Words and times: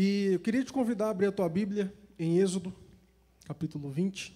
E 0.00 0.34
eu 0.34 0.38
queria 0.38 0.64
te 0.64 0.72
convidar 0.72 1.06
a 1.06 1.10
abrir 1.10 1.26
a 1.26 1.32
tua 1.32 1.48
Bíblia 1.48 1.92
em 2.16 2.38
Êxodo, 2.38 2.72
capítulo 3.44 3.90
20. 3.90 4.32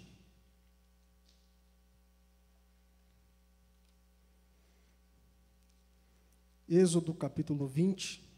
Êxodo, 6.68 7.14
capítulo 7.14 7.68
20, 7.68 8.28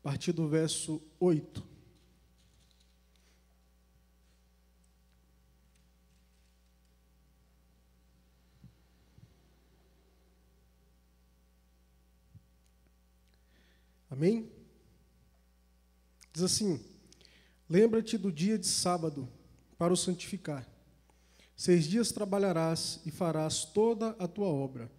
a 0.00 0.02
partir 0.02 0.32
do 0.32 0.46
verso 0.46 1.00
8. 1.18 1.66
Amém? 14.10 14.53
Diz 16.34 16.42
assim: 16.42 16.80
Lembra-te 17.70 18.18
do 18.18 18.32
dia 18.32 18.58
de 18.58 18.66
sábado 18.66 19.28
para 19.78 19.92
o 19.92 19.96
santificar. 19.96 20.68
Seis 21.56 21.84
dias 21.84 22.10
trabalharás 22.10 23.00
e 23.06 23.10
farás 23.12 23.64
toda 23.64 24.10
a 24.18 24.26
tua 24.26 24.48
obra. 24.48 24.90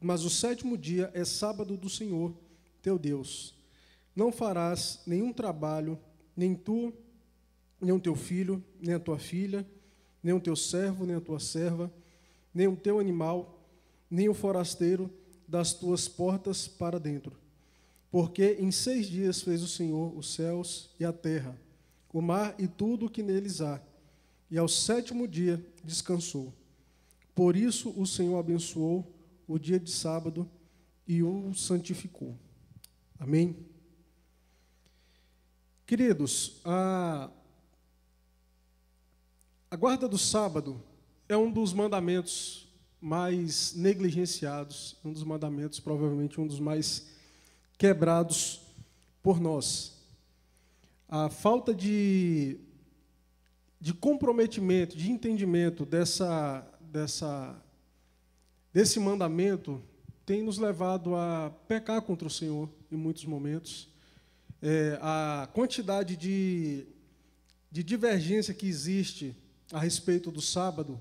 Mas 0.00 0.24
o 0.24 0.30
sétimo 0.30 0.78
dia 0.78 1.10
é 1.12 1.26
sábado 1.26 1.76
do 1.76 1.90
Senhor, 1.90 2.34
teu 2.80 2.98
Deus. 2.98 3.54
Não 4.14 4.32
farás 4.32 5.02
nenhum 5.06 5.30
trabalho, 5.30 5.98
nem 6.34 6.54
tu, 6.54 6.90
nem 7.78 7.92
o 7.92 8.00
teu 8.00 8.14
filho, 8.14 8.64
nem 8.80 8.94
a 8.94 8.98
tua 8.98 9.18
filha, 9.18 9.68
nem 10.22 10.32
o 10.32 10.40
teu 10.40 10.56
servo, 10.56 11.04
nem 11.04 11.16
a 11.16 11.20
tua 11.20 11.38
serva, 11.38 11.92
nem 12.54 12.66
o 12.66 12.76
teu 12.76 12.98
animal, 12.98 13.62
nem 14.10 14.26
o 14.26 14.34
forasteiro 14.34 15.12
das 15.46 15.74
tuas 15.74 16.08
portas 16.08 16.66
para 16.66 16.98
dentro 16.98 17.45
porque 18.10 18.56
em 18.58 18.70
seis 18.70 19.06
dias 19.06 19.42
fez 19.42 19.62
o 19.62 19.68
Senhor 19.68 20.16
os 20.16 20.34
céus 20.34 20.90
e 20.98 21.04
a 21.04 21.12
terra, 21.12 21.58
o 22.12 22.20
mar 22.20 22.54
e 22.58 22.66
tudo 22.66 23.06
o 23.06 23.10
que 23.10 23.22
neles 23.22 23.60
há, 23.60 23.80
e 24.50 24.56
ao 24.56 24.68
sétimo 24.68 25.26
dia 25.26 25.64
descansou. 25.84 26.52
Por 27.34 27.56
isso 27.56 27.90
o 28.00 28.06
Senhor 28.06 28.38
abençoou 28.38 29.12
o 29.46 29.58
dia 29.58 29.78
de 29.78 29.90
sábado 29.90 30.48
e 31.06 31.22
o 31.22 31.52
santificou. 31.54 32.36
Amém? 33.18 33.56
Queridos, 35.86 36.60
a, 36.64 37.30
a 39.70 39.76
guarda 39.76 40.08
do 40.08 40.18
sábado 40.18 40.82
é 41.28 41.36
um 41.36 41.50
dos 41.50 41.72
mandamentos 41.72 42.68
mais 43.00 43.74
negligenciados, 43.74 44.96
um 45.04 45.12
dos 45.12 45.22
mandamentos, 45.22 45.78
provavelmente 45.78 46.40
um 46.40 46.46
dos 46.46 46.58
mais 46.58 47.06
quebrados 47.78 48.60
por 49.22 49.40
nós. 49.40 49.94
A 51.08 51.28
falta 51.28 51.74
de, 51.74 52.58
de 53.80 53.92
comprometimento, 53.92 54.96
de 54.96 55.10
entendimento 55.10 55.84
dessa, 55.84 56.66
dessa, 56.80 57.56
desse 58.72 58.98
mandamento 58.98 59.82
tem 60.24 60.42
nos 60.42 60.58
levado 60.58 61.14
a 61.14 61.52
pecar 61.68 62.02
contra 62.02 62.26
o 62.26 62.30
Senhor 62.30 62.68
em 62.90 62.96
muitos 62.96 63.24
momentos. 63.24 63.88
É, 64.60 64.98
a 65.00 65.48
quantidade 65.52 66.16
de, 66.16 66.86
de 67.70 67.84
divergência 67.84 68.52
que 68.52 68.66
existe 68.66 69.36
a 69.72 69.78
respeito 69.78 70.30
do 70.30 70.40
sábado, 70.40 71.00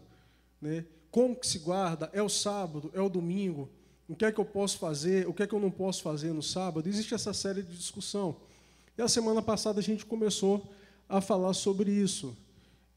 né? 0.61 0.85
como 1.09 1.35
que 1.35 1.47
se 1.47 1.59
guarda, 1.59 2.09
é 2.13 2.21
o 2.21 2.29
sábado, 2.29 2.91
é 2.93 3.01
o 3.01 3.09
domingo, 3.09 3.69
o 4.07 4.15
que 4.15 4.25
é 4.25 4.31
que 4.31 4.39
eu 4.39 4.45
posso 4.45 4.77
fazer, 4.77 5.27
o 5.27 5.33
que 5.33 5.43
é 5.43 5.47
que 5.47 5.53
eu 5.53 5.59
não 5.59 5.71
posso 5.71 6.03
fazer 6.03 6.31
no 6.31 6.43
sábado, 6.43 6.87
existe 6.87 7.13
essa 7.13 7.33
série 7.33 7.63
de 7.63 7.75
discussão. 7.75 8.35
E 8.97 9.01
a 9.01 9.07
semana 9.07 9.41
passada 9.41 9.79
a 9.79 9.83
gente 9.83 10.05
começou 10.05 10.71
a 11.09 11.19
falar 11.21 11.53
sobre 11.53 11.91
isso. 11.91 12.37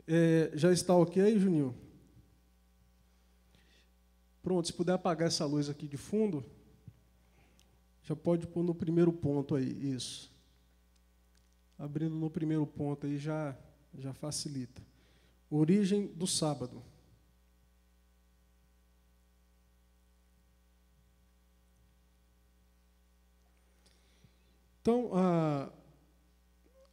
É, 0.06 0.50
já 0.54 0.72
está 0.72 0.94
ok, 0.94 1.38
Juninho? 1.38 1.74
Pronto, 4.42 4.66
se 4.66 4.72
puder 4.72 4.92
apagar 4.92 5.28
essa 5.28 5.44
luz 5.44 5.68
aqui 5.68 5.86
de 5.86 5.96
fundo, 5.96 6.44
já 8.04 8.14
pode 8.14 8.46
pôr 8.46 8.62
no 8.62 8.74
primeiro 8.74 9.12
ponto 9.12 9.54
aí, 9.54 9.92
isso. 9.94 10.30
Abrindo 11.78 12.14
no 12.14 12.30
primeiro 12.30 12.66
ponto 12.66 13.06
aí 13.06 13.18
já, 13.18 13.56
já 13.98 14.12
facilita. 14.14 14.80
Origem 15.50 16.06
do 16.06 16.26
sábado. 16.26 16.82
Então, 24.88 25.10
a, 25.12 25.68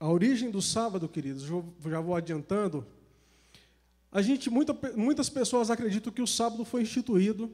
a 0.01 0.11
origem 0.11 0.51
do 0.51 0.61
sábado, 0.61 1.07
queridos, 1.07 1.43
já 1.43 2.01
vou 2.01 2.13
adiantando. 2.13 2.85
A 4.11 4.21
gente, 4.21 4.49
muita, 4.49 4.77
muitas 4.97 5.29
pessoas 5.29 5.71
acreditam 5.71 6.11
que 6.11 6.21
o 6.21 6.27
sábado 6.27 6.65
foi 6.65 6.81
instituído 6.81 7.49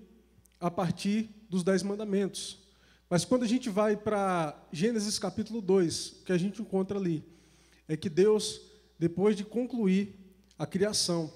a 0.59 0.72
partir 0.72 1.29
dos 1.47 1.63
Dez 1.63 1.84
Mandamentos. 1.84 2.57
Mas 3.07 3.24
quando 3.24 3.44
a 3.44 3.47
gente 3.47 3.69
vai 3.69 3.96
para 3.96 4.59
Gênesis 4.72 5.19
capítulo 5.19 5.62
2, 5.62 6.07
o 6.07 6.24
que 6.24 6.31
a 6.31 6.40
gente 6.40 6.59
encontra 6.59 6.97
ali 6.97 7.23
é 7.88 7.96
que 7.96 8.09
Deus, 8.09 8.62
depois 8.97 9.38
de 9.38 9.44
concluir 9.44 10.16
a 10.58 10.66
criação, 10.66 11.31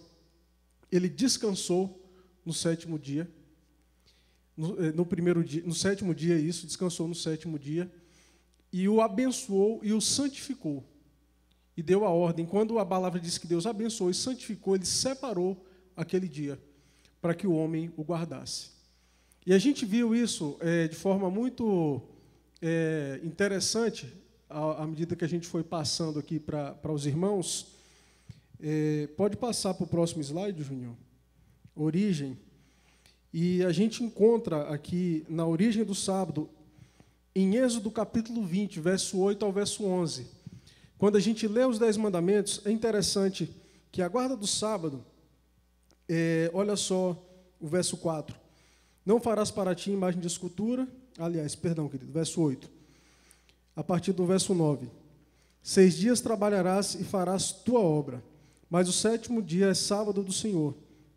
ele 0.92 1.10
descansou 1.10 2.12
no 2.44 2.52
sétimo 2.52 2.98
dia. 2.98 3.32
No, 4.58 4.84
eh, 4.84 4.92
no 4.94 5.06
primeiro 5.06 5.44
dia, 5.44 5.62
no 5.64 5.76
sétimo 5.76 6.16
dia, 6.16 6.40
isso, 6.40 6.66
descansou 6.66 7.08
no 7.08 7.14
sétimo 7.14 7.60
dia 7.60 7.92
e 8.78 8.90
o 8.90 9.00
abençoou 9.00 9.80
e 9.81 9.94
o 9.94 10.02
santificou. 10.02 10.84
E 11.78 11.81
deu 11.81 12.03
a 12.03 12.09
ordem. 12.09 12.46
Quando 12.46 12.78
a 12.78 12.86
palavra 12.86 13.22
diz 13.22 13.38
que 13.38 13.47
Deus 13.47 13.66
abençoou 13.66 14.09
e 14.09 14.13
santificou, 14.13 14.75
ele 14.75 14.86
separou 14.86 15.66
aquele 15.96 16.28
dia 16.28 16.59
para 17.22 17.34
que 17.34 17.47
o 17.47 17.53
homem 17.53 17.90
o 17.96 18.03
guardasse. 18.03 18.72
E 19.46 19.53
a 19.53 19.58
gente 19.58 19.86
viu 19.86 20.13
isso 20.13 20.58
é, 20.59 20.90
de 20.90 20.96
forma 20.97 21.30
muito 21.30 22.02
é, 22.62 23.22
interessante 23.24 24.12
à, 24.50 24.86
medida 24.86 25.16
que 25.16 25.24
a 25.24 25.30
gente 25.30 25.47
foi 25.47 25.63
passando 25.63 26.19
aqui 26.19 26.38
para 26.38 26.92
os 26.92 27.06
irmãos. 27.06 27.68
É, 28.59 29.07
pode 29.16 29.38
passar 29.38 29.74
para 29.74 29.86
o 29.86 29.88
próximo 29.88 30.22
slide, 30.22 30.62
Júnior? 30.62 30.97
Origem. 31.74 32.38
E 33.34 33.63
a 33.63 33.72
gente 33.72 34.03
encontra 34.03 34.63
aqui 34.63 35.25
na 35.30 35.47
origem 35.47 35.86
do 35.86 35.96
sábado 35.96 36.50
em 37.35 37.57
Êxodo 37.57 37.91
capítulo 37.91 38.46
20, 38.46 38.79
verso 38.79 39.19
8 39.19 39.44
ao 39.44 39.51
verso 39.51 39.84
11. 39.84 40.25
Quando 40.97 41.18
a 41.18 41.19
gente 41.19 41.46
lê 41.50 41.66
os 41.66 41.78
Dez 41.78 41.97
Mandamentos, 41.97 42.62
é 42.63 42.72
interessante 42.72 43.53
que 43.91 44.01
a 44.01 44.07
guarda 44.07 44.38
do 44.38 44.47
sábado, 44.47 45.06
é, 46.07 46.50
olha 46.53 46.78
só 46.78 47.22
o 47.59 47.68
verso 47.68 47.97
4. 47.97 48.34
Não 49.06 49.19
farás 49.19 49.51
para 49.51 49.75
ti 49.75 49.91
imagem 49.91 50.22
de 50.22 50.28
escultura, 50.28 50.88
aliás, 51.19 51.56
perdão, 51.56 51.90
querido, 51.90 52.09
verso 52.09 52.41
8. 52.41 52.72
A 53.75 53.84
partir 53.84 54.13
do 54.13 54.25
verso 54.25 54.53
9. 54.53 54.88
Seis 55.62 55.97
dias 55.97 56.22
trabalharás 56.22 56.95
e 56.95 57.03
farás 57.03 57.51
tua 57.51 57.81
obra, 57.81 58.24
mas 58.69 58.88
o 58.88 58.94
sétimo 58.94 59.41
dia 59.41 59.68
é 59.68 59.74
sábado 59.74 60.24
do 60.24 60.31
Senhor, 60.31 60.74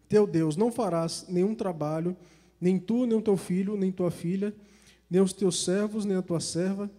teu 0.08 0.26
Deus. 0.26 0.56
Não 0.56 0.72
farás 0.72 1.26
nenhum 1.28 1.54
trabalho, 1.54 2.16
nem 2.60 2.76
tu, 2.76 3.06
nem 3.06 3.20
teu 3.20 3.36
filho, 3.36 3.76
nem 3.76 3.92
tua 3.92 4.10
filha, 4.10 4.52
nem 5.10 5.20
os 5.20 5.32
teus 5.32 5.64
servos, 5.64 6.04
nem 6.04 6.16
a 6.16 6.22
tua 6.22 6.41
serva, 6.41 6.91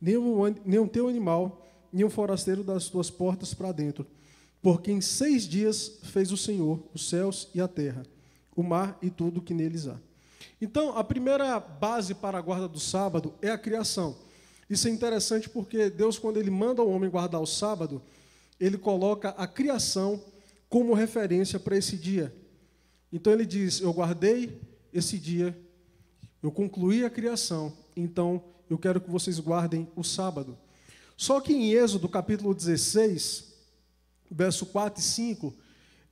nem 0.00 0.16
o, 0.16 0.36
nem 0.64 0.78
o 0.78 0.88
teu 0.88 1.08
animal, 1.08 1.66
nem 1.92 2.04
o 2.04 2.10
forasteiro 2.10 2.62
das 2.62 2.88
tuas 2.88 3.10
portas 3.10 3.54
para 3.54 3.72
dentro. 3.72 4.06
Porque 4.60 4.90
em 4.90 5.00
seis 5.00 5.48
dias 5.48 5.98
fez 6.04 6.32
o 6.32 6.36
Senhor 6.36 6.82
os 6.94 7.08
céus 7.08 7.48
e 7.54 7.60
a 7.60 7.68
terra, 7.68 8.04
o 8.54 8.62
mar 8.62 8.98
e 9.00 9.10
tudo 9.10 9.42
que 9.42 9.54
neles 9.54 9.86
há. 9.86 9.98
Então, 10.60 10.96
a 10.96 11.04
primeira 11.04 11.58
base 11.60 12.14
para 12.14 12.38
a 12.38 12.40
guarda 12.40 12.68
do 12.68 12.80
sábado 12.80 13.34
é 13.42 13.50
a 13.50 13.58
criação. 13.58 14.16
Isso 14.68 14.88
é 14.88 14.90
interessante 14.90 15.48
porque 15.48 15.90
Deus, 15.90 16.18
quando 16.18 16.38
Ele 16.38 16.50
manda 16.50 16.82
o 16.82 16.90
homem 16.90 17.10
guardar 17.10 17.40
o 17.40 17.46
sábado, 17.46 18.00
Ele 18.58 18.78
coloca 18.78 19.30
a 19.30 19.46
criação 19.46 20.22
como 20.68 20.94
referência 20.94 21.60
para 21.60 21.76
esse 21.76 21.96
dia. 21.96 22.34
Então 23.12 23.32
Ele 23.32 23.44
diz: 23.44 23.80
Eu 23.80 23.92
guardei 23.92 24.58
esse 24.92 25.18
dia 25.18 25.56
eu 26.44 26.52
concluí 26.52 27.06
a 27.06 27.08
criação, 27.08 27.72
então 27.96 28.44
eu 28.68 28.76
quero 28.76 29.00
que 29.00 29.08
vocês 29.08 29.40
guardem 29.40 29.88
o 29.96 30.04
sábado. 30.04 30.58
Só 31.16 31.40
que 31.40 31.54
em 31.54 31.72
Êxodo 31.72 32.06
capítulo 32.06 32.54
16, 32.54 33.54
verso 34.30 34.66
4 34.66 35.00
e 35.00 35.02
5, 35.02 35.54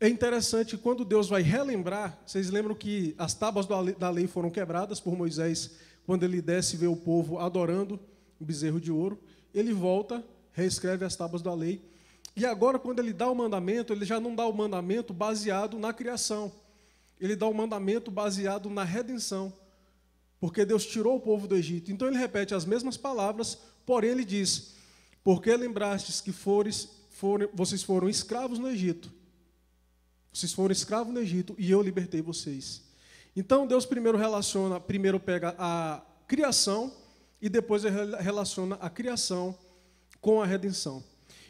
é 0.01 0.09
interessante 0.09 0.79
quando 0.79 1.05
Deus 1.05 1.29
vai 1.29 1.43
relembrar, 1.43 2.19
vocês 2.25 2.49
lembram 2.49 2.75
que 2.75 3.15
as 3.19 3.35
tábuas 3.35 3.67
da 3.99 4.09
lei 4.09 4.27
foram 4.27 4.49
quebradas 4.49 4.99
por 4.99 5.15
Moisés 5.15 5.73
quando 6.07 6.23
ele 6.23 6.41
desce 6.41 6.77
e 6.77 6.79
vê 6.79 6.87
o 6.87 6.97
povo 6.97 7.39
adorando 7.39 8.01
o 8.41 8.45
bezerro 8.47 8.81
de 8.81 8.91
ouro, 8.91 9.21
ele 9.53 9.75
volta, 9.75 10.25
reescreve 10.53 11.05
as 11.05 11.15
tábuas 11.15 11.43
da 11.43 11.53
lei. 11.53 11.85
E 12.35 12.47
agora, 12.47 12.79
quando 12.79 13.01
ele 13.01 13.13
dá 13.13 13.31
o 13.31 13.35
mandamento, 13.35 13.93
ele 13.93 14.07
já 14.07 14.19
não 14.19 14.35
dá 14.35 14.47
o 14.47 14.55
mandamento 14.55 15.13
baseado 15.13 15.79
na 15.79 15.93
criação, 15.93 16.51
ele 17.21 17.37
dá 17.37 17.47
o 17.47 17.53
mandamento 17.53 18.11
baseado 18.11 18.71
na 18.71 18.83
redenção 18.83 19.53
porque 20.43 20.65
Deus 20.65 20.85
tirou 20.85 21.15
o 21.15 21.21
povo 21.21 21.47
do 21.47 21.55
Egito. 21.55 21.93
Então 21.93 22.09
ele 22.09 22.19
repete 22.19 22.53
as 22.53 22.65
mesmas 22.65 22.97
palavras, 22.97 23.57
porém 23.87 24.11
ele 24.11 24.25
diz: 24.25 24.75
porque 25.23 25.57
lembrastes 25.57 26.21
que 26.21 26.33
fores, 26.33 26.89
vocês 27.55 27.85
foram 27.85 28.09
escravos 28.09 28.59
no 28.59 28.69
Egito. 28.69 29.09
Vocês 30.33 30.53
foram 30.53 30.73
escravos 30.73 31.15
no 31.15 31.21
Egito 31.21 31.55
e 31.57 31.71
eu 31.71 31.81
libertei 31.81 32.21
vocês. 32.21 32.83
Então 33.37 33.69
Deus 33.69 33.87
primeiro 33.87 34.19
relaciona, 34.19 34.81
primeiro 34.81 35.21
pega 35.21 35.55
a 35.57 36.03
criação 36.27 36.93
e 37.41 37.49
depois 37.49 37.85
relaciona 37.85 38.75
a 38.81 38.91
criação 38.91 39.57
com 40.21 40.43
a 40.43 40.45
redenção. 40.45 41.05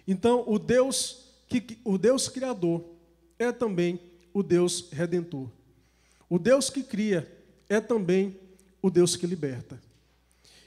Então 0.06 0.44
o 0.46 0.58
Deus 0.58 1.30
que 1.48 1.78
o 1.82 1.96
Deus 1.96 2.28
criador 2.28 2.84
é 3.38 3.50
também 3.52 3.98
o 4.34 4.42
Deus 4.42 4.90
redentor. 4.92 5.48
O 6.28 6.38
Deus 6.38 6.68
que 6.68 6.82
cria 6.82 7.26
é 7.70 7.80
também 7.80 8.41
o 8.82 8.90
Deus 8.90 9.16
que 9.16 9.26
liberta. 9.26 9.80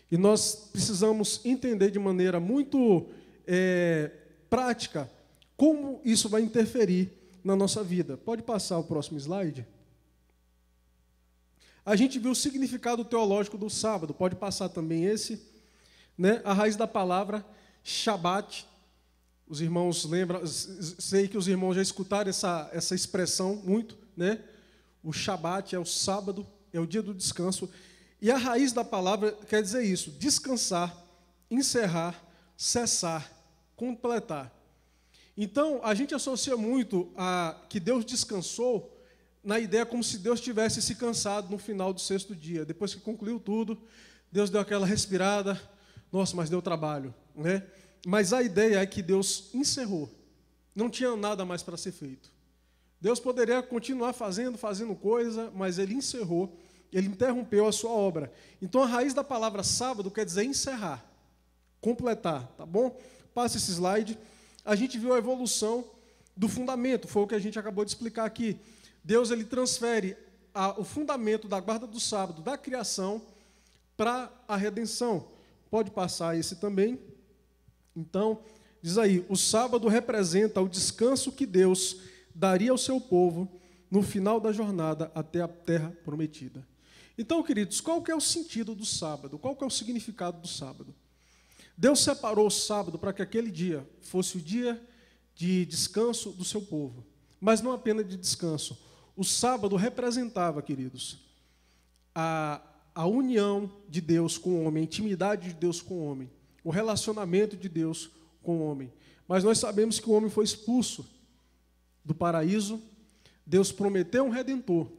E 0.09 0.17
nós 0.17 0.69
precisamos 0.71 1.41
entender 1.43 1.91
de 1.91 1.99
maneira 1.99 2.39
muito 2.39 3.07
é, 3.45 4.09
prática 4.49 5.09
como 5.57 6.01
isso 6.03 6.29
vai 6.29 6.41
interferir 6.41 7.11
na 7.43 7.55
nossa 7.55 7.83
vida. 7.83 8.17
Pode 8.17 8.41
passar 8.41 8.77
o 8.77 8.83
próximo 8.83 9.19
slide? 9.19 9.65
A 11.85 11.95
gente 11.95 12.17
viu 12.17 12.31
o 12.31 12.35
significado 12.35 13.05
teológico 13.05 13.57
do 13.57 13.69
sábado, 13.69 14.13
pode 14.13 14.35
passar 14.35 14.69
também 14.69 15.05
esse. 15.05 15.39
Né? 16.17 16.41
A 16.43 16.53
raiz 16.53 16.75
da 16.75 16.87
palavra 16.87 17.45
Shabat. 17.83 18.65
Os 19.47 19.61
irmãos 19.61 20.05
lembram, 20.05 20.41
sei 20.47 21.27
que 21.27 21.37
os 21.37 21.47
irmãos 21.47 21.75
já 21.75 21.81
escutaram 21.83 22.27
essa, 22.27 22.67
essa 22.73 22.95
expressão 22.95 23.57
muito, 23.57 23.95
né? 24.17 24.39
O 25.03 25.13
Shabat 25.13 25.75
é 25.75 25.79
o 25.79 25.85
sábado, 25.85 26.47
é 26.73 26.79
o 26.79 26.87
dia 26.87 27.03
do 27.03 27.13
descanso. 27.13 27.69
E 28.21 28.31
a 28.31 28.37
raiz 28.37 28.73
da 28.73 28.83
palavra 28.83 29.31
quer 29.47 29.61
dizer 29.61 29.83
isso: 29.83 30.11
descansar, 30.11 30.95
encerrar, 31.49 32.21
cessar, 32.57 33.31
completar. 33.75 34.53
Então, 35.37 35.81
a 35.83 35.93
gente 35.93 36.15
associa 36.15 36.55
muito 36.55 37.11
a 37.17 37.59
que 37.69 37.79
Deus 37.79 38.05
descansou 38.05 38.91
na 39.43 39.59
ideia 39.59 39.85
como 39.85 40.03
se 40.03 40.17
Deus 40.17 40.39
tivesse 40.39 40.81
se 40.81 40.95
cansado 40.95 41.49
no 41.51 41.57
final 41.57 41.93
do 41.93 41.99
sexto 41.99 42.35
dia. 42.35 42.65
Depois 42.65 42.95
que 42.95 43.01
concluiu 43.01 43.39
tudo, 43.39 43.77
Deus 44.31 44.49
deu 44.49 44.61
aquela 44.61 44.87
respirada. 44.87 45.61
Nossa, 46.11 46.35
mas 46.35 46.49
deu 46.49 46.61
trabalho, 46.61 47.13
né? 47.35 47.63
Mas 48.05 48.31
a 48.33 48.41
ideia 48.41 48.79
é 48.79 48.85
que 48.85 49.01
Deus 49.01 49.49
encerrou. 49.53 50.09
Não 50.73 50.89
tinha 50.89 51.15
nada 51.15 51.45
mais 51.45 51.61
para 51.61 51.77
ser 51.77 51.91
feito. 51.91 52.31
Deus 52.99 53.19
poderia 53.19 53.61
continuar 53.61 54.13
fazendo, 54.13 54.57
fazendo 54.57 54.95
coisa, 54.95 55.51
mas 55.53 55.77
ele 55.77 55.93
encerrou, 55.93 56.57
ele 56.91 57.07
interrompeu 57.07 57.67
a 57.67 57.71
sua 57.71 57.91
obra. 57.91 58.31
Então 58.61 58.83
a 58.83 58.85
raiz 58.85 59.13
da 59.13 59.23
palavra 59.23 59.63
sábado 59.63 60.09
quer 60.11 60.25
dizer 60.25 60.43
encerrar, 60.43 61.05
completar, 61.81 62.47
tá 62.57 62.65
bom? 62.65 62.97
Passa 63.33 63.57
esse 63.57 63.71
slide. 63.71 64.17
A 64.63 64.75
gente 64.75 64.97
viu 64.97 65.13
a 65.13 65.17
evolução 65.17 65.83
do 66.35 66.47
fundamento, 66.47 67.07
foi 67.07 67.23
o 67.23 67.27
que 67.27 67.35
a 67.35 67.39
gente 67.39 67.57
acabou 67.57 67.85
de 67.85 67.91
explicar 67.91 68.25
aqui. 68.25 68.59
Deus 69.03 69.29
ele 69.29 69.43
transfere 69.43 70.17
a, 70.53 70.79
o 70.79 70.83
fundamento 70.83 71.47
da 71.47 71.59
guarda 71.59 71.85
do 71.85 71.99
sábado, 71.99 72.41
da 72.41 72.57
criação, 72.57 73.21
para 73.95 74.31
a 74.47 74.55
redenção. 74.55 75.27
Pode 75.69 75.91
passar 75.91 76.37
esse 76.37 76.55
também. 76.55 76.99
Então, 77.95 78.39
diz 78.81 78.97
aí: 78.97 79.25
o 79.29 79.35
sábado 79.35 79.87
representa 79.87 80.61
o 80.61 80.69
descanso 80.69 81.31
que 81.31 81.45
Deus 81.45 81.97
daria 82.33 82.71
ao 82.71 82.77
seu 82.77 82.99
povo 82.99 83.49
no 83.89 84.01
final 84.01 84.39
da 84.39 84.51
jornada 84.51 85.11
até 85.15 85.41
a 85.41 85.47
terra 85.47 85.95
prometida. 86.03 86.65
Então, 87.17 87.41
queridos, 87.41 87.79
qual 87.79 88.01
que 88.01 88.11
é 88.11 88.15
o 88.15 88.21
sentido 88.21 88.75
do 88.75 88.85
sábado? 88.85 89.37
Qual 89.37 89.55
que 89.55 89.63
é 89.63 89.67
o 89.67 89.71
significado 89.71 90.39
do 90.41 90.47
sábado? 90.47 90.93
Deus 91.77 91.99
separou 92.01 92.47
o 92.47 92.51
sábado 92.51 92.97
para 92.97 93.13
que 93.13 93.21
aquele 93.21 93.51
dia 93.51 93.87
fosse 94.01 94.37
o 94.37 94.41
dia 94.41 94.81
de 95.35 95.65
descanso 95.65 96.31
do 96.31 96.45
seu 96.45 96.61
povo, 96.61 97.05
mas 97.39 97.61
não 97.61 97.73
apenas 97.73 98.07
de 98.07 98.15
descanso, 98.15 98.77
o 99.15 99.23
sábado 99.23 99.75
representava, 99.75 100.61
queridos, 100.61 101.19
a, 102.13 102.61
a 102.93 103.05
união 103.05 103.69
de 103.89 103.99
Deus 103.99 104.37
com 104.37 104.51
o 104.51 104.63
homem, 104.63 104.81
a 104.81 104.85
intimidade 104.85 105.49
de 105.49 105.53
Deus 105.53 105.81
com 105.81 105.95
o 105.95 106.05
homem, 106.05 106.31
o 106.63 106.69
relacionamento 106.69 107.57
de 107.57 107.67
Deus 107.67 108.09
com 108.41 108.59
o 108.59 108.65
homem. 108.65 108.91
Mas 109.27 109.43
nós 109.43 109.57
sabemos 109.57 109.99
que 109.99 110.09
o 110.09 110.13
homem 110.13 110.29
foi 110.29 110.45
expulso 110.45 111.05
do 112.03 112.15
paraíso, 112.15 112.81
Deus 113.45 113.71
prometeu 113.71 114.25
um 114.25 114.29
redentor. 114.29 114.89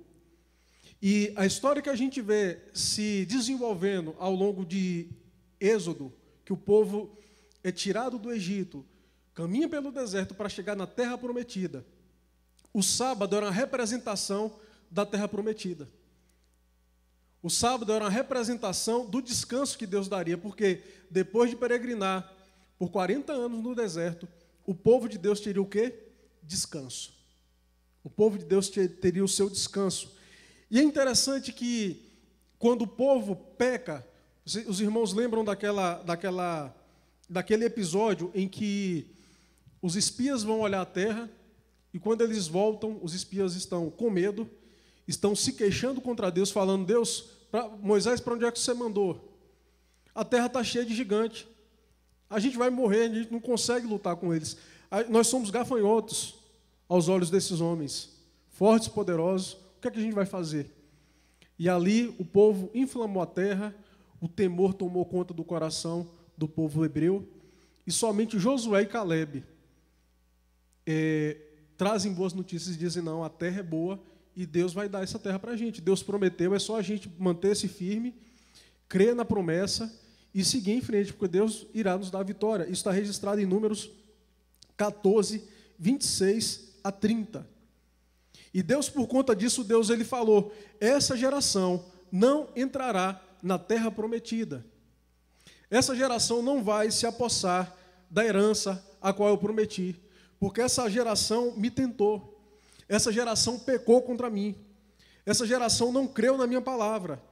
E 1.00 1.32
a 1.36 1.44
história 1.44 1.82
que 1.82 1.90
a 1.90 1.96
gente 1.96 2.20
vê 2.20 2.58
se 2.72 3.24
desenvolvendo 3.26 4.14
ao 4.18 4.34
longo 4.34 4.64
de 4.64 5.08
Êxodo, 5.60 6.12
que 6.44 6.52
o 6.52 6.56
povo 6.56 7.16
é 7.62 7.70
tirado 7.70 8.18
do 8.18 8.32
Egito, 8.32 8.84
caminha 9.34 9.68
pelo 9.68 9.92
deserto 9.92 10.34
para 10.34 10.48
chegar 10.48 10.74
na 10.74 10.86
terra 10.86 11.18
prometida 11.18 11.84
o 12.76 12.82
sábado 12.82 13.34
era 13.34 13.46
uma 13.46 13.52
representação 13.52 14.54
da 14.90 15.06
terra 15.06 15.26
prometida. 15.26 15.88
O 17.42 17.48
sábado 17.48 17.90
era 17.90 18.04
uma 18.04 18.10
representação 18.10 19.06
do 19.08 19.22
descanso 19.22 19.78
que 19.78 19.86
Deus 19.86 20.08
daria, 20.08 20.36
porque 20.36 20.82
depois 21.10 21.48
de 21.48 21.56
peregrinar 21.56 22.30
por 22.78 22.90
40 22.90 23.32
anos 23.32 23.62
no 23.62 23.74
deserto, 23.74 24.28
o 24.66 24.74
povo 24.74 25.08
de 25.08 25.16
Deus 25.16 25.40
teria 25.40 25.62
o 25.62 25.66
quê? 25.66 26.10
Descanso. 26.42 27.14
O 28.04 28.10
povo 28.10 28.36
de 28.36 28.44
Deus 28.44 28.68
teria 28.68 29.24
o 29.24 29.28
seu 29.28 29.48
descanso. 29.48 30.14
E 30.70 30.78
é 30.78 30.82
interessante 30.82 31.52
que 31.52 32.02
quando 32.58 32.82
o 32.82 32.86
povo 32.86 33.36
peca, 33.36 34.06
os 34.66 34.80
irmãos 34.80 35.12
lembram 35.12 35.44
daquela, 35.44 36.02
daquela, 36.02 36.74
daquele 37.28 37.64
episódio 37.64 38.30
em 38.34 38.48
que 38.48 39.06
os 39.82 39.96
espias 39.96 40.42
vão 40.42 40.60
olhar 40.60 40.80
a 40.80 40.86
terra 40.86 41.30
e 41.92 41.98
quando 41.98 42.22
eles 42.22 42.46
voltam, 42.46 42.98
os 43.02 43.14
espias 43.14 43.54
estão 43.54 43.90
com 43.90 44.10
medo, 44.10 44.48
estão 45.08 45.34
se 45.34 45.52
queixando 45.52 46.00
contra 46.00 46.30
Deus, 46.30 46.50
falando: 46.50 46.84
Deus, 46.84 47.24
pra, 47.50 47.68
Moisés, 47.68 48.20
para 48.20 48.34
onde 48.34 48.44
é 48.44 48.52
que 48.52 48.58
você 48.58 48.74
mandou? 48.74 49.32
A 50.14 50.24
terra 50.24 50.46
está 50.46 50.64
cheia 50.64 50.84
de 50.84 50.94
gigante. 50.94 51.48
A 52.28 52.38
gente 52.38 52.56
vai 52.56 52.70
morrer, 52.70 53.10
a 53.10 53.14
gente 53.14 53.32
não 53.32 53.40
consegue 53.40 53.86
lutar 53.86 54.16
com 54.16 54.34
eles. 54.34 54.56
Nós 55.08 55.28
somos 55.28 55.50
gafanhotos 55.50 56.34
aos 56.88 57.08
olhos 57.08 57.30
desses 57.30 57.60
homens, 57.60 58.10
fortes, 58.48 58.88
poderosos. 58.88 59.56
Que 59.86 59.88
é 59.88 59.92
que 59.92 59.98
a 60.00 60.02
gente 60.02 60.14
vai 60.14 60.26
fazer? 60.26 60.68
E 61.56 61.68
ali 61.68 62.12
o 62.18 62.24
povo 62.24 62.68
inflamou 62.74 63.22
a 63.22 63.26
terra, 63.26 63.72
o 64.20 64.26
temor 64.26 64.74
tomou 64.74 65.06
conta 65.06 65.32
do 65.32 65.44
coração 65.44 66.10
do 66.36 66.48
povo 66.48 66.84
hebreu, 66.84 67.24
e 67.86 67.92
somente 67.92 68.36
Josué 68.36 68.82
e 68.82 68.86
Caleb 68.86 69.44
é, 70.84 71.36
trazem 71.76 72.12
boas 72.12 72.32
notícias 72.32 72.74
e 72.74 72.78
dizem: 72.80 73.00
não, 73.00 73.22
a 73.22 73.30
terra 73.30 73.60
é 73.60 73.62
boa 73.62 74.02
e 74.34 74.44
Deus 74.44 74.72
vai 74.72 74.88
dar 74.88 75.04
essa 75.04 75.20
terra 75.20 75.38
para 75.38 75.52
a 75.52 75.56
gente. 75.56 75.80
Deus 75.80 76.02
prometeu, 76.02 76.52
é 76.52 76.58
só 76.58 76.76
a 76.76 76.82
gente 76.82 77.08
manter-se 77.16 77.68
firme, 77.68 78.12
crer 78.88 79.14
na 79.14 79.24
promessa 79.24 79.96
e 80.34 80.44
seguir 80.44 80.72
em 80.72 80.80
frente, 80.80 81.12
porque 81.12 81.28
Deus 81.28 81.64
irá 81.72 81.96
nos 81.96 82.10
dar 82.10 82.18
a 82.18 82.24
vitória. 82.24 82.64
Isso 82.64 82.72
está 82.72 82.90
registrado 82.90 83.40
em 83.40 83.46
Números 83.46 83.88
14, 84.76 85.44
26 85.78 86.80
a 86.82 86.90
30. 86.90 87.54
E 88.56 88.62
Deus, 88.62 88.88
por 88.88 89.06
conta 89.06 89.36
disso, 89.36 89.62
Deus 89.62 89.90
ele 89.90 90.04
falou: 90.04 90.52
essa 90.80 91.16
geração 91.16 91.84
não 92.10 92.48
entrará 92.56 93.20
na 93.42 93.58
terra 93.58 93.90
prometida. 93.90 94.64
Essa 95.70 95.94
geração 95.94 96.42
não 96.42 96.64
vai 96.64 96.90
se 96.90 97.06
apossar 97.06 97.76
da 98.10 98.24
herança 98.24 98.82
a 99.00 99.12
qual 99.12 99.28
eu 99.28 99.38
prometi 99.38 100.00
porque 100.38 100.60
essa 100.60 100.88
geração 100.88 101.54
me 101.56 101.70
tentou, 101.70 102.38
essa 102.88 103.12
geração 103.12 103.58
pecou 103.58 104.02
contra 104.02 104.28
mim, 104.30 104.54
essa 105.24 105.46
geração 105.46 105.90
não 105.90 106.06
creu 106.06 106.36
na 106.36 106.46
minha 106.46 106.60
palavra. 106.60 107.22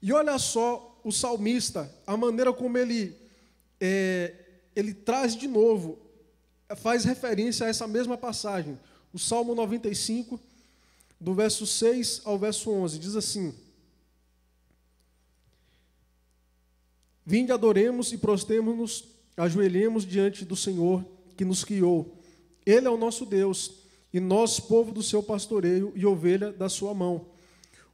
E 0.00 0.12
olha 0.12 0.38
só 0.38 1.00
o 1.04 1.12
salmista, 1.12 1.92
a 2.06 2.16
maneira 2.16 2.52
como 2.52 2.78
ele, 2.78 3.16
é, 3.80 4.34
ele 4.74 4.94
traz 4.94 5.36
de 5.36 5.46
novo, 5.48 5.98
faz 6.76 7.04
referência 7.04 7.66
a 7.66 7.68
essa 7.68 7.86
mesma 7.86 8.16
passagem. 8.16 8.78
O 9.12 9.18
Salmo 9.18 9.54
95, 9.54 10.40
do 11.24 11.34
verso 11.34 11.66
6 11.66 12.22
ao 12.24 12.38
verso 12.38 12.70
11, 12.70 12.98
diz 12.98 13.16
assim: 13.16 13.52
Vinde, 17.26 17.50
adoremos 17.50 18.12
e 18.12 18.18
prostemos-nos, 18.18 19.04
ajoelhemos 19.36 20.06
diante 20.06 20.44
do 20.44 20.54
Senhor 20.54 21.04
que 21.36 21.44
nos 21.44 21.64
criou 21.64 22.20
ele 22.66 22.86
é 22.86 22.90
o 22.90 22.96
nosso 22.96 23.26
Deus, 23.26 23.72
e 24.12 24.18
nós, 24.18 24.58
povo 24.58 24.90
do 24.90 25.02
seu 25.02 25.22
pastoreio 25.22 25.92
e 25.94 26.06
ovelha 26.06 26.52
da 26.52 26.68
sua 26.68 26.94
mão. 26.94 27.26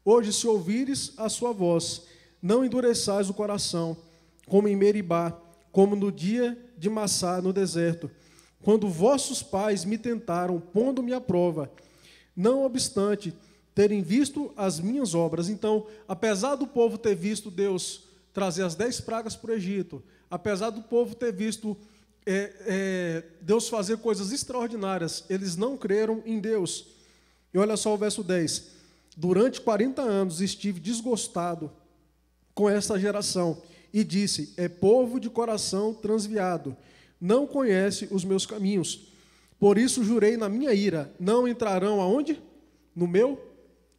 Hoje, 0.04 0.32
se 0.32 0.46
ouvires 0.46 1.12
a 1.16 1.28
sua 1.28 1.52
voz, 1.52 2.02
não 2.40 2.64
endureçais 2.64 3.28
o 3.28 3.34
coração, 3.34 3.96
como 4.46 4.68
em 4.68 4.76
Meribá, 4.76 5.36
como 5.72 5.96
no 5.96 6.12
dia 6.12 6.56
de 6.78 6.88
Massá 6.88 7.40
no 7.42 7.52
deserto, 7.52 8.10
quando 8.62 8.88
vossos 8.88 9.42
pais 9.42 9.84
me 9.84 9.98
tentaram, 9.98 10.60
pondo-me 10.60 11.12
à 11.12 11.20
prova, 11.20 11.70
não 12.36 12.64
obstante 12.64 13.34
terem 13.74 14.02
visto 14.02 14.52
as 14.56 14.80
minhas 14.80 15.14
obras. 15.14 15.48
Então, 15.48 15.86
apesar 16.06 16.54
do 16.54 16.66
povo 16.66 16.98
ter 16.98 17.14
visto 17.14 17.50
Deus 17.50 18.02
trazer 18.32 18.62
as 18.62 18.74
dez 18.74 19.00
pragas 19.00 19.36
para 19.36 19.50
o 19.50 19.54
Egito, 19.54 20.02
apesar 20.30 20.70
do 20.70 20.82
povo 20.82 21.14
ter 21.14 21.32
visto 21.32 21.76
é, 22.26 22.52
é, 22.66 23.24
Deus 23.40 23.68
fazer 23.68 23.98
coisas 23.98 24.32
extraordinárias, 24.32 25.24
eles 25.28 25.56
não 25.56 25.76
creram 25.76 26.22
em 26.26 26.38
Deus. 26.38 26.86
E 27.52 27.58
olha 27.58 27.76
só 27.76 27.94
o 27.94 27.98
verso 27.98 28.22
10: 28.22 28.70
Durante 29.16 29.60
40 29.60 30.02
anos 30.02 30.40
estive 30.40 30.78
desgostado 30.78 31.70
com 32.54 32.68
esta 32.68 32.98
geração 32.98 33.60
e 33.92 34.04
disse: 34.04 34.52
É 34.56 34.68
povo 34.68 35.18
de 35.18 35.28
coração 35.28 35.92
transviado, 35.94 36.76
não 37.20 37.46
conhece 37.46 38.08
os 38.10 38.24
meus 38.24 38.46
caminhos. 38.46 39.09
Por 39.60 39.76
isso 39.76 40.02
jurei 40.02 40.38
na 40.38 40.48
minha 40.48 40.72
ira: 40.72 41.14
não 41.20 41.46
entrarão 41.46 42.00
aonde? 42.00 42.42
No 42.96 43.06
meu 43.06 43.38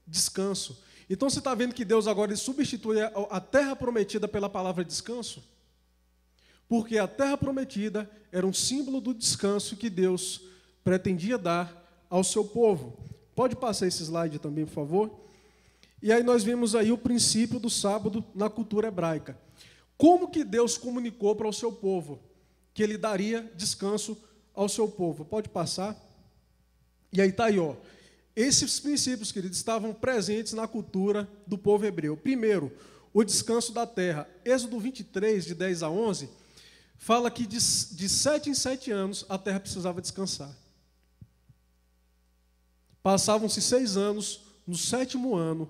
descanso. 0.07 0.83
Então 1.07 1.29
você 1.29 1.39
está 1.39 1.53
vendo 1.53 1.75
que 1.75 1.85
Deus 1.85 2.07
agora 2.07 2.35
substitui 2.35 2.97
a 3.29 3.39
terra 3.39 3.75
prometida 3.75 4.27
pela 4.27 4.49
palavra 4.49 4.83
descanso? 4.83 5.43
Porque 6.67 6.97
a 6.97 7.07
terra 7.07 7.37
prometida 7.37 8.09
era 8.31 8.47
um 8.47 8.53
símbolo 8.53 8.99
do 8.99 9.13
descanso 9.13 9.75
que 9.75 9.89
Deus 9.89 10.41
pretendia 10.83 11.37
dar 11.37 12.05
ao 12.09 12.23
seu 12.23 12.43
povo. 12.43 12.97
Pode 13.35 13.55
passar 13.55 13.87
esse 13.87 14.03
slide 14.03 14.39
também, 14.39 14.65
por 14.65 14.73
favor? 14.73 15.21
E 16.01 16.11
aí 16.11 16.23
nós 16.23 16.43
vemos 16.43 16.73
aí 16.73 16.91
o 16.91 16.97
princípio 16.97 17.59
do 17.59 17.69
sábado 17.69 18.23
na 18.33 18.49
cultura 18.49 18.87
hebraica. 18.87 19.37
Como 19.97 20.29
que 20.29 20.43
Deus 20.43 20.77
comunicou 20.77 21.35
para 21.35 21.47
o 21.47 21.53
seu 21.53 21.71
povo 21.71 22.19
que 22.73 22.81
ele 22.81 22.97
daria 22.97 23.51
descanso 23.55 24.17
ao 24.53 24.69
seu 24.69 24.87
povo? 24.87 25.25
Pode 25.25 25.49
passar? 25.49 25.95
E 27.11 27.21
aí 27.21 27.29
está 27.29 27.45
aí, 27.45 27.59
ó. 27.59 27.75
Esses 28.35 28.79
princípios, 28.79 29.31
queridos, 29.31 29.57
estavam 29.57 29.93
presentes 29.93 30.53
na 30.53 30.67
cultura 30.67 31.29
do 31.45 31.57
povo 31.57 31.85
hebreu. 31.85 32.15
Primeiro, 32.15 32.71
o 33.13 33.23
descanso 33.23 33.73
da 33.73 33.85
terra. 33.85 34.27
Êxodo 34.45 34.79
23, 34.79 35.45
de 35.45 35.53
10 35.53 35.83
a 35.83 35.89
11, 35.89 36.29
fala 36.97 37.29
que 37.29 37.45
de, 37.45 37.57
de 37.57 38.09
sete 38.09 38.49
em 38.49 38.53
sete 38.53 38.91
anos 38.91 39.25
a 39.27 39.37
terra 39.37 39.59
precisava 39.59 40.01
descansar. 40.01 40.55
Passavam-se 43.03 43.61
seis 43.61 43.97
anos, 43.97 44.41
no 44.65 44.77
sétimo 44.77 45.35
ano 45.35 45.69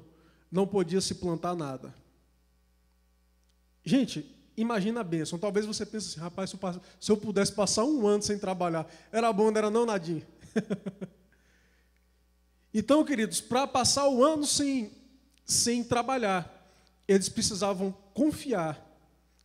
não 0.52 0.68
podia 0.68 1.00
se 1.00 1.16
plantar 1.16 1.56
nada. 1.56 1.96
Gente, 3.84 4.26
imagina 4.56 5.02
a 5.02 5.04
bênção. 5.04 5.40
Talvez 5.40 5.66
você 5.66 5.86
pense 5.86 6.10
assim, 6.10 6.20
rapaz, 6.20 6.50
se 6.50 6.56
eu, 6.56 6.82
se 7.00 7.12
eu 7.12 7.18
pudesse 7.18 7.52
passar 7.54 7.84
um 7.84 8.08
ano 8.08 8.24
sem 8.24 8.38
trabalhar, 8.38 8.88
era 9.12 9.32
bom, 9.32 9.52
não 9.52 9.58
era 9.58 9.70
não, 9.70 9.86
Nadinho? 9.86 10.26
então, 12.74 13.04
queridos, 13.04 13.42
para 13.42 13.66
passar 13.68 14.08
o 14.08 14.24
ano 14.24 14.46
sem, 14.46 14.92
sem 15.46 15.84
trabalhar, 15.84 16.70
eles 17.08 17.30
precisavam 17.30 17.92
confiar 18.14 18.80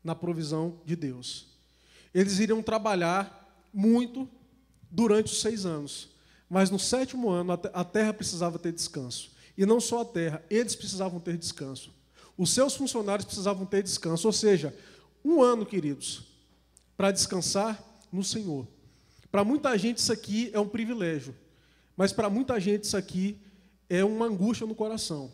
na 0.02 0.14
provisão 0.14 0.80
de 0.84 0.94
Deus. 0.94 1.46
Eles 2.14 2.38
iriam 2.38 2.62
trabalhar 2.62 3.66
muito 3.72 4.28
durante 4.90 5.32
os 5.32 5.40
seis 5.40 5.66
anos. 5.66 6.08
Mas 6.48 6.70
no 6.70 6.78
sétimo 6.78 7.28
ano, 7.28 7.58
a 7.72 7.84
terra 7.84 8.14
precisava 8.14 8.58
ter 8.58 8.72
descanso. 8.72 9.32
E 9.58 9.66
não 9.66 9.80
só 9.80 10.02
a 10.02 10.04
terra, 10.04 10.42
eles 10.48 10.76
precisavam 10.76 11.18
ter 11.18 11.36
descanso. 11.36 11.92
Os 12.38 12.50
seus 12.50 12.74
funcionários 12.74 13.24
precisavam 13.24 13.66
ter 13.66 13.82
descanso. 13.82 14.28
Ou 14.28 14.32
seja, 14.32 14.74
um 15.24 15.42
ano, 15.42 15.66
queridos, 15.66 16.24
para 16.96 17.10
descansar 17.10 17.82
no 18.12 18.22
Senhor. 18.22 18.66
Para 19.30 19.44
muita 19.44 19.76
gente 19.76 19.98
isso 19.98 20.12
aqui 20.12 20.50
é 20.52 20.60
um 20.60 20.68
privilégio. 20.68 21.34
Mas 21.96 22.12
para 22.12 22.30
muita 22.30 22.58
gente 22.60 22.84
isso 22.84 22.96
aqui 22.96 23.40
é 23.88 24.04
uma 24.04 24.26
angústia 24.26 24.66
no 24.66 24.74
coração. 24.74 25.32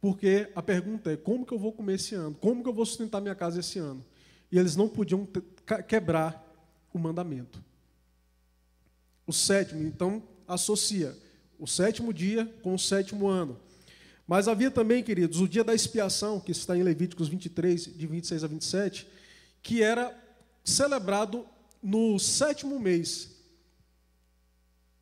Porque 0.00 0.50
a 0.54 0.62
pergunta 0.62 1.12
é: 1.12 1.16
como 1.16 1.44
que 1.44 1.52
eu 1.52 1.58
vou 1.58 1.72
comer 1.72 1.94
esse 1.94 2.14
ano? 2.14 2.34
Como 2.34 2.62
que 2.62 2.68
eu 2.68 2.74
vou 2.74 2.86
sustentar 2.86 3.20
minha 3.20 3.34
casa 3.34 3.60
esse 3.60 3.78
ano? 3.78 4.04
E 4.50 4.58
eles 4.58 4.76
não 4.76 4.88
podiam 4.88 5.28
quebrar 5.86 6.42
o 6.92 6.98
mandamento. 6.98 7.62
O 9.26 9.32
sétimo, 9.32 9.82
então, 9.86 10.22
associa 10.48 11.16
o 11.58 11.66
sétimo 11.66 12.12
dia 12.12 12.46
com 12.62 12.74
o 12.74 12.78
sétimo 12.78 13.28
ano. 13.28 13.60
Mas 14.30 14.46
havia 14.46 14.70
também, 14.70 15.02
queridos, 15.02 15.40
o 15.40 15.48
dia 15.48 15.64
da 15.64 15.74
expiação, 15.74 16.38
que 16.38 16.52
está 16.52 16.78
em 16.78 16.84
Levíticos 16.84 17.26
23, 17.26 17.96
de 17.96 18.06
26 18.06 18.44
a 18.44 18.46
27, 18.46 19.08
que 19.60 19.82
era 19.82 20.16
celebrado 20.62 21.44
no 21.82 22.16
sétimo 22.16 22.78
mês. 22.78 23.36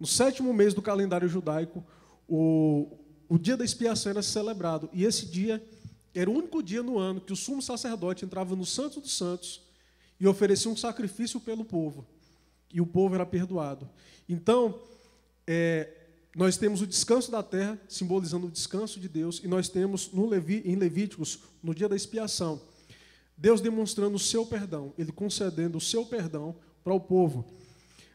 No 0.01 0.07
sétimo 0.07 0.51
mês 0.55 0.73
do 0.73 0.81
calendário 0.81 1.29
judaico, 1.29 1.85
o, 2.27 2.91
o 3.29 3.39
dia 3.39 3.55
da 3.55 3.67
expiação 3.67 4.09
era 4.09 4.23
celebrado. 4.23 4.89
E 4.95 5.05
esse 5.05 5.27
dia 5.27 5.63
era 6.15 6.31
o 6.31 6.33
único 6.33 6.63
dia 6.63 6.83
no 6.83 6.99
ano 6.99 7.21
que 7.21 7.35
o 7.35 7.37
sumo 7.37 7.61
sacerdote 7.61 8.25
entrava 8.25 8.57
no 8.57 8.65
Santo 8.65 8.99
dos 8.99 9.15
Santos 9.15 9.61
e 10.19 10.27
oferecia 10.27 10.71
um 10.71 10.77
sacrifício 10.77 11.39
pelo 11.39 11.67
povo. 11.67 12.07
E 12.73 12.81
o 12.81 12.87
povo 12.87 13.15
era 13.15 13.27
perdoado. 13.27 13.91
Então, 14.27 14.81
é, 15.47 15.98
nós 16.39 16.57
temos 16.57 16.81
o 16.81 16.87
descanso 16.87 17.33
da 17.33 17.43
terra, 17.43 17.77
simbolizando 17.89 18.47
o 18.47 18.51
descanso 18.51 19.01
de 19.01 19.09
Deus, 19.09 19.41
e 19.43 19.49
nós 19.49 19.69
temos 19.69 20.13
no 20.13 20.25
Levi, 20.25 20.63
em 20.65 20.77
Levíticos, 20.77 21.41
no 21.61 21.75
dia 21.75 21.89
da 21.89 21.97
expiação, 21.97 22.61
Deus 23.37 23.61
demonstrando 23.61 24.15
o 24.15 24.21
seu 24.21 24.47
perdão, 24.47 24.95
ele 24.97 25.11
concedendo 25.11 25.79
o 25.79 25.81
seu 25.81 26.07
perdão 26.07 26.55
para 26.85 26.95
o 26.95 27.01
povo. 27.01 27.45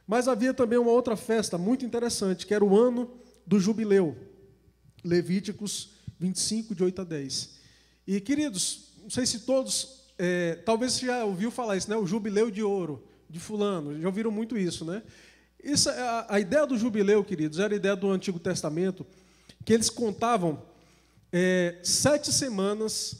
Mas 0.08 0.30
havia 0.30 0.53
também 0.53 0.80
uma 0.80 0.89
outra 0.89 1.18
festa 1.18 1.58
muito 1.58 1.84
interessante, 1.84 2.48
que 2.48 2.53
era 2.53 2.63
o 2.63 2.77
ano 2.80 3.12
do 3.46 3.60
jubileu. 3.60 4.15
Levíticos 5.03 5.89
25, 6.18 6.74
de 6.74 6.82
8 6.82 7.01
a 7.01 7.03
10. 7.03 7.60
E, 8.08 8.22
queridos, 8.22 8.94
não 9.01 9.10
sei 9.10 9.25
se 9.25 9.39
todos, 9.42 10.06
é, 10.18 10.56
talvez 10.65 10.94
você 10.94 11.08
já 11.08 11.25
ouviu 11.25 11.51
falar 11.51 11.75
isso, 11.75 11.89
né? 11.89 11.98
O 11.98 12.08
jubileu 12.08 12.50
de 12.50 12.63
ouro 12.63 13.03
de 13.30 13.42
fulano, 13.42 14.00
já 14.00 14.08
ouviram 14.08 14.32
muito 14.32 14.58
isso, 14.58 14.86
né? 14.86 15.03
Isso, 15.63 15.89
é 15.89 16.00
a, 16.00 16.25
a, 16.29 16.39
ideia 16.39 16.67
do 16.67 16.77
jubileu, 16.77 17.24
queridos, 17.24 17.60
era 17.60 17.74
a 17.74 17.77
ideia 17.77 17.96
do 17.96 18.12
Antigo 18.12 18.39
Testamento, 18.39 19.05
que 19.63 19.74
eles 19.74 19.89
contavam 19.89 20.62
é, 21.32 21.79
sete 21.84 22.32
semanas 22.32 23.15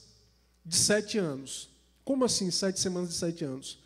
de 0.66 0.76
sete 0.76 1.18
anos. 1.18 1.70
Como 2.04 2.26
assim 2.26 2.52
sete 2.52 2.80
semanas 2.80 3.10
de 3.10 3.16
sete 3.16 3.46
anos? 3.46 3.80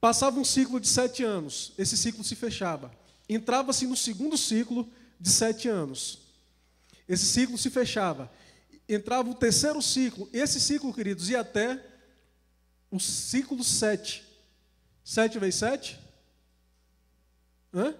Passava 0.00 0.38
um 0.38 0.44
ciclo 0.44 0.78
de 0.78 0.88
sete 0.88 1.24
anos, 1.24 1.72
esse 1.76 1.96
ciclo 1.96 2.22
se 2.22 2.36
fechava. 2.36 2.92
Entrava-se 3.28 3.86
no 3.86 3.96
segundo 3.96 4.36
ciclo 4.36 4.88
de 5.20 5.28
sete 5.28 5.68
anos. 5.68 6.20
Esse 7.08 7.26
ciclo 7.26 7.58
se 7.58 7.70
fechava. 7.70 8.30
Entrava 8.88 9.28
o 9.28 9.34
terceiro 9.34 9.82
ciclo. 9.82 10.28
Esse 10.32 10.60
ciclo, 10.60 10.94
queridos, 10.94 11.28
ia 11.28 11.40
até 11.40 11.84
o 12.90 13.00
ciclo 13.00 13.64
sete. 13.64 14.26
7 15.06 15.38
vezes 15.38 15.60
7? 15.60 16.00
Hã? 17.72 17.94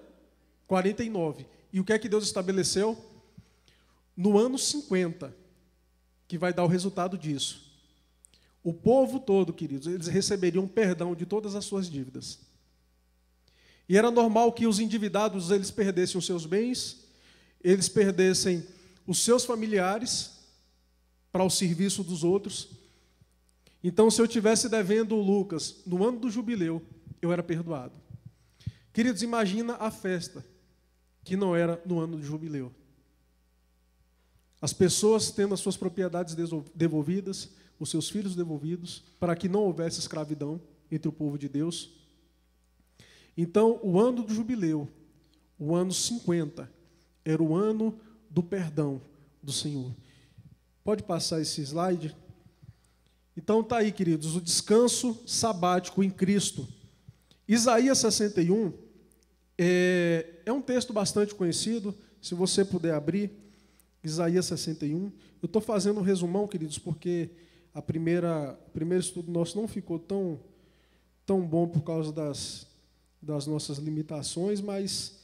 49. 0.66 1.46
E 1.72 1.80
o 1.80 1.84
que 1.84 1.92
é 1.92 1.98
que 1.98 2.08
Deus 2.08 2.24
estabeleceu? 2.24 2.96
No 4.16 4.38
ano 4.38 4.58
50, 4.58 5.34
que 6.26 6.38
vai 6.38 6.52
dar 6.52 6.64
o 6.64 6.68
resultado 6.68 7.18
disso. 7.18 7.66
O 8.62 8.72
povo 8.72 9.20
todo, 9.20 9.52
queridos, 9.52 9.86
eles 9.86 10.08
receberiam 10.08 10.66
perdão 10.66 11.14
de 11.14 11.24
todas 11.24 11.54
as 11.54 11.64
suas 11.64 11.88
dívidas. 11.88 12.40
E 13.88 13.96
era 13.96 14.10
normal 14.10 14.52
que 14.52 14.66
os 14.66 14.80
endividados 14.80 15.50
eles 15.50 15.70
perdessem 15.70 16.18
os 16.18 16.26
seus 16.26 16.46
bens, 16.46 17.04
eles 17.62 17.88
perdessem 17.88 18.66
os 19.06 19.22
seus 19.22 19.44
familiares 19.44 20.32
para 21.30 21.44
o 21.44 21.50
serviço 21.50 22.02
dos 22.02 22.24
outros. 22.24 22.70
Então, 23.84 24.10
se 24.10 24.20
eu 24.20 24.26
tivesse 24.26 24.68
devendo 24.68 25.14
o 25.14 25.22
Lucas 25.22 25.82
no 25.86 26.04
ano 26.04 26.18
do 26.18 26.30
jubileu, 26.30 26.82
eu 27.22 27.30
era 27.30 27.42
perdoado. 27.42 27.94
Queridos, 28.96 29.20
imagina 29.20 29.74
a 29.74 29.90
festa 29.90 30.42
que 31.22 31.36
não 31.36 31.54
era 31.54 31.78
no 31.84 32.00
ano 32.00 32.18
de 32.18 32.24
jubileu. 32.24 32.72
As 34.58 34.72
pessoas 34.72 35.30
tendo 35.30 35.52
as 35.52 35.60
suas 35.60 35.76
propriedades 35.76 36.34
devolvidas, 36.74 37.50
os 37.78 37.90
seus 37.90 38.08
filhos 38.08 38.34
devolvidos, 38.34 39.02
para 39.20 39.36
que 39.36 39.50
não 39.50 39.64
houvesse 39.64 40.00
escravidão 40.00 40.58
entre 40.90 41.10
o 41.10 41.12
povo 41.12 41.36
de 41.36 41.46
Deus. 41.46 41.90
Então, 43.36 43.78
o 43.82 44.00
ano 44.00 44.22
do 44.22 44.32
jubileu, 44.32 44.88
o 45.58 45.74
ano 45.74 45.92
50, 45.92 46.72
era 47.22 47.42
o 47.42 47.54
ano 47.54 48.00
do 48.30 48.42
perdão 48.42 49.02
do 49.42 49.52
Senhor. 49.52 49.94
Pode 50.82 51.02
passar 51.02 51.42
esse 51.42 51.60
slide? 51.60 52.16
Então, 53.36 53.60
está 53.60 53.76
aí, 53.76 53.92
queridos, 53.92 54.34
o 54.34 54.40
descanso 54.40 55.22
sabático 55.26 56.02
em 56.02 56.08
Cristo. 56.08 56.66
Isaías 57.46 57.98
61 57.98 58.85
é, 59.58 60.40
é 60.44 60.52
um 60.52 60.60
texto 60.60 60.92
bastante 60.92 61.34
conhecido, 61.34 61.94
se 62.20 62.34
você 62.34 62.64
puder 62.64 62.92
abrir, 62.92 63.30
Isaías 64.02 64.46
61. 64.46 65.10
Eu 65.42 65.46
estou 65.46 65.62
fazendo 65.62 66.00
um 66.00 66.02
resumão, 66.02 66.46
queridos, 66.46 66.78
porque 66.78 67.30
a 67.72 67.80
primeira, 67.80 68.58
o 68.66 68.70
primeiro 68.70 69.02
estudo 69.02 69.30
nosso 69.30 69.58
não 69.58 69.66
ficou 69.66 69.98
tão, 69.98 70.40
tão 71.24 71.40
bom 71.40 71.66
por 71.66 71.82
causa 71.82 72.12
das, 72.12 72.66
das 73.20 73.46
nossas 73.46 73.78
limitações, 73.78 74.60
mas 74.60 75.18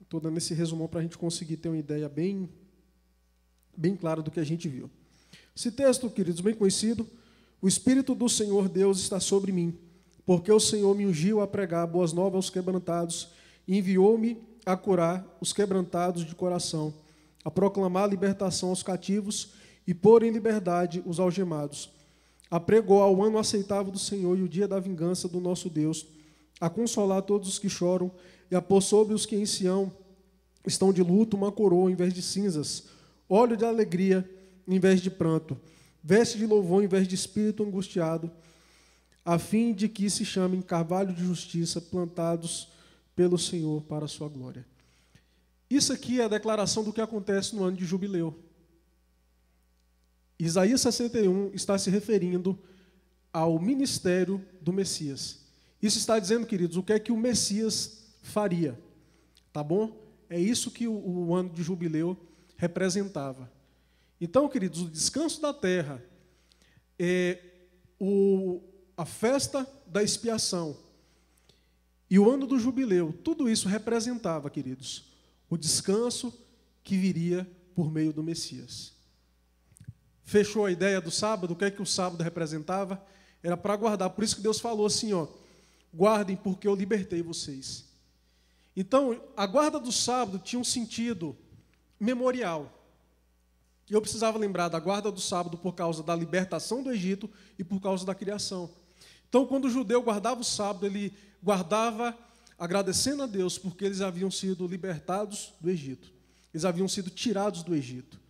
estou 0.00 0.20
é, 0.20 0.22
dando 0.22 0.38
esse 0.38 0.54
resumão 0.54 0.88
para 0.88 1.00
a 1.00 1.02
gente 1.02 1.18
conseguir 1.18 1.56
ter 1.56 1.68
uma 1.68 1.78
ideia 1.78 2.08
bem, 2.08 2.48
bem 3.76 3.96
clara 3.96 4.22
do 4.22 4.30
que 4.30 4.40
a 4.40 4.44
gente 4.44 4.68
viu. 4.68 4.90
Esse 5.56 5.72
texto, 5.72 6.08
queridos, 6.10 6.40
bem 6.40 6.54
conhecido, 6.54 7.06
o 7.60 7.68
Espírito 7.68 8.14
do 8.14 8.28
Senhor 8.28 8.68
Deus 8.68 9.00
está 9.00 9.20
sobre 9.20 9.52
mim 9.52 9.78
porque 10.30 10.52
o 10.52 10.60
Senhor 10.60 10.94
me 10.94 11.04
ungiu 11.04 11.40
a 11.40 11.46
pregar 11.48 11.84
boas 11.88 12.12
novas 12.12 12.36
aos 12.36 12.50
quebrantados 12.50 13.30
e 13.66 13.76
enviou-me 13.76 14.38
a 14.64 14.76
curar 14.76 15.26
os 15.40 15.52
quebrantados 15.52 16.24
de 16.24 16.36
coração, 16.36 16.94
a 17.44 17.50
proclamar 17.50 18.04
a 18.04 18.06
libertação 18.06 18.68
aos 18.68 18.80
cativos 18.80 19.54
e 19.84 19.92
pôr 19.92 20.22
em 20.22 20.30
liberdade 20.30 21.02
os 21.04 21.18
algemados. 21.18 21.90
Apregou 22.48 23.02
ao 23.02 23.20
ano 23.24 23.38
aceitável 23.38 23.90
do 23.90 23.98
Senhor 23.98 24.38
e 24.38 24.42
o 24.42 24.48
dia 24.48 24.68
da 24.68 24.78
vingança 24.78 25.26
do 25.26 25.40
nosso 25.40 25.68
Deus, 25.68 26.06
a 26.60 26.70
consolar 26.70 27.22
todos 27.22 27.48
os 27.48 27.58
que 27.58 27.68
choram 27.68 28.08
e 28.52 28.54
a 28.54 28.62
pôr 28.62 28.82
sobre 28.82 29.14
os 29.14 29.26
que 29.26 29.34
em 29.34 29.44
Sião 29.44 29.92
estão 30.64 30.92
de 30.92 31.02
luto 31.02 31.36
uma 31.36 31.50
coroa 31.50 31.90
em 31.90 31.96
vez 31.96 32.14
de 32.14 32.22
cinzas, 32.22 32.84
óleo 33.28 33.56
de 33.56 33.64
alegria 33.64 34.24
em 34.68 34.78
vez 34.78 35.00
de 35.00 35.10
pranto, 35.10 35.58
veste 36.00 36.38
de 36.38 36.46
louvor 36.46 36.84
em 36.84 36.86
vez 36.86 37.08
de 37.08 37.16
espírito 37.16 37.64
angustiado, 37.64 38.30
a 39.30 39.38
fim 39.38 39.72
de 39.72 39.88
que 39.88 40.10
se 40.10 40.24
chamem 40.24 40.60
carvalho 40.60 41.14
de 41.14 41.24
justiça 41.24 41.80
plantados 41.80 42.66
pelo 43.14 43.38
Senhor 43.38 43.80
para 43.82 44.06
a 44.06 44.08
sua 44.08 44.28
glória. 44.28 44.66
Isso 45.70 45.92
aqui 45.92 46.20
é 46.20 46.24
a 46.24 46.28
declaração 46.28 46.82
do 46.82 46.92
que 46.92 47.00
acontece 47.00 47.54
no 47.54 47.62
ano 47.62 47.76
de 47.76 47.84
jubileu. 47.84 48.36
Isaías 50.36 50.80
61 50.80 51.52
está 51.54 51.78
se 51.78 51.88
referindo 51.90 52.58
ao 53.32 53.56
ministério 53.60 54.44
do 54.60 54.72
Messias. 54.72 55.38
Isso 55.80 55.98
está 55.98 56.18
dizendo, 56.18 56.44
queridos, 56.44 56.76
o 56.76 56.82
que 56.82 56.92
é 56.92 56.98
que 56.98 57.12
o 57.12 57.16
Messias 57.16 58.12
faria. 58.24 58.76
Tá 59.52 59.62
bom? 59.62 59.96
É 60.28 60.40
isso 60.40 60.72
que 60.72 60.88
o, 60.88 60.92
o 60.92 61.36
ano 61.36 61.50
de 61.50 61.62
jubileu 61.62 62.16
representava. 62.56 63.48
Então, 64.20 64.48
queridos, 64.48 64.82
o 64.82 64.90
descanso 64.90 65.40
da 65.40 65.54
terra, 65.54 66.02
é 66.98 67.38
o, 67.96 68.60
a 68.96 69.04
festa 69.04 69.66
da 69.86 70.02
expiação 70.02 70.76
e 72.10 72.18
o 72.18 72.28
ano 72.28 72.46
do 72.46 72.58
jubileu, 72.58 73.12
tudo 73.12 73.48
isso 73.48 73.68
representava, 73.68 74.50
queridos, 74.50 75.04
o 75.48 75.56
descanso 75.56 76.32
que 76.82 76.96
viria 76.96 77.48
por 77.74 77.90
meio 77.90 78.12
do 78.12 78.22
Messias. 78.22 78.92
Fechou 80.24 80.66
a 80.66 80.72
ideia 80.72 81.00
do 81.00 81.10
sábado? 81.10 81.52
O 81.52 81.56
que 81.56 81.64
é 81.64 81.70
que 81.70 81.82
o 81.82 81.86
sábado 81.86 82.22
representava? 82.22 83.04
Era 83.42 83.56
para 83.56 83.76
guardar. 83.76 84.10
Por 84.10 84.24
isso 84.24 84.36
que 84.36 84.42
Deus 84.42 84.60
falou 84.60 84.86
assim, 84.86 85.12
ó: 85.12 85.26
guardem 85.94 86.36
porque 86.36 86.66
eu 86.66 86.74
libertei 86.74 87.22
vocês. 87.22 87.84
Então, 88.76 89.20
a 89.36 89.46
guarda 89.46 89.78
do 89.78 89.92
sábado 89.92 90.38
tinha 90.38 90.60
um 90.60 90.64
sentido 90.64 91.36
memorial. 91.98 92.76
Eu 93.88 94.00
precisava 94.00 94.38
lembrar 94.38 94.68
da 94.68 94.78
guarda 94.78 95.10
do 95.10 95.20
sábado 95.20 95.58
por 95.58 95.74
causa 95.74 96.02
da 96.02 96.14
libertação 96.14 96.82
do 96.82 96.92
Egito 96.92 97.28
e 97.58 97.64
por 97.64 97.80
causa 97.80 98.06
da 98.06 98.14
criação. 98.14 98.70
Então, 99.30 99.46
quando 99.46 99.66
o 99.66 99.70
judeu 99.70 100.02
guardava 100.02 100.40
o 100.40 100.44
sábado, 100.44 100.84
ele 100.84 101.14
guardava 101.42 102.18
agradecendo 102.58 103.22
a 103.22 103.26
Deus 103.26 103.56
porque 103.56 103.84
eles 103.84 104.00
haviam 104.00 104.30
sido 104.30 104.66
libertados 104.66 105.54
do 105.60 105.70
Egito. 105.70 106.12
Eles 106.52 106.64
haviam 106.64 106.88
sido 106.88 107.08
tirados 107.08 107.62
do 107.62 107.74
Egito. 107.74 108.20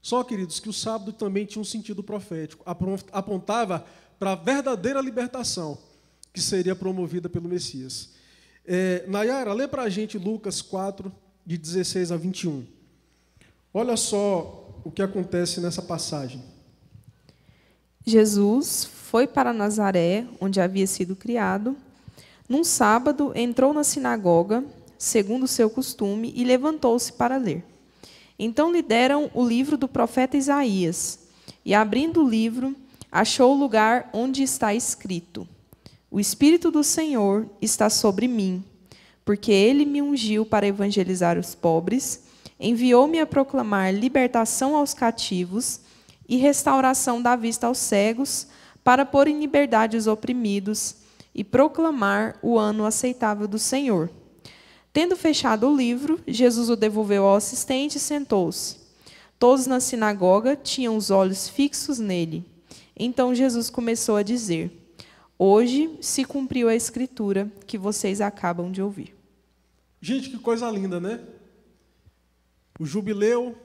Só, 0.00 0.22
queridos, 0.22 0.60
que 0.60 0.68
o 0.68 0.72
sábado 0.72 1.12
também 1.12 1.44
tinha 1.44 1.60
um 1.60 1.64
sentido 1.64 2.02
profético, 2.02 2.64
apontava 3.12 3.84
para 4.18 4.32
a 4.32 4.36
verdadeira 4.36 5.00
libertação 5.00 5.76
que 6.32 6.40
seria 6.40 6.76
promovida 6.76 7.28
pelo 7.28 7.48
Messias. 7.48 8.10
É, 8.64 9.04
Nayara, 9.08 9.52
lê 9.52 9.66
para 9.66 9.82
a 9.82 9.88
gente 9.88 10.16
Lucas 10.18 10.62
4, 10.62 11.12
de 11.44 11.58
16 11.58 12.12
a 12.12 12.16
21. 12.16 12.64
Olha 13.72 13.96
só 13.96 14.80
o 14.84 14.90
que 14.90 15.02
acontece 15.02 15.60
nessa 15.60 15.82
passagem. 15.82 16.42
Jesus 18.06 18.84
foi 19.14 19.28
para 19.28 19.52
Nazaré, 19.52 20.26
onde 20.40 20.60
havia 20.60 20.88
sido 20.88 21.14
criado. 21.14 21.76
Num 22.48 22.64
sábado, 22.64 23.30
entrou 23.36 23.72
na 23.72 23.84
sinagoga, 23.84 24.64
segundo 24.98 25.46
seu 25.46 25.70
costume, 25.70 26.32
e 26.34 26.42
levantou-se 26.42 27.12
para 27.12 27.36
ler. 27.36 27.64
Então 28.36 28.72
lhe 28.72 28.82
deram 28.82 29.30
o 29.32 29.46
livro 29.46 29.76
do 29.76 29.86
profeta 29.86 30.36
Isaías, 30.36 31.28
e 31.64 31.72
abrindo 31.72 32.24
o 32.24 32.28
livro, 32.28 32.74
achou 33.12 33.54
o 33.54 33.56
lugar 33.56 34.10
onde 34.12 34.42
está 34.42 34.74
escrito: 34.74 35.46
O 36.10 36.18
Espírito 36.18 36.68
do 36.72 36.82
Senhor 36.82 37.48
está 37.62 37.88
sobre 37.88 38.26
mim, 38.26 38.64
porque 39.24 39.52
ele 39.52 39.84
me 39.84 40.02
ungiu 40.02 40.44
para 40.44 40.66
evangelizar 40.66 41.38
os 41.38 41.54
pobres, 41.54 42.24
enviou-me 42.58 43.20
a 43.20 43.26
proclamar 43.26 43.94
libertação 43.94 44.74
aos 44.74 44.92
cativos 44.92 45.82
e 46.28 46.36
restauração 46.36 47.22
da 47.22 47.36
vista 47.36 47.68
aos 47.68 47.78
cegos, 47.78 48.48
para 48.84 49.06
pôr 49.06 49.26
em 49.26 49.40
liberdade 49.40 49.96
os 49.96 50.06
oprimidos 50.06 50.96
e 51.34 51.42
proclamar 51.42 52.38
o 52.42 52.58
ano 52.58 52.84
aceitável 52.84 53.48
do 53.48 53.58
Senhor. 53.58 54.10
Tendo 54.92 55.16
fechado 55.16 55.66
o 55.66 55.76
livro, 55.76 56.20
Jesus 56.28 56.68
o 56.68 56.76
devolveu 56.76 57.24
ao 57.24 57.34
assistente 57.34 57.96
e 57.96 58.00
sentou-se. 58.00 58.76
Todos 59.38 59.66
na 59.66 59.80
sinagoga 59.80 60.54
tinham 60.54 60.96
os 60.96 61.10
olhos 61.10 61.48
fixos 61.48 61.98
nele. 61.98 62.44
Então 62.96 63.34
Jesus 63.34 63.70
começou 63.70 64.16
a 64.16 64.22
dizer: 64.22 64.70
Hoje 65.36 65.98
se 66.00 66.24
cumpriu 66.24 66.68
a 66.68 66.76
escritura 66.76 67.50
que 67.66 67.76
vocês 67.76 68.20
acabam 68.20 68.70
de 68.70 68.80
ouvir. 68.80 69.16
Gente, 70.00 70.30
que 70.30 70.38
coisa 70.38 70.70
linda, 70.70 71.00
né? 71.00 71.20
O 72.78 72.84
jubileu 72.84 73.56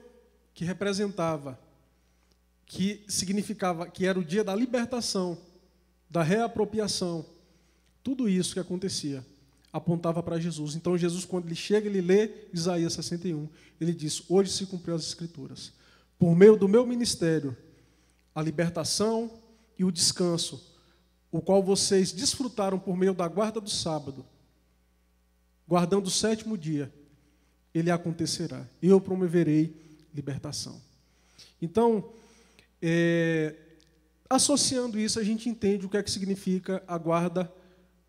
que 0.54 0.64
representava, 0.64 1.59
que 2.70 3.02
significava 3.08 3.88
que 3.88 4.06
era 4.06 4.16
o 4.16 4.24
dia 4.24 4.44
da 4.44 4.54
libertação, 4.54 5.36
da 6.08 6.22
reapropriação, 6.22 7.26
tudo 8.00 8.28
isso 8.28 8.54
que 8.54 8.60
acontecia 8.60 9.26
apontava 9.72 10.22
para 10.22 10.38
Jesus. 10.38 10.76
Então 10.76 10.96
Jesus, 10.96 11.24
quando 11.24 11.46
ele 11.46 11.56
chega, 11.56 11.88
ele 11.88 12.00
lê 12.00 12.30
Isaías 12.52 12.92
61, 12.92 13.48
ele 13.80 13.92
diz: 13.92 14.22
Hoje 14.28 14.52
se 14.52 14.66
cumpriu 14.66 14.94
as 14.94 15.02
Escrituras. 15.02 15.72
Por 16.16 16.36
meio 16.36 16.56
do 16.56 16.68
meu 16.68 16.86
ministério, 16.86 17.56
a 18.32 18.40
libertação 18.40 19.28
e 19.76 19.84
o 19.84 19.90
descanso, 19.90 20.64
o 21.32 21.40
qual 21.40 21.64
vocês 21.64 22.12
desfrutaram 22.12 22.78
por 22.78 22.96
meio 22.96 23.14
da 23.14 23.26
guarda 23.26 23.60
do 23.60 23.70
sábado, 23.70 24.24
guardando 25.66 26.06
o 26.06 26.10
sétimo 26.10 26.56
dia, 26.56 26.92
ele 27.74 27.90
acontecerá. 27.90 28.64
Eu 28.80 29.00
promoverei 29.00 29.74
libertação. 30.14 30.80
Então, 31.60 32.12
é, 32.82 33.54
associando 34.28 34.98
isso, 34.98 35.18
a 35.18 35.24
gente 35.24 35.48
entende 35.48 35.86
o 35.86 35.88
que 35.88 35.96
é 35.96 36.02
que 36.02 36.10
significa 36.10 36.82
a 36.86 36.96
guarda 36.96 37.52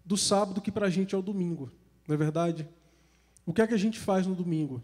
do 0.05 0.17
sábado, 0.17 0.61
que 0.61 0.71
para 0.71 0.87
a 0.87 0.89
gente 0.89 1.15
é 1.15 1.17
o 1.17 1.21
domingo, 1.21 1.71
não 2.07 2.15
é 2.15 2.17
verdade? 2.17 2.67
O 3.45 3.53
que 3.53 3.61
é 3.61 3.67
que 3.67 3.73
a 3.73 3.77
gente 3.77 3.99
faz 3.99 4.27
no 4.27 4.35
domingo? 4.35 4.83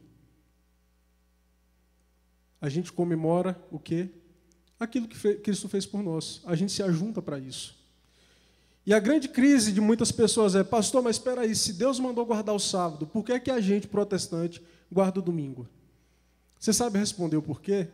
A 2.60 2.70
gente 2.70 2.92
comemora 2.92 3.60
o 3.72 3.80
quê? 3.80 4.10
Aquilo 4.80 5.08
que 5.08 5.36
Cristo 5.36 5.70
fez 5.70 5.86
por 5.86 6.02
nós. 6.02 6.42
A 6.46 6.56
gente 6.56 6.72
se 6.72 6.82
ajunta 6.82 7.22
para 7.22 7.40
isso. 7.40 7.78
E 8.86 8.94
a 8.94 9.00
grande 9.00 9.28
crise 9.28 9.72
de 9.72 9.82
muitas 9.82 10.12
pessoas 10.12 10.56
é, 10.56 10.64
pastor, 10.64 11.04
mas 11.04 11.18
espera 11.18 11.42
aí, 11.42 11.56
se 11.56 11.74
Deus 11.74 12.00
mandou 12.00 12.26
guardar 12.26 12.56
o 12.56 12.60
sábado, 12.60 13.06
por 13.06 13.24
que, 13.24 13.34
é 13.34 13.40
que 13.40 13.52
a 13.52 13.60
gente, 13.60 13.88
protestante, 13.88 14.64
guarda 14.92 15.20
o 15.20 15.22
domingo? 15.22 15.68
Você 16.58 16.72
sabe 16.72 16.98
responder 16.98 17.36
o 17.36 17.42
porquê? 17.42 17.90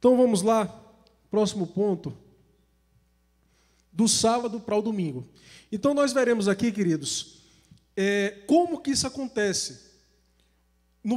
Então 0.00 0.16
vamos 0.16 0.40
lá, 0.40 0.66
próximo 1.30 1.66
ponto. 1.66 2.16
Do 3.92 4.08
sábado 4.08 4.58
para 4.58 4.74
o 4.74 4.80
domingo. 4.80 5.28
Então 5.70 5.92
nós 5.92 6.10
veremos 6.10 6.48
aqui, 6.48 6.72
queridos, 6.72 7.42
é, 7.94 8.30
como 8.46 8.80
que 8.80 8.92
isso 8.92 9.06
acontece. 9.06 9.90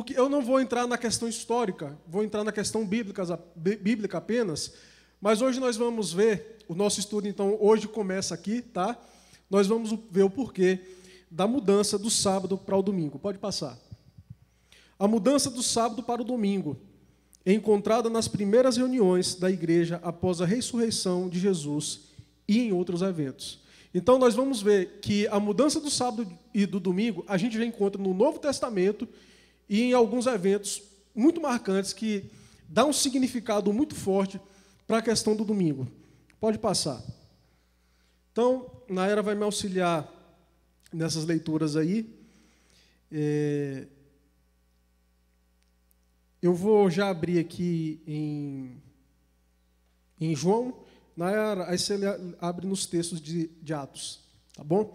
Que, 0.05 0.13
eu 0.13 0.27
não 0.27 0.41
vou 0.41 0.59
entrar 0.59 0.85
na 0.85 0.97
questão 0.97 1.29
histórica, 1.29 1.97
vou 2.05 2.25
entrar 2.25 2.43
na 2.43 2.51
questão 2.51 2.85
bíblica, 2.85 3.23
bíblica 3.55 4.17
apenas, 4.17 4.73
mas 5.19 5.41
hoje 5.41 5.61
nós 5.61 5.77
vamos 5.77 6.11
ver, 6.11 6.57
o 6.67 6.75
nosso 6.75 6.99
estudo 6.99 7.25
então 7.25 7.57
hoje 7.61 7.87
começa 7.87 8.35
aqui, 8.35 8.61
tá? 8.61 8.97
Nós 9.49 9.65
vamos 9.65 9.97
ver 10.11 10.23
o 10.23 10.29
porquê 10.29 10.79
da 11.31 11.47
mudança 11.47 11.97
do 11.97 12.09
sábado 12.09 12.57
para 12.57 12.77
o 12.77 12.81
domingo. 12.81 13.17
Pode 13.17 13.37
passar. 13.37 13.77
A 14.99 15.07
mudança 15.07 15.49
do 15.49 15.63
sábado 15.63 16.03
para 16.03 16.21
o 16.21 16.25
domingo 16.25 16.77
encontrada 17.45 18.09
nas 18.09 18.27
primeiras 18.27 18.77
reuniões 18.77 19.35
da 19.35 19.51
igreja 19.51 19.99
após 20.03 20.39
a 20.41 20.45
ressurreição 20.45 21.27
de 21.27 21.39
Jesus 21.39 22.01
e 22.47 22.59
em 22.59 22.71
outros 22.71 23.01
eventos. 23.01 23.59
Então 23.93 24.17
nós 24.17 24.33
vamos 24.33 24.61
ver 24.61 24.99
que 25.01 25.27
a 25.27 25.39
mudança 25.39 25.79
do 25.79 25.89
sábado 25.89 26.27
e 26.53 26.65
do 26.65 26.79
domingo 26.79 27.23
a 27.27 27.37
gente 27.37 27.57
já 27.57 27.65
encontra 27.65 28.01
no 28.01 28.13
Novo 28.13 28.39
Testamento 28.39 29.07
e 29.69 29.81
em 29.81 29.93
alguns 29.93 30.25
eventos 30.25 30.81
muito 31.13 31.39
marcantes 31.39 31.93
que 31.93 32.25
dá 32.67 32.85
um 32.85 32.93
significado 32.93 33.71
muito 33.71 33.93
forte 33.93 34.39
para 34.87 34.97
a 34.97 35.01
questão 35.01 35.35
do 35.35 35.45
domingo. 35.45 35.87
Pode 36.39 36.57
passar. 36.57 37.03
Então, 38.31 38.65
Naira 38.89 39.21
vai 39.21 39.35
me 39.35 39.43
auxiliar 39.43 40.11
nessas 40.91 41.23
leituras 41.25 41.75
aí. 41.75 42.09
É... 43.11 43.85
Eu 46.43 46.53
vou 46.53 46.89
já 46.89 47.09
abrir 47.09 47.39
aqui 47.39 48.01
em, 48.05 48.75
em 50.19 50.35
João, 50.35 50.83
Nayara, 51.15 51.69
aí 51.69 51.79
você 51.79 51.97
abre 52.37 52.67
nos 52.67 52.85
textos 52.85 53.21
de, 53.21 53.47
de 53.61 53.73
Atos. 53.73 54.19
Tá 54.53 54.61
bom? 54.61 54.93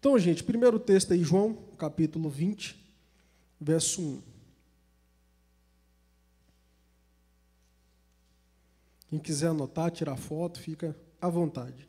Então, 0.00 0.18
gente, 0.18 0.42
primeiro 0.42 0.78
texto 0.78 1.12
aí, 1.12 1.22
João, 1.22 1.52
capítulo 1.76 2.30
20, 2.30 2.74
verso 3.60 4.00
1. 4.00 4.22
Quem 9.10 9.18
quiser 9.18 9.48
anotar, 9.48 9.90
tirar 9.90 10.16
foto, 10.16 10.58
fica 10.58 10.96
à 11.20 11.28
vontade. 11.28 11.86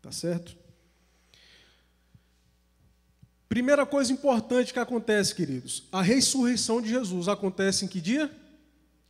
Tá 0.00 0.10
certo? 0.10 0.56
Primeira 3.48 3.86
coisa 3.86 4.12
importante 4.12 4.72
que 4.72 4.78
acontece, 4.78 5.34
queridos, 5.34 5.88
a 5.90 6.02
ressurreição 6.02 6.82
de 6.82 6.90
Jesus 6.90 7.28
acontece 7.28 7.84
em 7.84 7.88
que 7.88 8.00
dia? 8.00 8.30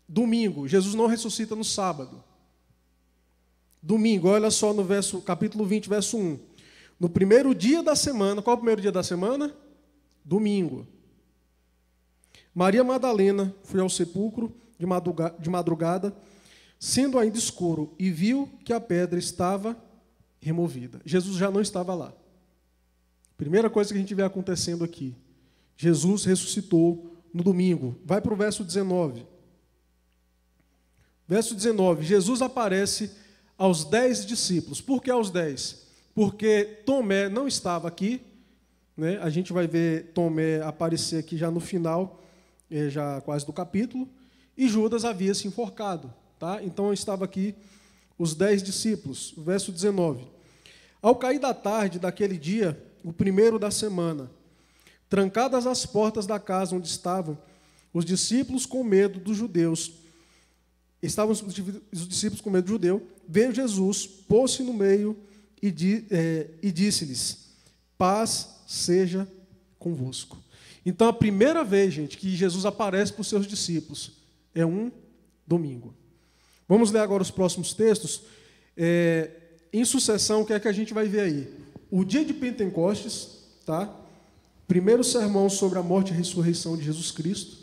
Domingo. 0.08 0.68
Jesus 0.68 0.94
não 0.94 1.06
ressuscita 1.06 1.56
no 1.56 1.64
sábado. 1.64 2.22
Domingo, 3.82 4.28
olha 4.28 4.50
só 4.50 4.72
no 4.72 4.84
verso, 4.84 5.20
capítulo 5.20 5.64
20, 5.64 5.88
verso 5.88 6.16
1. 6.16 6.38
No 7.00 7.08
primeiro 7.08 7.54
dia 7.54 7.82
da 7.82 7.96
semana, 7.96 8.40
qual 8.40 8.54
é 8.54 8.56
o 8.56 8.58
primeiro 8.58 8.80
dia 8.80 8.92
da 8.92 9.02
semana? 9.02 9.54
Domingo. 10.24 10.86
Maria 12.54 12.82
Madalena 12.82 13.54
foi 13.64 13.80
ao 13.80 13.88
sepulcro 13.88 14.54
de 14.78 15.50
madrugada, 15.50 16.14
sendo 16.78 17.18
ainda 17.18 17.38
escuro, 17.38 17.94
e 17.98 18.10
viu 18.10 18.48
que 18.64 18.72
a 18.72 18.80
pedra 18.80 19.18
estava 19.18 19.76
removida. 20.40 21.00
Jesus 21.04 21.36
já 21.36 21.50
não 21.50 21.60
estava 21.60 21.94
lá. 21.94 22.12
Primeira 23.38 23.70
coisa 23.70 23.92
que 23.92 23.96
a 23.96 24.00
gente 24.00 24.14
vê 24.16 24.24
acontecendo 24.24 24.82
aqui. 24.84 25.14
Jesus 25.76 26.24
ressuscitou 26.24 27.16
no 27.32 27.44
domingo. 27.44 27.96
Vai 28.04 28.20
para 28.20 28.34
o 28.34 28.36
verso 28.36 28.64
19. 28.64 29.24
Verso 31.26 31.54
19: 31.54 32.04
Jesus 32.04 32.42
aparece 32.42 33.12
aos 33.56 33.84
dez 33.84 34.26
discípulos. 34.26 34.80
Por 34.80 35.00
que 35.00 35.08
aos 35.08 35.30
dez? 35.30 35.86
Porque 36.16 36.82
Tomé 36.84 37.28
não 37.28 37.46
estava 37.46 37.86
aqui. 37.86 38.20
Né? 38.96 39.18
A 39.18 39.30
gente 39.30 39.52
vai 39.52 39.68
ver 39.68 40.10
Tomé 40.12 40.60
aparecer 40.60 41.18
aqui 41.18 41.36
já 41.36 41.48
no 41.48 41.60
final, 41.60 42.20
eh, 42.68 42.90
já 42.90 43.20
quase 43.20 43.46
do 43.46 43.52
capítulo. 43.52 44.08
E 44.56 44.66
Judas 44.66 45.04
havia 45.04 45.32
se 45.32 45.46
enforcado. 45.46 46.12
Tá? 46.40 46.60
Então 46.60 46.92
estava 46.92 47.24
aqui 47.24 47.54
os 48.18 48.34
dez 48.34 48.64
discípulos. 48.64 49.32
Verso 49.38 49.70
19. 49.70 50.26
Ao 51.00 51.14
cair 51.14 51.38
da 51.38 51.54
tarde 51.54 52.00
daquele 52.00 52.36
dia, 52.36 52.87
o 53.04 53.12
primeiro 53.12 53.58
da 53.58 53.70
semana. 53.70 54.30
Trancadas 55.08 55.66
as 55.66 55.86
portas 55.86 56.26
da 56.26 56.38
casa 56.38 56.76
onde 56.76 56.86
estavam, 56.86 57.38
os 57.92 58.04
discípulos 58.04 58.66
com 58.66 58.84
medo 58.84 59.18
dos 59.18 59.36
judeus, 59.36 59.92
estavam 61.02 61.32
os 61.32 62.08
discípulos 62.08 62.40
com 62.40 62.50
medo 62.50 62.64
do 62.64 62.72
judeu, 62.72 63.06
veio 63.26 63.54
Jesus, 63.54 64.06
pôs-se 64.06 64.62
no 64.62 64.74
meio 64.74 65.16
e, 65.62 65.72
é, 66.10 66.46
e 66.62 66.70
disse-lhes: 66.70 67.48
Paz 67.96 68.48
seja 68.66 69.26
convosco. 69.78 70.38
Então, 70.84 71.08
a 71.08 71.12
primeira 71.12 71.62
vez, 71.64 71.92
gente, 71.92 72.16
que 72.16 72.34
Jesus 72.34 72.64
aparece 72.64 73.12
para 73.12 73.22
os 73.22 73.28
seus 73.28 73.46
discípulos 73.46 74.12
é 74.54 74.64
um 74.64 74.90
domingo. 75.46 75.94
Vamos 76.68 76.90
ler 76.90 77.00
agora 77.00 77.22
os 77.22 77.30
próximos 77.30 77.74
textos. 77.74 78.22
É, 78.76 79.30
em 79.72 79.84
sucessão, 79.84 80.42
o 80.42 80.46
que 80.46 80.52
é 80.52 80.60
que 80.60 80.68
a 80.68 80.72
gente 80.72 80.94
vai 80.94 81.06
ver 81.06 81.20
aí? 81.20 81.54
O 81.90 82.04
dia 82.04 82.24
de 82.24 82.34
Pentecostes, 82.34 83.38
tá? 83.64 83.94
Primeiro 84.66 85.02
sermão 85.02 85.48
sobre 85.48 85.78
a 85.78 85.82
morte 85.82 86.12
e 86.12 86.16
ressurreição 86.16 86.76
de 86.76 86.84
Jesus 86.84 87.10
Cristo. 87.10 87.56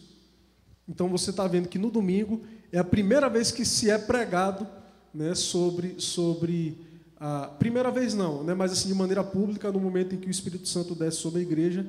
Então 0.88 1.10
você 1.10 1.30
está 1.30 1.48
vendo 1.48 1.68
que 1.68 1.78
no 1.78 1.92
domingo 1.92 2.42
é 2.72 2.80
a 2.80 2.84
primeira 2.84 3.30
vez 3.30 3.52
que 3.52 3.64
se 3.64 3.90
é 3.90 3.98
pregado 3.98 4.68
né, 5.14 5.36
sobre, 5.36 5.96
sobre 6.00 6.78
a 7.18 7.48
primeira 7.48 7.92
vez 7.92 8.14
não, 8.14 8.44
né, 8.44 8.54
mas 8.54 8.72
assim 8.72 8.88
de 8.88 8.96
maneira 8.96 9.24
pública 9.24 9.72
no 9.72 9.80
momento 9.80 10.14
em 10.14 10.18
que 10.18 10.28
o 10.28 10.32
Espírito 10.32 10.68
Santo 10.68 10.94
desce 10.94 11.18
sobre 11.18 11.40
a 11.40 11.44
igreja 11.44 11.86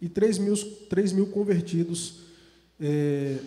e 0.00 0.08
3 0.08 0.38
mil, 0.38 0.54
3 0.88 1.12
mil 1.12 1.26
convertidos 1.28 2.20
é, 2.78 3.38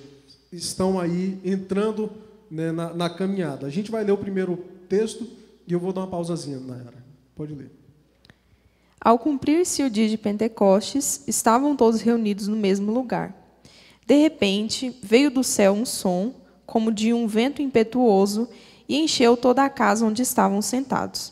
estão 0.51 0.99
aí 0.99 1.39
entrando 1.43 2.09
né, 2.49 2.71
na, 2.71 2.93
na 2.93 3.09
caminhada. 3.09 3.67
A 3.67 3.69
gente 3.69 3.91
vai 3.91 4.03
ler 4.03 4.11
o 4.11 4.17
primeiro 4.17 4.57
texto 4.87 5.27
e 5.67 5.73
eu 5.73 5.79
vou 5.79 5.93
dar 5.93 6.01
uma 6.01 6.07
pausazinha 6.07 6.59
na 6.59 6.75
era. 6.75 7.05
Pode 7.35 7.53
ler. 7.53 7.78
Ao 9.01 9.17
cumprir-se 9.17 9.81
o 9.83 9.89
dia 9.89 10.09
de 10.09 10.17
Pentecostes, 10.17 11.23
estavam 11.25 11.75
todos 11.75 12.01
reunidos 12.01 12.47
no 12.47 12.57
mesmo 12.57 12.91
lugar. 12.91 13.33
De 14.05 14.15
repente, 14.15 14.97
veio 15.01 15.31
do 15.31 15.43
céu 15.43 15.73
um 15.73 15.85
som, 15.85 16.33
como 16.65 16.91
de 16.91 17.13
um 17.13 17.25
vento 17.25 17.61
impetuoso, 17.61 18.49
e 18.87 18.97
encheu 18.97 19.37
toda 19.37 19.63
a 19.63 19.69
casa 19.69 20.05
onde 20.05 20.21
estavam 20.21 20.61
sentados. 20.61 21.31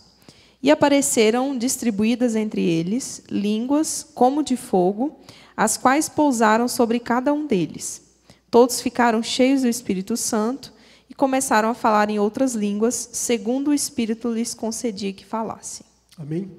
E 0.62 0.72
apareceram 0.72 1.58
distribuídas 1.58 2.36
entre 2.36 2.62
eles 2.62 3.24
línguas 3.30 4.06
como 4.16 4.44
de 4.44 4.56
fogo, 4.56 5.20
as 5.56 5.76
quais 5.76 6.08
pousaram 6.08 6.68
sobre 6.68 7.00
cada 7.00 7.34
um 7.34 7.46
deles. 7.46 8.02
Todos 8.50 8.80
ficaram 8.80 9.22
cheios 9.22 9.64
do 9.64 9.68
Espírito 9.68 10.16
Santo 10.16 10.72
e 11.10 11.14
começaram 11.14 11.70
a 11.70 11.74
falar 11.74 12.10
em 12.10 12.20
outras 12.20 12.54
línguas, 12.54 13.10
segundo 13.12 13.70
o 13.70 13.74
Espírito 13.74 14.32
lhes 14.32 14.54
concedia 14.54 15.12
que 15.12 15.26
falassem. 15.26 15.86
Amém? 16.18 16.50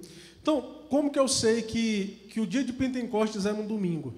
Então, 0.49 0.63
como 0.89 1.11
que 1.11 1.19
eu 1.19 1.29
sei 1.29 1.61
que, 1.61 2.27
que 2.31 2.41
o 2.41 2.47
dia 2.47 2.65
de 2.65 2.73
Pentecostes 2.73 3.45
é 3.45 3.53
no 3.53 3.69
domingo? 3.69 4.15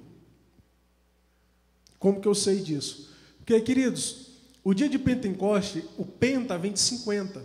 Como 1.99 2.21
que 2.21 2.29
eu 2.29 2.37
sei 2.37 2.61
disso? 2.61 3.13
Porque, 3.39 3.61
queridos, 3.61 4.29
o 4.63 4.73
dia 4.73 4.89
de 4.89 4.97
Pentecostes, 4.97 5.83
o 5.99 6.05
Penta 6.07 6.57
vem 6.57 6.71
de 6.71 6.79
50. 6.79 7.43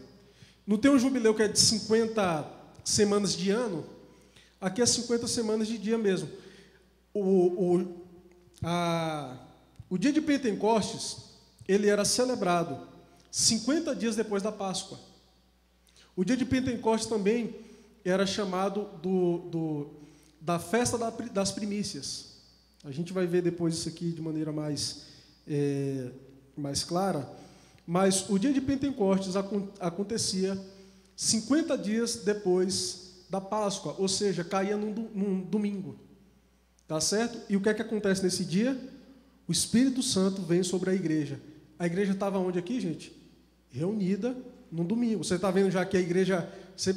Não 0.67 0.77
tem 0.77 0.91
um 0.91 0.99
jubileu 0.99 1.33
que 1.33 1.41
é 1.41 1.47
de 1.47 1.59
50 1.59 2.47
semanas 2.83 3.35
de 3.35 3.49
ano? 3.49 3.83
Aqui 4.61 4.83
é 4.83 4.85
50 4.85 5.27
semanas 5.27 5.67
de 5.67 5.79
dia 5.79 5.97
mesmo. 5.97 6.29
O, 7.11 7.21
o, 7.21 8.03
a, 8.61 9.35
o 9.89 9.97
dia 9.97 10.13
de 10.13 10.21
Pentecostes, 10.21 11.23
ele 11.67 11.89
era 11.89 12.05
celebrado 12.05 12.87
50 13.31 13.95
dias 13.95 14.15
depois 14.15 14.43
da 14.43 14.51
Páscoa. 14.51 14.99
O 16.15 16.23
dia 16.23 16.37
de 16.37 16.45
Pentecostes 16.45 17.09
também 17.09 17.64
era 18.05 18.25
chamado 18.27 18.87
do, 19.01 19.39
do, 19.49 19.89
da 20.39 20.59
festa 20.59 20.97
das 21.33 21.51
primícias. 21.51 22.35
A 22.83 22.91
gente 22.91 23.11
vai 23.11 23.25
ver 23.25 23.41
depois 23.41 23.73
isso 23.73 23.89
aqui 23.89 24.11
de 24.11 24.21
maneira 24.21 24.51
mais, 24.51 25.05
é, 25.47 26.11
mais 26.55 26.83
clara. 26.83 27.27
Mas 27.85 28.29
o 28.29 28.37
dia 28.37 28.53
de 28.53 28.61
Pentecostes 28.61 29.33
acontecia 29.79 30.55
50 31.15 31.75
dias 31.77 32.17
depois 32.17 33.23
da 33.27 33.41
Páscoa, 33.41 33.95
ou 33.97 34.07
seja, 34.07 34.43
caía 34.43 34.77
num, 34.77 34.93
num 35.13 35.41
domingo. 35.41 35.97
Tá 36.87 37.01
certo? 37.01 37.39
E 37.49 37.57
o 37.57 37.61
que 37.61 37.69
é 37.69 37.73
que 37.73 37.81
acontece 37.81 38.23
nesse 38.23 38.45
dia? 38.45 38.79
O 39.47 39.51
Espírito 39.51 40.03
Santo 40.03 40.43
vem 40.43 40.61
sobre 40.61 40.91
a 40.91 40.93
igreja. 40.93 41.39
A 41.79 41.87
igreja 41.87 42.13
estava 42.13 42.37
onde 42.37 42.59
aqui, 42.59 42.79
gente? 42.79 43.11
Reunida 43.71 44.37
no 44.71 44.83
domingo. 44.83 45.23
Você 45.23 45.35
está 45.35 45.51
vendo 45.51 45.71
já 45.71 45.85
que 45.85 45.97
a 45.97 45.99
igreja 45.99 46.47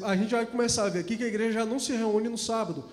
a 0.02 0.16
gente 0.16 0.30
vai 0.30 0.44
começar 0.44 0.84
a 0.84 0.88
ver 0.88 1.00
aqui 1.00 1.16
que 1.16 1.24
a 1.24 1.28
igreja 1.28 1.60
já 1.60 1.64
não 1.66 1.78
se 1.78 1.92
reúne 1.92 2.28
no 2.28 2.38
sábado. 2.38 2.84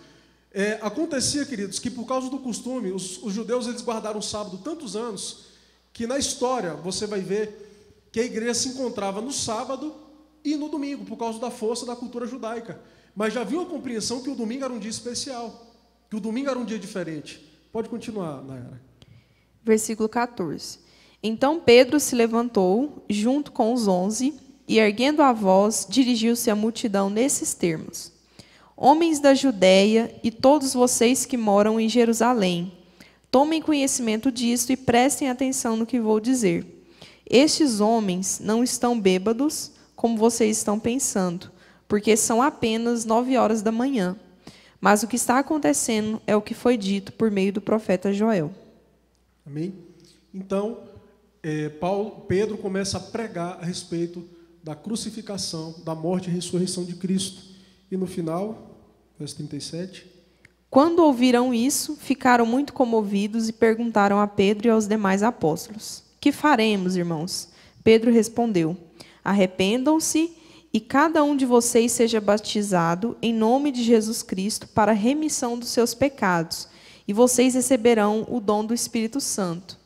É, 0.51 0.79
acontecia, 0.81 1.45
queridos, 1.45 1.79
que 1.79 1.89
por 1.89 2.05
causa 2.05 2.29
do 2.29 2.39
costume, 2.39 2.91
os, 2.91 3.21
os 3.21 3.33
judeus 3.33 3.67
eles 3.67 3.81
guardaram 3.81 4.19
o 4.19 4.23
sábado 4.23 4.59
tantos 4.59 4.95
anos, 4.95 5.47
que 5.91 6.07
na 6.07 6.17
história 6.17 6.73
você 6.75 7.05
vai 7.05 7.19
ver 7.19 8.07
que 8.11 8.19
a 8.19 8.23
igreja 8.23 8.53
se 8.53 8.69
encontrava 8.69 9.19
no 9.19 9.33
sábado 9.33 9.93
e 10.43 10.55
no 10.55 10.69
domingo, 10.69 11.03
por 11.05 11.17
causa 11.17 11.39
da 11.39 11.51
força 11.51 11.85
da 11.85 11.95
cultura 11.95 12.25
judaica. 12.25 12.79
Mas 13.15 13.33
já 13.33 13.43
viu 13.43 13.61
a 13.61 13.65
compreensão 13.65 14.21
que 14.21 14.29
o 14.29 14.35
domingo 14.35 14.63
era 14.63 14.73
um 14.73 14.79
dia 14.79 14.89
especial, 14.89 15.73
que 16.09 16.15
o 16.15 16.19
domingo 16.19 16.49
era 16.49 16.59
um 16.59 16.65
dia 16.65 16.79
diferente. 16.79 17.43
Pode 17.71 17.89
continuar, 17.89 18.41
Nayara. 18.43 18.81
Versículo 19.63 20.07
14. 20.07 20.79
Então 21.21 21.59
Pedro 21.59 21.99
se 21.99 22.15
levantou, 22.15 23.03
junto 23.09 23.51
com 23.51 23.73
os 23.73 23.87
onze, 23.87 24.33
e, 24.67 24.79
erguendo 24.79 25.21
a 25.21 25.31
voz, 25.31 25.85
dirigiu-se 25.89 26.49
à 26.49 26.55
multidão 26.55 27.09
nesses 27.09 27.53
termos: 27.53 28.11
Homens 28.75 29.19
da 29.19 29.33
Judéia 29.33 30.13
e 30.23 30.31
todos 30.31 30.73
vocês 30.73 31.25
que 31.25 31.37
moram 31.37 31.79
em 31.79 31.87
Jerusalém, 31.87 32.71
tomem 33.29 33.61
conhecimento 33.61 34.31
disto 34.31 34.71
e 34.71 34.77
prestem 34.77 35.29
atenção 35.29 35.75
no 35.75 35.85
que 35.85 35.99
vou 35.99 36.19
dizer. 36.19 36.65
Estes 37.27 37.79
homens 37.79 38.39
não 38.39 38.63
estão 38.63 38.99
bêbados, 38.99 39.71
como 39.95 40.17
vocês 40.17 40.57
estão 40.57 40.79
pensando, 40.79 41.51
porque 41.87 42.15
são 42.15 42.41
apenas 42.41 43.05
nove 43.05 43.37
horas 43.37 43.61
da 43.61 43.71
manhã. 43.71 44.15
Mas 44.79 45.01
o 45.01 45.07
que 45.07 45.15
está 45.15 45.39
acontecendo 45.39 46.21
é 46.27 46.35
o 46.35 46.41
que 46.41 46.53
foi 46.53 46.77
dito 46.77 47.11
por 47.13 47.31
meio 47.31 47.51
do 47.51 47.61
profeta 47.61 48.13
Joel. 48.13 48.51
Amém? 49.45 49.73
Então, 50.33 50.79
é, 51.41 51.69
Paulo, 51.69 52.25
Pedro 52.27 52.57
começa 52.57 52.97
a 52.97 52.99
pregar 52.99 53.57
a 53.59 53.65
respeito 53.65 54.27
da 54.65 54.73
crucificação, 54.73 55.75
da 55.85 55.93
morte 55.93 56.27
e 56.27 56.33
ressurreição 56.33 56.83
de 56.83 56.95
Cristo. 56.95 57.39
E 57.91 57.95
no 57.95 58.07
final, 58.07 58.79
verso 59.17 59.35
37. 59.35 60.07
Quando 60.71 61.03
ouviram 61.03 61.53
isso, 61.53 61.95
ficaram 61.95 62.47
muito 62.47 62.73
comovidos 62.73 63.47
e 63.47 63.53
perguntaram 63.53 64.19
a 64.19 64.25
Pedro 64.25 64.67
e 64.67 64.71
aos 64.71 64.87
demais 64.87 65.21
apóstolos: 65.21 66.03
Que 66.19 66.31
faremos, 66.31 66.95
irmãos? 66.95 67.49
Pedro 67.83 68.11
respondeu: 68.11 68.75
Arrependam-se 69.23 70.35
e 70.73 70.79
cada 70.79 71.23
um 71.23 71.37
de 71.37 71.45
vocês 71.45 71.91
seja 71.91 72.19
batizado 72.19 73.15
em 73.21 73.31
nome 73.31 73.71
de 73.71 73.83
Jesus 73.83 74.23
Cristo 74.23 74.67
para 74.67 74.93
a 74.93 74.95
remissão 74.95 75.59
dos 75.59 75.69
seus 75.69 75.93
pecados, 75.93 76.67
e 77.07 77.13
vocês 77.13 77.53
receberão 77.53 78.25
o 78.27 78.39
dom 78.39 78.65
do 78.65 78.73
Espírito 78.73 79.21
Santo. 79.21 79.77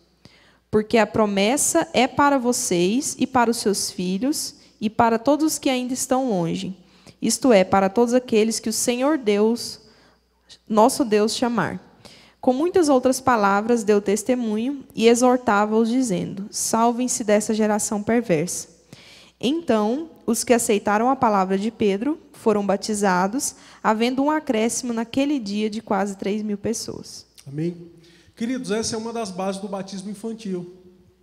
Porque 0.72 0.98
a 0.98 1.06
promessa 1.06 1.86
é 1.94 2.08
para 2.08 2.38
vocês 2.38 3.18
e 3.20 3.28
para 3.28 3.52
os 3.52 3.58
seus 3.58 3.92
filhos 3.92 4.58
e 4.80 4.90
para 4.90 5.20
todos 5.20 5.46
os 5.46 5.60
que 5.60 5.70
ainda 5.70 5.94
estão 5.94 6.30
longe, 6.30 6.78
isto 7.22 7.52
é, 7.52 7.64
para 7.64 7.90
todos 7.90 8.14
aqueles 8.14 8.60
que 8.60 8.70
o 8.70 8.74
Senhor 8.74 9.18
Deus, 9.18 9.80
nosso 10.68 11.04
Deus, 11.04 11.36
chamar. 11.36 11.86
Com 12.40 12.54
muitas 12.54 12.88
outras 12.88 13.20
palavras, 13.20 13.84
deu 13.84 14.02
testemunho 14.02 14.86
e 14.96 15.08
exortava-os, 15.08 15.90
dizendo: 15.90 16.48
Salvem-se 16.50 17.24
dessa 17.24 17.54
geração 17.54 18.02
perversa. 18.02 18.70
Então, 19.42 20.10
os 20.26 20.44
que 20.44 20.54
aceitaram 20.54 21.10
a 21.10 21.16
palavra 21.16 21.58
de 21.58 21.72
Pedro 21.72 22.20
foram 22.32 22.66
batizados, 22.66 23.56
havendo 23.84 24.24
um 24.24 24.32
acréscimo 24.32 24.94
naquele 24.94 25.40
dia 25.40 25.70
de 25.70 25.82
quase 25.82 26.16
3 26.16 26.42
mil 26.42 26.58
pessoas. 26.58 27.26
Amém? 27.46 27.90
Queridos, 28.36 28.72
essa 28.72 28.96
é 28.96 28.98
uma 28.98 29.12
das 29.12 29.32
bases 29.32 29.62
do 29.62 29.68
batismo 29.68 30.10
infantil. 30.10 30.74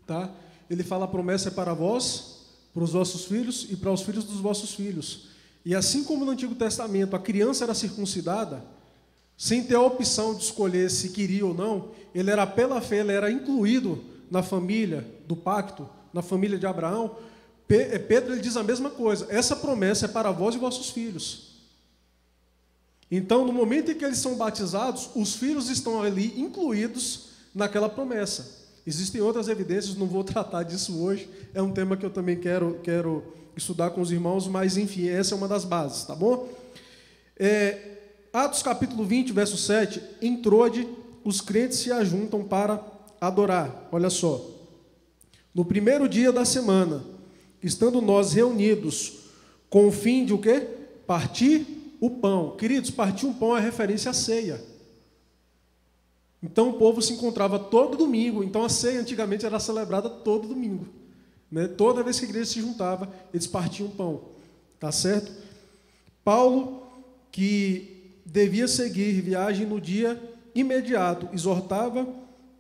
Tá? 0.07 0.31
Ele 0.69 0.83
fala: 0.83 1.07
a 1.07 1.09
promessa 1.09 1.49
é 1.49 1.51
para 1.51 1.73
vós, 1.73 2.36
para 2.77 2.85
os 2.85 2.93
vossos 2.93 3.25
filhos 3.25 3.67
e 3.71 3.75
para 3.75 3.91
os 3.91 4.03
filhos 4.03 4.23
dos 4.25 4.39
vossos 4.39 4.75
filhos. 4.75 5.29
E 5.65 5.75
assim 5.75 6.05
como 6.05 6.27
no 6.27 6.33
Antigo 6.33 6.55
Testamento 6.55 7.17
a 7.17 7.19
criança 7.19 7.65
era 7.65 7.73
circuncidada, 7.73 8.63
sem 9.35 9.65
ter 9.65 9.77
a 9.77 9.81
opção 9.81 10.35
de 10.35 10.43
escolher 10.43 10.91
se 10.91 11.09
queria 11.09 11.47
ou 11.47 11.55
não, 11.55 11.89
ele 12.15 12.31
era 12.31 12.47
pela 12.47 12.79
fé, 12.83 12.99
ele 12.99 13.13
era 13.13 13.31
incluído 13.31 14.05
na 14.31 14.43
família 14.43 15.11
do 15.27 15.35
pacto, 15.35 15.89
na 16.13 16.21
família 16.21 16.59
de 16.59 16.67
Abraão, 16.67 17.17
é, 17.67 17.99
Pedro 17.99 18.35
ele 18.35 18.43
diz 18.43 18.59
a 18.59 18.63
mesma 18.63 18.91
coisa. 18.91 19.27
Essa 19.31 19.57
promessa 19.57 20.05
é 20.05 20.09
para 20.09 20.31
vós 20.31 20.55
e 20.55 20.59
vossos 20.59 20.91
filhos. 20.91 21.57
Então, 23.11 23.47
no 23.47 23.55
momento 23.55 23.91
em 23.91 23.95
que 23.95 24.05
eles 24.05 24.19
são 24.19 24.35
batizados, 24.35 25.09
os 25.17 25.35
filhos 25.35 25.71
estão 25.71 26.03
ali 26.03 26.39
incluídos 26.39 27.29
naquela 27.55 27.89
promessa. 27.89 28.66
Existem 28.87 29.21
outras 29.21 29.49
evidências, 29.49 29.97
não 29.97 30.07
vou 30.07 30.23
tratar 30.25 30.63
disso 30.63 31.03
hoje. 31.03 31.29
É 31.53 31.61
um 31.61 31.73
tema 31.73 31.97
que 31.97 32.07
eu 32.07 32.11
também 32.11 32.39
quero, 32.39 32.79
quero 32.83 33.25
estudar 33.57 33.91
com 33.91 34.01
os 34.01 34.13
irmãos, 34.13 34.47
mas 34.47 34.77
enfim, 34.77 35.09
essa 35.09 35.35
é 35.35 35.37
uma 35.37 35.49
das 35.49 35.65
bases, 35.65 36.05
tá 36.05 36.15
bom? 36.15 36.49
É, 37.39 37.97
Atos 38.33 38.63
capítulo 38.63 39.05
20, 39.05 39.33
verso 39.33 39.57
7. 39.57 40.01
Em 40.21 40.37
Trode, 40.37 40.87
os 41.25 41.41
crentes 41.41 41.79
se 41.79 41.91
ajuntam 41.91 42.45
para 42.45 42.83
adorar. 43.21 43.89
Olha 43.91 44.11
só. 44.11 44.51
No 45.55 45.65
primeiro 45.65 46.09
dia 46.09 46.31
da 46.31 46.45
semana, 46.45 47.03
estando 47.63 48.01
nós 48.03 48.35
reunidos 48.35 49.25
com 49.71 49.89
o 49.89 49.93
fim 49.93 50.25
de 50.25 50.35
o 50.35 50.39
quê? 50.39 50.67
Partir 51.07 51.67
o 52.01 52.11
pão. 52.11 52.57
Queridos, 52.57 52.91
partir 52.91 53.27
um 53.27 53.33
pão 53.33 53.57
é 53.57 53.61
referência 53.61 54.11
à 54.11 54.15
ceia. 54.15 54.63
Então 56.43 56.71
o 56.71 56.75
povo 56.75 57.01
se 57.01 57.13
encontrava 57.13 57.59
todo 57.59 57.97
domingo. 57.97 58.45
Então 58.45 58.65
a 58.65 58.69
ceia 58.69 59.01
antigamente 59.01 59.47
era 59.47 59.59
celebrada 59.59 60.09
todo 60.09 60.49
domingo. 60.49 60.87
Né? 61.51 61.67
Toda 61.69 62.03
vez 62.03 62.19
que 62.19 62.27
a 62.27 62.29
igreja 62.29 62.51
se 62.51 62.61
juntava, 62.61 63.13
eles 63.33 63.47
partiam 63.47 63.89
pão. 63.89 64.23
Tá 64.79 64.93
certo? 64.93 65.33
Paulo, 66.25 66.83
que 67.31 68.13
devia 68.25 68.69
seguir 68.69 69.21
viagem 69.21 69.67
no 69.67 69.81
dia 69.81 70.21
imediato, 70.55 71.29
exortava, 71.33 72.07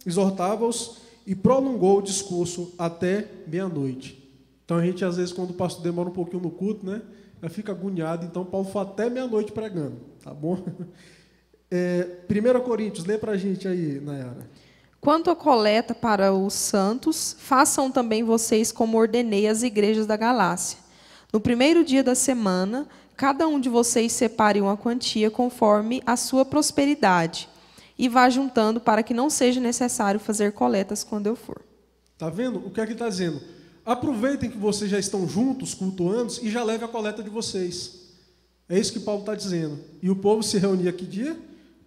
exortava-os 0.06 0.98
e 1.26 1.34
prolongou 1.34 1.98
o 1.98 2.02
discurso 2.02 2.72
até 2.78 3.28
meia-noite. 3.46 4.22
Então 4.64 4.76
a 4.78 4.84
gente, 4.84 5.04
às 5.04 5.16
vezes, 5.16 5.32
quando 5.32 5.50
o 5.50 5.54
pastor 5.54 5.82
demora 5.82 6.08
um 6.08 6.12
pouquinho 6.12 6.42
no 6.42 6.50
culto, 6.50 6.84
né? 6.84 7.02
Fica 7.48 7.70
agoniado. 7.70 8.24
Então 8.26 8.44
Paulo 8.44 8.66
foi 8.66 8.82
até 8.82 9.08
meia-noite 9.08 9.52
pregando, 9.52 9.96
tá 10.22 10.34
bom? 10.34 10.58
É, 11.76 12.06
1 12.30 12.60
Coríntios, 12.60 13.04
lê 13.04 13.18
para 13.18 13.32
a 13.32 13.36
gente 13.36 13.68
aí, 13.68 14.00
Nayara. 14.00 14.48
Quanto 14.98 15.30
à 15.30 15.36
coleta 15.36 15.94
para 15.94 16.32
os 16.32 16.54
santos, 16.54 17.36
façam 17.38 17.92
também 17.92 18.24
vocês 18.24 18.72
como 18.72 18.96
ordenei 18.96 19.46
as 19.46 19.62
igrejas 19.62 20.06
da 20.06 20.16
Galácia. 20.16 20.78
No 21.30 21.38
primeiro 21.38 21.84
dia 21.84 22.02
da 22.02 22.14
semana, 22.14 22.88
cada 23.14 23.46
um 23.46 23.60
de 23.60 23.68
vocês 23.68 24.10
separe 24.12 24.60
uma 24.60 24.76
quantia 24.76 25.30
conforme 25.30 26.02
a 26.06 26.16
sua 26.16 26.46
prosperidade 26.46 27.46
e 27.98 28.08
vá 28.08 28.28
juntando 28.30 28.80
para 28.80 29.02
que 29.02 29.12
não 29.12 29.28
seja 29.28 29.60
necessário 29.60 30.18
fazer 30.18 30.52
coletas 30.52 31.04
quando 31.04 31.26
eu 31.26 31.36
for. 31.36 31.60
Tá 32.16 32.30
vendo? 32.30 32.58
O 32.66 32.70
que 32.70 32.80
é 32.80 32.86
que 32.86 32.94
está 32.94 33.08
dizendo? 33.08 33.40
Aproveitem 33.84 34.50
que 34.50 34.56
vocês 34.56 34.90
já 34.90 34.98
estão 34.98 35.28
juntos, 35.28 35.74
cultuando, 35.74 36.32
e 36.42 36.50
já 36.50 36.64
leve 36.64 36.84
a 36.84 36.88
coleta 36.88 37.22
de 37.22 37.30
vocês. 37.30 38.06
É 38.68 38.78
isso 38.78 38.92
que 38.92 39.00
Paulo 39.00 39.20
está 39.20 39.34
dizendo. 39.34 39.78
E 40.02 40.10
o 40.10 40.16
povo 40.16 40.42
se 40.42 40.58
reunia 40.58 40.92
que 40.92 41.06
dia? 41.06 41.36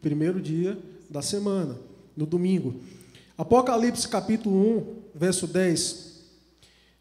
Primeiro 0.02 0.42
dia 0.42 0.78
da 1.10 1.22
semana, 1.22 1.78
no 2.16 2.26
domingo. 2.26 2.76
Apocalipse 3.38 4.08
capítulo 4.08 4.80
1, 4.80 4.96
verso 5.16 5.48
10, 5.48 6.22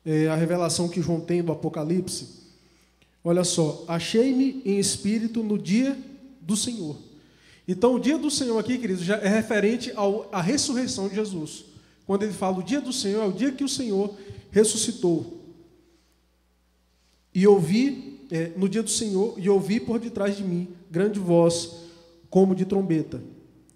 é 0.05 0.29
a 0.29 0.35
revelação 0.35 0.89
que 0.89 1.03
João 1.03 1.21
tem 1.21 1.43
do 1.43 1.53
Apocalipse. 1.53 2.39
Olha 3.23 3.45
só, 3.45 3.85
achei-me 3.87 4.63
em 4.65 4.79
espírito 4.79 5.43
no 5.43 5.59
dia 5.59 5.97
do 6.41 6.57
Senhor. 6.57 6.97
Então, 7.67 7.95
o 7.95 8.01
dia 8.01 8.17
do 8.17 8.31
Senhor 8.31 8.59
aqui, 8.59 8.79
queridos, 8.79 9.05
já 9.05 9.17
é 9.17 9.29
referente 9.29 9.93
à 10.33 10.41
ressurreição 10.41 11.09
de 11.09 11.15
Jesus. 11.15 11.67
Quando 12.07 12.23
ele 12.23 12.33
fala 12.33 12.59
o 12.59 12.63
dia 12.63 12.81
do 12.81 12.93
Senhor, 12.93 13.23
é 13.23 13.27
o 13.27 13.33
dia 13.33 13.53
que 13.53 13.63
o 13.63 13.69
Senhor 13.69 14.15
ressuscitou. 14.51 15.45
E 17.35 17.47
ouvi, 17.47 18.27
é, 18.31 18.53
no 18.57 18.69
dia 18.69 18.83
do 18.83 18.91
Senhor, 18.91 19.35
e 19.37 19.51
ouvi 19.51 19.79
por 19.79 19.99
detrás 19.99 20.37
de 20.37 20.43
mim 20.43 20.69
grande 20.91 21.21
voz, 21.21 21.88
como 22.31 22.55
de 22.55 22.65
trombeta. 22.65 23.23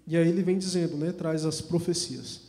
E 0.05 0.17
aí 0.17 0.27
ele 0.27 0.43
vem 0.43 0.57
dizendo, 0.57 0.97
né, 0.97 1.11
traz 1.11 1.45
as 1.45 1.61
profecias. 1.61 2.41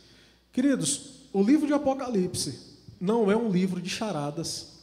Queridos, 0.51 1.27
o 1.31 1.41
livro 1.41 1.67
de 1.67 1.73
Apocalipse 1.73 2.59
não 2.99 3.31
é 3.31 3.35
um 3.35 3.49
livro 3.49 3.81
de 3.81 3.89
charadas 3.89 4.75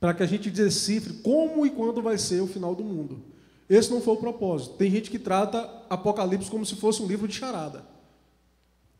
para 0.00 0.14
que 0.14 0.22
a 0.22 0.26
gente 0.26 0.50
decifre 0.50 1.14
como 1.22 1.64
e 1.64 1.70
quando 1.70 2.02
vai 2.02 2.18
ser 2.18 2.40
o 2.40 2.46
final 2.46 2.74
do 2.74 2.82
mundo. 2.82 3.22
Esse 3.68 3.90
não 3.90 4.00
foi 4.00 4.14
o 4.14 4.18
propósito. 4.18 4.74
Tem 4.74 4.90
gente 4.90 5.10
que 5.10 5.18
trata 5.18 5.68
Apocalipse 5.88 6.50
como 6.50 6.66
se 6.66 6.76
fosse 6.76 7.00
um 7.02 7.06
livro 7.06 7.28
de 7.28 7.34
charada. 7.34 7.84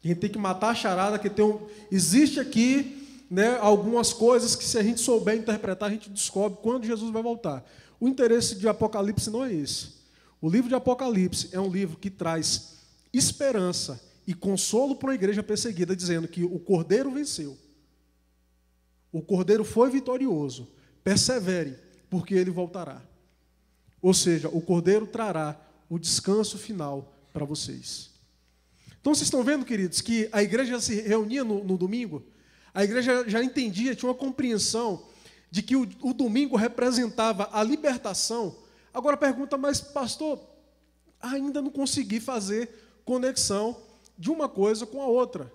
A 0.02 0.08
gente 0.08 0.18
tem 0.18 0.30
que 0.30 0.38
matar 0.38 0.70
a 0.70 0.74
charada 0.74 1.18
que 1.18 1.28
tem 1.28 1.44
um... 1.44 1.60
existe 1.90 2.40
aqui 2.40 3.24
né, 3.30 3.58
algumas 3.60 4.12
coisas 4.12 4.54
que, 4.54 4.64
se 4.64 4.76
a 4.76 4.82
gente 4.82 5.00
souber 5.00 5.36
interpretar, 5.36 5.88
a 5.88 5.92
gente 5.92 6.10
descobre 6.10 6.58
quando 6.62 6.84
Jesus 6.84 7.10
vai 7.10 7.22
voltar. 7.22 7.64
O 7.98 8.06
interesse 8.06 8.56
de 8.56 8.68
Apocalipse 8.68 9.30
não 9.30 9.44
é 9.44 9.52
esse. 9.52 10.01
O 10.42 10.50
livro 10.50 10.68
de 10.68 10.74
Apocalipse 10.74 11.48
é 11.52 11.58
um 11.58 11.70
livro 11.70 11.96
que 11.96 12.10
traz 12.10 12.80
esperança 13.12 13.98
e 14.26 14.34
consolo 14.34 14.94
para 14.94 15.08
uma 15.08 15.14
igreja 15.14 15.42
perseguida, 15.42 15.96
dizendo 15.96 16.28
que 16.28 16.44
o 16.44 16.58
cordeiro 16.58 17.10
venceu. 17.10 17.56
O 19.10 19.22
cordeiro 19.22 19.64
foi 19.64 19.88
vitorioso. 19.88 20.68
Persevere, 21.02 21.78
porque 22.10 22.34
ele 22.34 22.50
voltará. 22.50 23.00
Ou 24.02 24.12
seja, 24.12 24.48
o 24.48 24.60
cordeiro 24.60 25.06
trará 25.06 25.58
o 25.88 25.98
descanso 25.98 26.58
final 26.58 27.14
para 27.32 27.46
vocês. 27.46 28.10
Então, 29.00 29.14
vocês 29.14 29.28
estão 29.28 29.42
vendo, 29.42 29.64
queridos, 29.64 30.02
que 30.02 30.28
a 30.30 30.42
igreja 30.42 30.78
se 30.78 31.00
reunia 31.00 31.42
no, 31.42 31.64
no 31.64 31.78
domingo 31.78 32.22
a 32.74 32.84
igreja 32.84 33.28
já 33.28 33.42
entendia, 33.42 33.94
tinha 33.94 34.08
uma 34.08 34.14
compreensão 34.14 35.04
de 35.50 35.62
que 35.62 35.76
o, 35.76 35.86
o 36.00 36.14
domingo 36.14 36.56
representava 36.56 37.50
a 37.52 37.62
libertação. 37.62 38.56
Agora 38.92 39.16
pergunta, 39.16 39.56
mas 39.56 39.80
pastor, 39.80 40.38
ainda 41.20 41.62
não 41.62 41.70
consegui 41.70 42.20
fazer 42.20 43.00
conexão 43.04 43.76
de 44.18 44.30
uma 44.30 44.48
coisa 44.48 44.86
com 44.86 45.00
a 45.00 45.06
outra. 45.06 45.52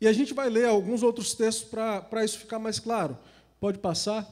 E 0.00 0.06
a 0.06 0.12
gente 0.12 0.34
vai 0.34 0.50
ler 0.50 0.66
alguns 0.66 1.02
outros 1.02 1.32
textos 1.34 1.68
para 1.68 2.24
isso 2.24 2.38
ficar 2.38 2.58
mais 2.58 2.78
claro. 2.78 3.16
Pode 3.60 3.78
passar? 3.78 4.28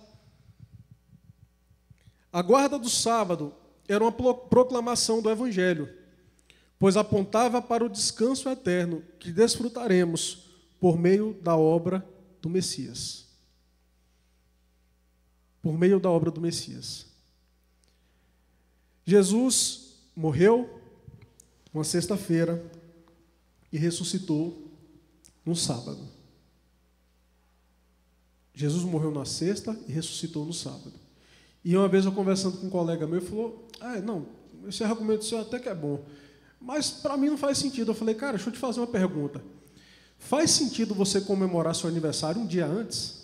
A 2.33 2.43
guarda 2.43 2.79
do 2.79 2.89
sábado 2.89 3.55
era 3.89 4.03
uma 4.03 4.13
proclamação 4.13 5.23
do 5.23 5.31
Evangelho, 5.31 5.89
pois 6.79 6.97
apontava 6.97 7.61
para 7.63 7.85
o 7.85 7.89
descanso 7.89 8.49
eterno 8.49 9.03
que 9.19 9.33
desfrutaremos 9.33 10.49
por 10.81 10.99
meio 10.99 11.35
da 11.35 11.57
obra 11.57 12.07
do 12.41 12.49
Messias. 12.49 13.27
Por 15.61 15.77
meio 15.77 16.01
da 16.01 16.11
obra 16.11 16.31
do 16.31 16.41
Messias. 16.41 17.10
Jesus 19.11 19.97
morreu 20.15 20.71
uma 21.75 21.83
sexta-feira 21.83 22.65
e 23.73 23.77
ressuscitou 23.77 24.71
no 25.45 25.57
sábado. 25.57 25.99
Jesus 28.55 28.85
morreu 28.85 29.11
na 29.11 29.25
sexta 29.25 29.77
e 29.89 29.91
ressuscitou 29.91 30.45
no 30.45 30.53
sábado. 30.53 30.93
E 31.65 31.77
uma 31.77 31.89
vez 31.89 32.05
eu 32.05 32.13
conversando 32.13 32.59
com 32.59 32.69
um 32.69 32.71
colega 32.71 33.05
meu, 33.05 33.19
ele 33.19 33.27
falou: 33.27 33.67
Ah, 33.81 33.97
não, 34.01 34.29
esse 34.69 34.85
argumento 34.85 35.25
seu 35.25 35.41
até 35.41 35.59
que 35.59 35.69
é 35.69 35.75
bom, 35.75 36.05
mas 36.61 36.89
para 36.91 37.17
mim 37.17 37.31
não 37.31 37.39
faz 37.39 37.59
sentido. 37.59 37.91
Eu 37.91 37.97
falei: 37.97 38.15
Cara, 38.15 38.37
deixa 38.37 38.49
eu 38.49 38.53
te 38.53 38.61
fazer 38.61 38.79
uma 38.79 38.87
pergunta. 38.87 39.43
Faz 40.21 40.53
sentido 40.53 40.95
você 40.95 41.21
comemorar 41.21 41.75
seu 41.75 41.89
aniversário 41.89 42.41
um 42.41 42.47
dia 42.47 42.65
antes? 42.65 43.21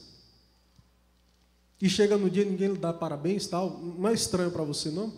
e 1.81 1.88
chega 1.88 2.16
no 2.16 2.31
dia 2.31 2.44
ninguém 2.44 2.72
lhe 2.72 2.79
dá 2.79 2.92
parabéns 2.92 3.46
tal, 3.46 3.79
não 3.79 4.09
é 4.09 4.14
estranho 4.14 4.51
para 4.51 4.64
você, 4.64 4.90
não? 4.90 5.12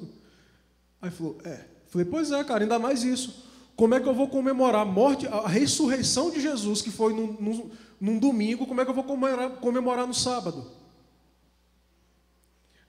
Aí 1.00 1.10
falou, 1.10 1.38
é. 1.44 1.64
Falei, 1.88 2.04
pois 2.04 2.30
é, 2.32 2.42
cara, 2.44 2.64
ainda 2.64 2.78
mais 2.78 3.02
isso. 3.02 3.44
Como 3.76 3.94
é 3.94 4.00
que 4.00 4.08
eu 4.08 4.14
vou 4.14 4.28
comemorar 4.28 4.82
a 4.82 4.84
morte, 4.84 5.26
a 5.26 5.46
ressurreição 5.46 6.30
de 6.30 6.40
Jesus, 6.40 6.82
que 6.82 6.90
foi 6.90 7.14
num, 7.14 7.32
num, 7.40 7.70
num 8.00 8.18
domingo, 8.18 8.66
como 8.66 8.80
é 8.80 8.84
que 8.84 8.90
eu 8.90 8.94
vou 8.94 9.04
comemorar, 9.04 9.50
comemorar 9.52 10.06
no 10.06 10.14
sábado? 10.14 10.66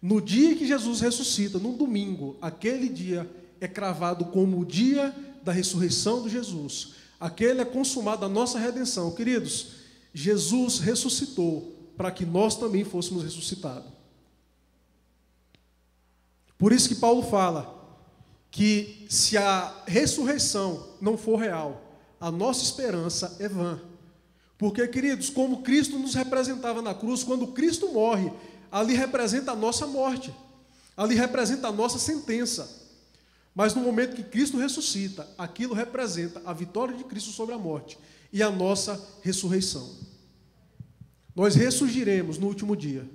No 0.01 0.21
dia 0.21 0.55
que 0.55 0.65
Jesus 0.65 0.99
ressuscita, 1.01 1.59
num 1.59 1.75
domingo, 1.75 2.37
aquele 2.41 2.89
dia 2.89 3.29
é 3.61 3.67
cravado 3.67 4.25
como 4.25 4.59
o 4.59 4.65
dia 4.65 5.13
da 5.43 5.51
ressurreição 5.51 6.23
de 6.23 6.29
Jesus. 6.29 6.95
Aquele 7.19 7.61
é 7.61 7.65
consumado 7.65 8.25
a 8.25 8.29
nossa 8.29 8.57
redenção. 8.57 9.11
Queridos, 9.11 9.73
Jesus 10.13 10.79
ressuscitou 10.79 11.75
para 11.95 12.11
que 12.11 12.25
nós 12.25 12.55
também 12.55 12.83
fôssemos 12.83 13.23
ressuscitados. 13.23 13.91
Por 16.57 16.71
isso 16.71 16.89
que 16.89 16.95
Paulo 16.95 17.21
fala 17.23 17.78
que 18.51 19.05
se 19.09 19.37
a 19.37 19.83
ressurreição 19.85 20.87
não 20.99 21.17
for 21.17 21.37
real, 21.37 21.81
a 22.19 22.31
nossa 22.31 22.63
esperança 22.63 23.37
é 23.39 23.47
vã. 23.47 23.79
Porque, 24.57 24.85
queridos, 24.87 25.29
como 25.29 25.61
Cristo 25.61 25.97
nos 25.97 26.15
representava 26.15 26.81
na 26.81 26.93
cruz, 26.93 27.23
quando 27.23 27.47
Cristo 27.47 27.93
morre, 27.93 28.31
ali 28.71 28.93
representa 28.93 29.53
a 29.53 29.55
nossa 29.55 29.87
morte, 29.87 30.33
ali 30.97 31.15
representa 31.15 31.69
a 31.69 31.71
nossa 31.71 31.97
sentença. 31.97 32.77
Mas 33.55 33.73
no 33.73 33.81
momento 33.81 34.15
que 34.15 34.23
Cristo 34.23 34.57
ressuscita, 34.57 35.27
aquilo 35.37 35.73
representa 35.73 36.41
a 36.45 36.53
vitória 36.53 36.95
de 36.95 37.03
Cristo 37.03 37.31
sobre 37.31 37.55
a 37.55 37.57
morte 37.57 37.97
e 38.31 38.43
a 38.43 38.51
nossa 38.51 39.01
ressurreição. 39.21 39.89
Nós 41.35 41.55
ressurgiremos 41.55 42.37
no 42.37 42.47
último 42.47 42.75
dia. 42.75 43.09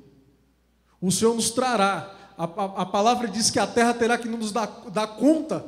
O 1.01 1.12
Senhor 1.12 1.35
nos 1.35 1.51
trará. 1.51 2.23
A, 2.37 2.44
a, 2.44 2.87
palavra 2.87 3.29
diz 3.29 3.51
que 3.51 3.59
a 3.59 3.66
terra 3.66 3.94
terá 3.94 4.18
que 4.18 4.29
nos 4.29 4.51
dar, 4.51 4.66
dar 4.92 5.07
conta 5.07 5.64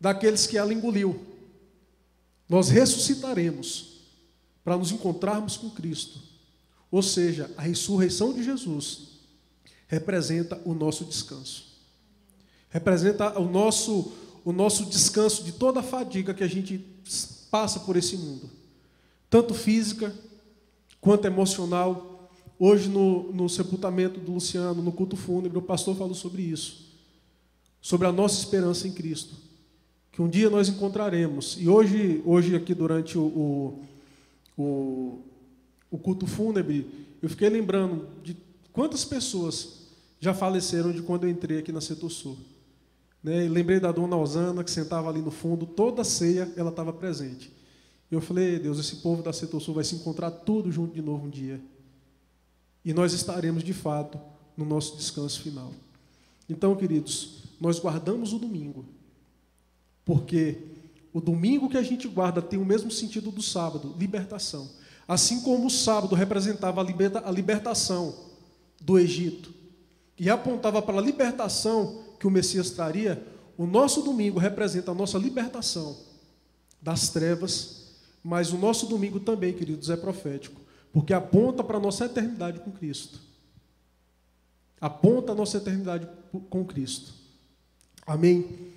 daqueles 0.00 0.46
que 0.46 0.56
ela 0.56 0.72
engoliu. 0.72 1.20
Nós 2.48 2.68
ressuscitaremos 2.68 3.98
para 4.64 4.76
nos 4.76 4.92
encontrarmos 4.92 5.56
com 5.56 5.70
Cristo. 5.70 6.20
Ou 6.90 7.02
seja, 7.02 7.50
a 7.56 7.62
ressurreição 7.62 8.32
de 8.32 8.42
Jesus 8.42 9.08
representa 9.86 10.60
o 10.64 10.74
nosso 10.74 11.04
descanso. 11.04 11.66
Representa 12.70 13.38
o 13.38 13.44
nosso, 13.44 14.12
o 14.44 14.52
nosso 14.52 14.84
descanso 14.84 15.42
de 15.42 15.52
toda 15.52 15.80
a 15.80 15.82
fadiga 15.82 16.34
que 16.34 16.44
a 16.44 16.48
gente 16.48 16.78
passa 17.50 17.80
por 17.80 17.96
esse 17.96 18.16
mundo, 18.16 18.50
tanto 19.30 19.54
física 19.54 20.14
quanto 21.00 21.26
emocional. 21.26 22.17
Hoje, 22.58 22.88
no, 22.88 23.32
no 23.32 23.48
sepultamento 23.48 24.18
do 24.18 24.32
Luciano, 24.32 24.82
no 24.82 24.90
culto 24.90 25.16
fúnebre, 25.16 25.56
o 25.58 25.62
pastor 25.62 25.96
falou 25.96 26.14
sobre 26.14 26.42
isso, 26.42 26.88
sobre 27.80 28.08
a 28.08 28.12
nossa 28.12 28.40
esperança 28.40 28.88
em 28.88 28.92
Cristo, 28.92 29.36
que 30.10 30.20
um 30.20 30.28
dia 30.28 30.50
nós 30.50 30.68
encontraremos. 30.68 31.56
E 31.60 31.68
hoje, 31.68 32.20
hoje 32.26 32.56
aqui 32.56 32.74
durante 32.74 33.16
o, 33.16 33.80
o, 34.58 35.22
o, 35.88 35.98
culto 35.98 36.26
fúnebre, 36.26 36.84
eu 37.22 37.28
fiquei 37.28 37.48
lembrando 37.48 38.08
de 38.24 38.36
quantas 38.72 39.04
pessoas 39.04 39.86
já 40.18 40.34
faleceram 40.34 40.90
de 40.90 41.00
quando 41.00 41.24
eu 41.24 41.30
entrei 41.30 41.58
aqui 41.58 41.70
na 41.70 41.80
Setor 41.80 42.10
Sul. 42.10 42.36
Né? 43.22 43.46
E 43.46 43.48
lembrei 43.48 43.78
da 43.78 43.92
dona 43.92 44.16
Osana, 44.16 44.64
que 44.64 44.70
sentava 44.70 45.08
ali 45.08 45.22
no 45.22 45.30
fundo, 45.30 45.64
toda 45.64 46.02
a 46.02 46.04
ceia 46.04 46.52
ela 46.56 46.70
estava 46.70 46.92
presente. 46.92 47.52
Eu 48.10 48.20
falei, 48.20 48.58
Deus, 48.58 48.80
esse 48.80 48.96
povo 48.96 49.22
da 49.22 49.32
Setor 49.32 49.60
Sul 49.60 49.74
vai 49.74 49.84
se 49.84 49.94
encontrar 49.94 50.32
tudo 50.32 50.72
junto 50.72 50.92
de 50.92 51.02
novo 51.02 51.26
um 51.26 51.30
dia. 51.30 51.60
E 52.84 52.92
nós 52.92 53.12
estaremos, 53.12 53.62
de 53.62 53.72
fato, 53.72 54.18
no 54.56 54.64
nosso 54.64 54.96
descanso 54.96 55.40
final. 55.40 55.72
Então, 56.48 56.74
queridos, 56.74 57.42
nós 57.60 57.78
guardamos 57.78 58.32
o 58.32 58.38
domingo, 58.38 58.84
porque 60.04 60.58
o 61.12 61.20
domingo 61.20 61.68
que 61.68 61.76
a 61.76 61.82
gente 61.82 62.08
guarda 62.08 62.40
tem 62.40 62.58
o 62.58 62.64
mesmo 62.64 62.90
sentido 62.90 63.30
do 63.30 63.42
sábado, 63.42 63.94
libertação. 63.98 64.68
Assim 65.06 65.40
como 65.40 65.66
o 65.66 65.70
sábado 65.70 66.14
representava 66.14 66.80
a, 66.80 66.84
liberta, 66.84 67.22
a 67.26 67.30
libertação 67.30 68.14
do 68.80 68.98
Egito 68.98 69.52
e 70.18 70.28
apontava 70.28 70.82
para 70.82 70.98
a 70.98 71.02
libertação 71.02 72.02
que 72.18 72.26
o 72.26 72.30
Messias 72.30 72.70
traria, 72.70 73.26
o 73.56 73.66
nosso 73.66 74.02
domingo 74.02 74.38
representa 74.38 74.90
a 74.90 74.94
nossa 74.94 75.18
libertação 75.18 75.96
das 76.80 77.08
trevas, 77.08 77.94
mas 78.22 78.52
o 78.52 78.58
nosso 78.58 78.86
domingo 78.86 79.18
também, 79.18 79.52
queridos, 79.52 79.90
é 79.90 79.96
profético, 79.96 80.60
porque 80.92 81.12
aponta 81.12 81.62
para 81.62 81.76
a 81.76 81.80
nossa 81.80 82.06
eternidade 82.06 82.60
com 82.60 82.70
Cristo. 82.70 83.20
Aponta 84.80 85.32
a 85.32 85.34
nossa 85.34 85.56
eternidade 85.56 86.08
com 86.48 86.64
Cristo. 86.64 87.12
Amém? 88.06 88.72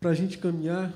Para 0.00 0.10
a 0.10 0.14
gente 0.14 0.38
caminhar. 0.38 0.92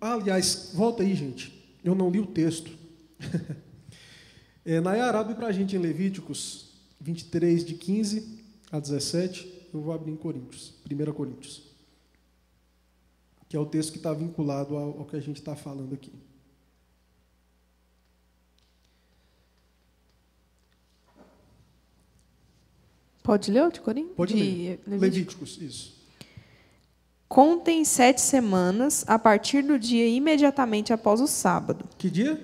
Ah, 0.00 0.14
aliás, 0.14 0.72
volta 0.74 1.02
aí, 1.02 1.14
gente. 1.14 1.78
Eu 1.84 1.94
não 1.94 2.10
li 2.10 2.20
o 2.20 2.26
texto. 2.26 2.70
é, 4.64 4.80
Nayara, 4.80 5.20
abre 5.20 5.34
para 5.34 5.48
a 5.48 5.52
gente 5.52 5.76
em 5.76 5.78
Levíticos 5.78 6.70
23, 7.00 7.64
de 7.64 7.74
15 7.74 8.40
a 8.70 8.78
17, 8.78 9.68
eu 9.72 9.80
vou 9.80 9.92
abrir 9.92 10.12
em 10.12 10.16
Coríntios, 10.16 10.74
1 10.90 11.12
Coríntios, 11.12 11.62
que 13.48 13.56
é 13.56 13.60
o 13.60 13.66
texto 13.66 13.92
que 13.92 13.98
está 13.98 14.12
vinculado 14.12 14.76
ao, 14.76 15.00
ao 15.00 15.04
que 15.06 15.16
a 15.16 15.20
gente 15.20 15.38
está 15.38 15.56
falando 15.56 15.94
aqui. 15.94 16.12
Pode 23.30 23.48
ler 23.52 23.62
o 23.62 23.70
de 23.70 23.80
Coríntios? 23.80 24.16
Pode 24.16 24.34
ler. 24.34 24.80
Levíticos. 24.84 25.00
Levíticos, 25.00 25.58
isso. 25.62 25.94
Contem 27.28 27.84
sete 27.84 28.20
semanas 28.20 29.04
a 29.06 29.20
partir 29.20 29.62
do 29.62 29.78
dia 29.78 30.08
imediatamente 30.08 30.92
após 30.92 31.20
o 31.20 31.28
sábado. 31.28 31.84
Que 31.96 32.10
dia? 32.10 32.40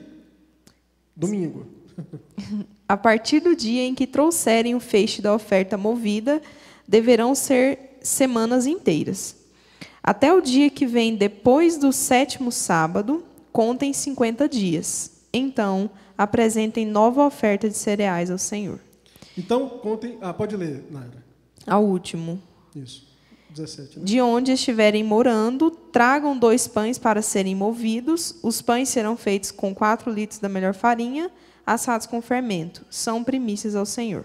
Domingo. 1.16 1.66
A 2.88 2.96
partir 2.96 3.40
do 3.40 3.56
dia 3.56 3.82
em 3.82 3.96
que 3.96 4.06
trouxerem 4.06 4.76
o 4.76 4.80
feixe 4.80 5.20
da 5.20 5.34
oferta 5.34 5.76
movida, 5.76 6.40
deverão 6.86 7.34
ser 7.34 7.98
semanas 8.00 8.64
inteiras. 8.64 9.34
Até 10.00 10.32
o 10.32 10.40
dia 10.40 10.70
que 10.70 10.86
vem 10.86 11.16
depois 11.16 11.76
do 11.76 11.92
sétimo 11.92 12.52
sábado, 12.52 13.24
contem 13.50 13.92
50 13.92 14.48
dias. 14.48 15.10
Então, 15.32 15.90
apresentem 16.16 16.86
nova 16.86 17.26
oferta 17.26 17.68
de 17.68 17.76
cereais 17.76 18.30
ao 18.30 18.38
Senhor. 18.38 18.85
Então, 19.36 19.68
contem. 19.68 20.18
Ah, 20.20 20.32
pode 20.32 20.56
ler, 20.56 20.84
Naira. 20.90 21.24
Ao 21.66 21.84
último. 21.84 22.42
Isso. 22.74 23.06
17, 23.50 24.00
né? 24.00 24.04
De 24.04 24.20
onde 24.20 24.52
estiverem 24.52 25.02
morando, 25.02 25.70
tragam 25.70 26.38
dois 26.38 26.68
pães 26.68 26.98
para 26.98 27.22
serem 27.22 27.54
movidos. 27.54 28.36
Os 28.42 28.60
pães 28.60 28.88
serão 28.88 29.16
feitos 29.16 29.50
com 29.50 29.74
quatro 29.74 30.10
litros 30.12 30.38
da 30.38 30.48
melhor 30.48 30.74
farinha 30.74 31.30
assados 31.66 32.06
com 32.06 32.22
fermento. 32.22 32.86
São 32.88 33.24
primícias 33.24 33.74
ao 33.74 33.84
Senhor. 33.84 34.24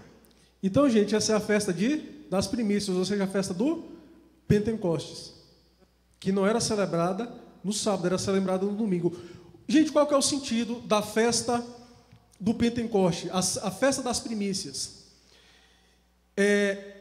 Então, 0.62 0.88
gente, 0.88 1.14
essa 1.16 1.32
é 1.32 1.34
a 1.34 1.40
festa 1.40 1.72
de, 1.72 1.96
das 2.30 2.46
primícias, 2.46 2.96
ou 2.96 3.04
seja, 3.04 3.24
a 3.24 3.26
festa 3.26 3.52
do 3.52 3.82
Pentecostes, 4.46 5.32
que 6.20 6.30
não 6.30 6.46
era 6.46 6.60
celebrada 6.60 7.28
no 7.64 7.72
sábado, 7.72 8.06
era 8.06 8.18
celebrada 8.18 8.64
no 8.64 8.72
domingo. 8.72 9.12
Gente, 9.66 9.90
qual 9.90 10.06
que 10.06 10.14
é 10.14 10.16
o 10.16 10.22
sentido 10.22 10.80
da 10.82 11.02
festa 11.02 11.64
do 12.38 12.54
Pentecoste, 12.54 13.28
a, 13.30 13.38
a 13.38 13.70
festa 13.70 14.02
das 14.02 14.20
primícias? 14.20 15.01
É, 16.36 16.96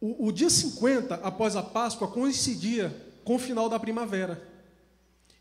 o, 0.00 0.28
o 0.28 0.32
dia 0.32 0.50
50, 0.50 1.14
após 1.16 1.56
a 1.56 1.62
Páscoa, 1.62 2.08
coincidia 2.08 2.94
com 3.24 3.36
o 3.36 3.38
final 3.38 3.68
da 3.68 3.78
primavera. 3.78 4.46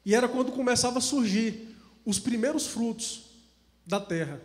E 0.06 0.16
era 0.16 0.28
quando 0.28 0.52
começava 0.52 1.00
a 1.00 1.02
surgir 1.02 1.76
os 2.06 2.20
primeiros 2.20 2.68
frutos 2.68 3.26
da 3.86 4.00
terra. 4.00 4.42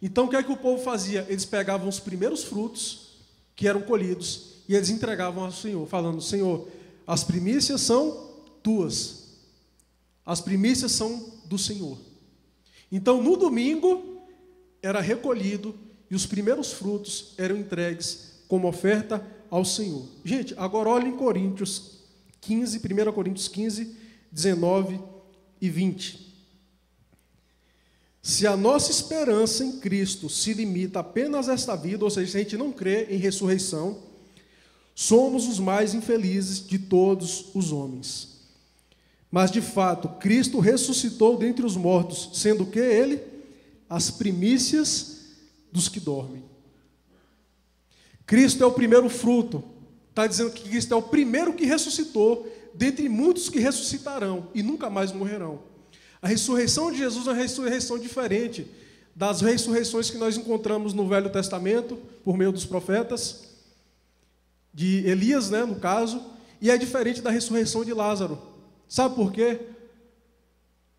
Então 0.00 0.26
o 0.26 0.28
que 0.28 0.36
é 0.36 0.42
que 0.42 0.52
o 0.52 0.56
povo 0.56 0.82
fazia? 0.82 1.26
Eles 1.28 1.44
pegavam 1.44 1.88
os 1.88 1.98
primeiros 1.98 2.44
frutos 2.44 3.16
que 3.56 3.66
eram 3.66 3.82
colhidos 3.82 4.54
e 4.68 4.74
eles 4.74 4.90
entregavam 4.90 5.44
ao 5.44 5.52
Senhor, 5.52 5.86
falando: 5.86 6.20
Senhor, 6.20 6.68
as 7.06 7.24
primícias 7.24 7.80
são 7.80 8.28
tuas, 8.62 9.38
as 10.24 10.40
primícias 10.40 10.92
são 10.92 11.32
do 11.46 11.58
Senhor. 11.58 11.98
Então 12.92 13.22
no 13.22 13.36
domingo 13.36 14.22
era 14.82 15.00
recolhido 15.00 15.74
e 16.10 16.14
os 16.14 16.26
primeiros 16.26 16.72
frutos 16.72 17.34
eram 17.36 17.56
entregues 17.56 18.32
como 18.48 18.68
oferta 18.68 19.24
ao 19.50 19.64
Senhor. 19.64 20.06
Gente, 20.24 20.54
agora 20.56 20.88
olhem 20.88 21.12
em 21.12 21.16
Coríntios 21.16 21.98
15, 22.40 22.78
1 22.78 23.12
Coríntios 23.12 23.48
15, 23.48 23.94
19 24.30 25.00
e 25.60 25.68
20. 25.68 26.28
Se 28.22 28.46
a 28.46 28.56
nossa 28.56 28.90
esperança 28.90 29.64
em 29.64 29.78
Cristo 29.78 30.28
se 30.28 30.52
limita 30.52 31.00
apenas 31.00 31.48
a 31.48 31.54
esta 31.54 31.74
vida, 31.76 32.04
ou 32.04 32.10
seja, 32.10 32.32
se 32.32 32.36
a 32.36 32.40
gente 32.40 32.56
não 32.56 32.72
crê 32.72 33.06
em 33.10 33.16
ressurreição, 33.16 33.98
somos 34.94 35.46
os 35.46 35.58
mais 35.58 35.94
infelizes 35.94 36.66
de 36.66 36.78
todos 36.78 37.46
os 37.54 37.72
homens. 37.72 38.38
Mas 39.30 39.50
de 39.50 39.60
fato, 39.60 40.08
Cristo 40.18 40.58
ressuscitou 40.58 41.36
dentre 41.36 41.64
os 41.64 41.76
mortos, 41.76 42.30
sendo 42.34 42.66
que 42.66 42.78
ele 42.78 43.20
as 43.88 44.10
primícias 44.10 45.17
dos 45.72 45.88
que 45.88 46.00
dormem. 46.00 46.44
Cristo 48.26 48.62
é 48.62 48.66
o 48.66 48.72
primeiro 48.72 49.08
fruto. 49.08 49.64
Está 50.10 50.26
dizendo 50.26 50.50
que 50.50 50.68
Cristo 50.68 50.92
é 50.92 50.96
o 50.96 51.02
primeiro 51.02 51.54
que 51.54 51.64
ressuscitou, 51.64 52.46
dentre 52.74 53.08
muitos 53.08 53.48
que 53.48 53.58
ressuscitarão 53.58 54.48
e 54.54 54.62
nunca 54.62 54.90
mais 54.90 55.12
morrerão. 55.12 55.60
A 56.20 56.28
ressurreição 56.28 56.90
de 56.90 56.98
Jesus 56.98 57.26
é 57.26 57.30
uma 57.30 57.36
ressurreição 57.36 57.98
diferente 57.98 58.66
das 59.14 59.40
ressurreições 59.40 60.10
que 60.10 60.16
nós 60.16 60.36
encontramos 60.36 60.92
no 60.92 61.08
Velho 61.08 61.30
Testamento, 61.30 61.96
por 62.24 62.36
meio 62.36 62.52
dos 62.52 62.64
profetas, 62.64 63.48
de 64.72 65.04
Elias, 65.08 65.50
né, 65.50 65.64
no 65.64 65.76
caso, 65.76 66.22
e 66.60 66.70
é 66.70 66.76
diferente 66.76 67.20
da 67.20 67.30
ressurreição 67.30 67.84
de 67.84 67.92
Lázaro. 67.92 68.40
Sabe 68.88 69.14
por 69.14 69.32
quê? 69.32 69.60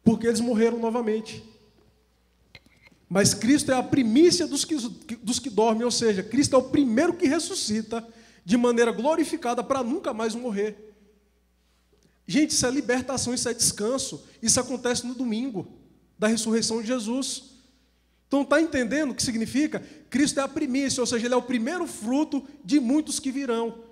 Porque 0.03 0.27
eles 0.27 0.39
morreram 0.39 0.79
novamente. 0.79 1.43
Mas 3.09 3.33
Cristo 3.33 3.71
é 3.71 3.75
a 3.75 3.81
primícia 3.81 4.45
dos 4.45 4.63
que, 4.63 4.75
dos 4.75 5.39
que 5.39 5.49
dormem, 5.49 5.83
ou 5.83 5.89
seja, 5.89 6.21
Cristo 6.21 6.55
é 6.55 6.59
o 6.59 6.69
primeiro 6.69 7.13
que 7.13 7.27
ressuscita 7.27 8.07
de 8.45 8.55
maneira 8.55 8.91
glorificada 8.91 9.63
para 9.63 9.83
nunca 9.83 10.13
mais 10.13 10.35
morrer. 10.35 10.93
Gente, 12.27 12.51
isso 12.51 12.67
é 12.67 12.69
libertação, 12.69 13.33
isso 13.33 13.49
é 13.49 13.53
descanso. 13.53 14.23
Isso 14.39 14.59
acontece 14.59 15.07
no 15.07 15.15
domingo 15.15 15.67
da 16.19 16.27
ressurreição 16.27 16.79
de 16.79 16.87
Jesus. 16.87 17.45
Então, 18.27 18.43
está 18.43 18.61
entendendo 18.61 19.09
o 19.09 19.15
que 19.15 19.23
significa? 19.23 19.83
Cristo 20.11 20.39
é 20.39 20.43
a 20.43 20.47
primícia, 20.47 21.01
ou 21.01 21.07
seja, 21.07 21.25
Ele 21.25 21.33
é 21.33 21.37
o 21.37 21.41
primeiro 21.41 21.87
fruto 21.87 22.47
de 22.63 22.79
muitos 22.79 23.19
que 23.19 23.31
virão. 23.31 23.85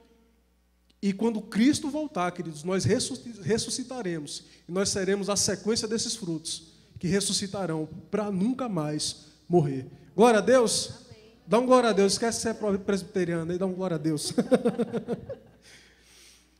E 1.01 1.11
quando 1.11 1.41
Cristo 1.41 1.89
voltar, 1.89 2.32
queridos, 2.32 2.63
nós 2.63 2.86
ressuscitaremos. 2.86 4.43
E 4.70 4.72
nós 4.72 4.89
seremos 4.89 5.28
a 5.28 5.36
sequência 5.36 5.88
desses 5.88 6.15
frutos 6.15 6.77
que 7.00 7.08
ressuscitarão 7.08 7.88
para 8.10 8.32
nunca 8.32 8.68
mais 8.68 9.28
morrer. 9.48 9.88
Glória 10.16 10.39
a 10.39 10.41
Deus. 10.41 11.06
Amém. 11.10 11.34
Dá 11.45 11.60
um 11.60 11.66
glória 11.66 11.89
a 11.89 11.93
Deus. 11.93 12.14
Esquece 12.14 12.38
que 12.38 12.60
você 12.60 12.76
é 12.76 12.78
presbiteriano 12.78 13.52
aí, 13.52 13.58
dá 13.58 13.66
um 13.66 13.74
glória 13.74 13.95
a 13.95 14.00
Deus. 14.00 14.34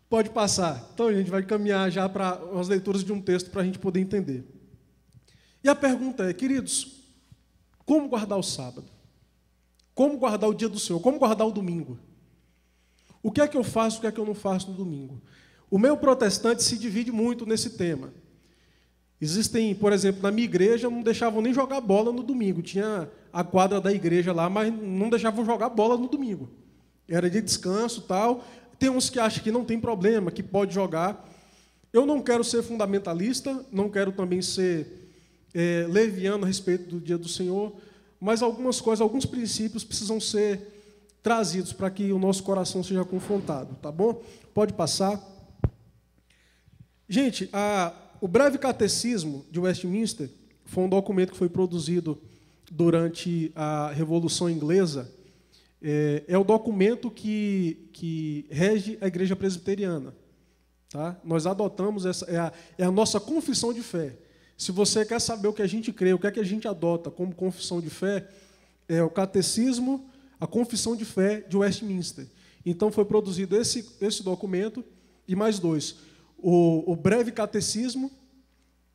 Pode 0.09 0.29
passar. 0.29 0.89
Então 0.93 1.07
a 1.07 1.13
gente 1.13 1.29
vai 1.29 1.43
caminhar 1.43 1.91
já 1.91 2.07
para 2.07 2.39
as 2.57 2.67
leituras 2.67 3.03
de 3.03 3.11
um 3.11 3.21
texto 3.21 3.49
para 3.49 3.61
a 3.61 3.65
gente 3.65 3.79
poder 3.79 3.99
entender. 3.99 4.45
E 5.63 5.67
a 5.67 5.75
pergunta 5.75 6.29
é, 6.29 6.33
queridos, 6.33 7.03
como 7.85 8.07
guardar 8.07 8.38
o 8.38 8.43
sábado? 8.43 8.89
Como 9.93 10.17
guardar 10.17 10.49
o 10.49 10.53
dia 10.53 10.69
do 10.69 10.79
Senhor? 10.79 10.99
Como 10.99 11.19
guardar 11.19 11.47
o 11.47 11.51
domingo? 11.51 11.99
O 13.21 13.31
que 13.31 13.41
é 13.41 13.47
que 13.47 13.57
eu 13.57 13.63
faço, 13.63 13.97
o 13.97 14.01
que 14.01 14.07
é 14.07 14.11
que 14.11 14.19
eu 14.19 14.25
não 14.25 14.35
faço 14.35 14.69
no 14.69 14.77
domingo? 14.77 15.21
O 15.69 15.77
meu 15.77 15.97
protestante 15.97 16.63
se 16.63 16.77
divide 16.77 17.11
muito 17.11 17.45
nesse 17.45 17.71
tema. 17.71 18.13
Existem, 19.20 19.74
por 19.74 19.91
exemplo, 19.91 20.22
na 20.22 20.32
minha 20.32 20.45
igreja, 20.45 20.89
não 20.89 21.01
deixavam 21.01 21.41
nem 21.41 21.53
jogar 21.53 21.82
bola 21.82 22.11
no 22.11 22.22
domingo. 22.22 22.61
Tinha 22.61 23.09
a 23.34 23.43
quadra 23.43 23.82
da 23.82 23.91
igreja 23.91 24.32
lá, 24.32 24.49
mas 24.49 24.72
não 24.72 25.09
deixavam 25.09 25.43
jogar 25.43 25.70
bola 25.70 25.97
no 25.97 26.07
domingo. 26.07 26.49
Era 27.07 27.30
de 27.30 27.41
descanso 27.41 28.01
tal. 28.01 28.45
Tem 28.78 28.89
uns 28.89 29.09
que 29.09 29.20
acham 29.20 29.43
que 29.43 29.51
não 29.51 29.65
tem 29.65 29.80
problema, 29.80 30.30
que 30.30 30.43
pode 30.43 30.74
jogar. 30.74 31.28
Eu 31.91 32.05
não 32.05 32.22
quero 32.22 32.43
ser 32.43 32.61
fundamentalista, 32.61 33.65
não 33.72 33.89
quero 33.89 34.11
também 34.11 34.41
ser 34.41 35.09
é, 35.53 35.88
leviano 35.89 36.43
a 36.43 36.47
respeito 36.47 36.88
do 36.88 36.99
dia 36.99 37.18
do 37.18 37.28
Senhor, 37.28 37.76
mas 38.20 38.43
algumas 38.43 38.80
coisas, 38.80 39.01
alguns 39.01 39.26
princípios 39.26 39.84
precisam 39.84 40.20
ser 40.20 40.76
trazidos 41.24 41.74
para 41.74 41.89
que 41.89 42.11
o 42.11 42.20
nosso 42.20 42.43
coração 42.43 42.84
seja 42.84 43.03
confrontado, 43.03 43.76
tá 43.82 43.91
bom? 43.91 44.22
Pode 44.53 44.74
passar. 44.74 45.20
Gente, 47.09 47.49
a 47.51 47.93
o 48.20 48.28
breve 48.28 48.57
catecismo 48.57 49.45
de 49.51 49.59
Westminster 49.59 50.30
foi 50.65 50.84
um 50.84 50.89
documento 50.89 51.32
que 51.32 51.38
foi 51.38 51.49
produzido 51.49 52.20
durante 52.72 53.51
a 53.55 53.91
Revolução 53.91 54.49
Inglesa. 54.49 55.11
É, 55.82 56.24
é 56.28 56.38
o 56.38 56.43
documento 56.43 57.11
que, 57.11 57.89
que 57.93 58.45
rege 58.49 58.97
a 58.99 59.07
Igreja 59.07 59.36
Presbiteriana. 59.36 60.15
Tá? 60.89 61.20
Nós 61.24 61.45
adotamos 61.45 62.05
essa 62.05 62.26
é 62.26 62.38
a, 62.38 62.51
é 62.78 62.84
a 62.84 62.91
nossa 62.91 63.20
confissão 63.20 63.72
de 63.72 63.82
fé. 63.82 64.18
Se 64.57 64.72
você 64.72 65.05
quer 65.05 65.22
saber 65.22 65.47
o 65.47 65.53
que 65.53 65.61
a 65.61 65.68
gente 65.68 65.93
crê, 65.93 66.13
o 66.13 66.20
que 66.20 66.26
é 66.26 66.32
que 66.32 66.39
a 66.39 66.45
gente 66.45 66.68
adota 66.68 67.11
como 67.11 67.36
confissão 67.36 67.80
de 67.80 67.89
fé, 67.89 68.28
é 68.89 69.03
o 69.03 69.09
catecismo, 69.09 70.09
a 70.39 70.47
confissão 70.47 70.95
de 70.95 71.05
fé 71.05 71.41
de 71.41 71.55
Westminster. 71.55 72.26
Então 72.65 72.91
foi 72.91 73.05
produzido 73.05 73.55
esse, 73.55 73.88
esse 74.01 74.24
documento 74.24 74.84
e 75.28 75.36
mais 75.36 75.59
dois 75.59 76.06
o, 76.38 76.91
o 76.91 76.95
breve 76.95 77.31
catecismo 77.31 78.11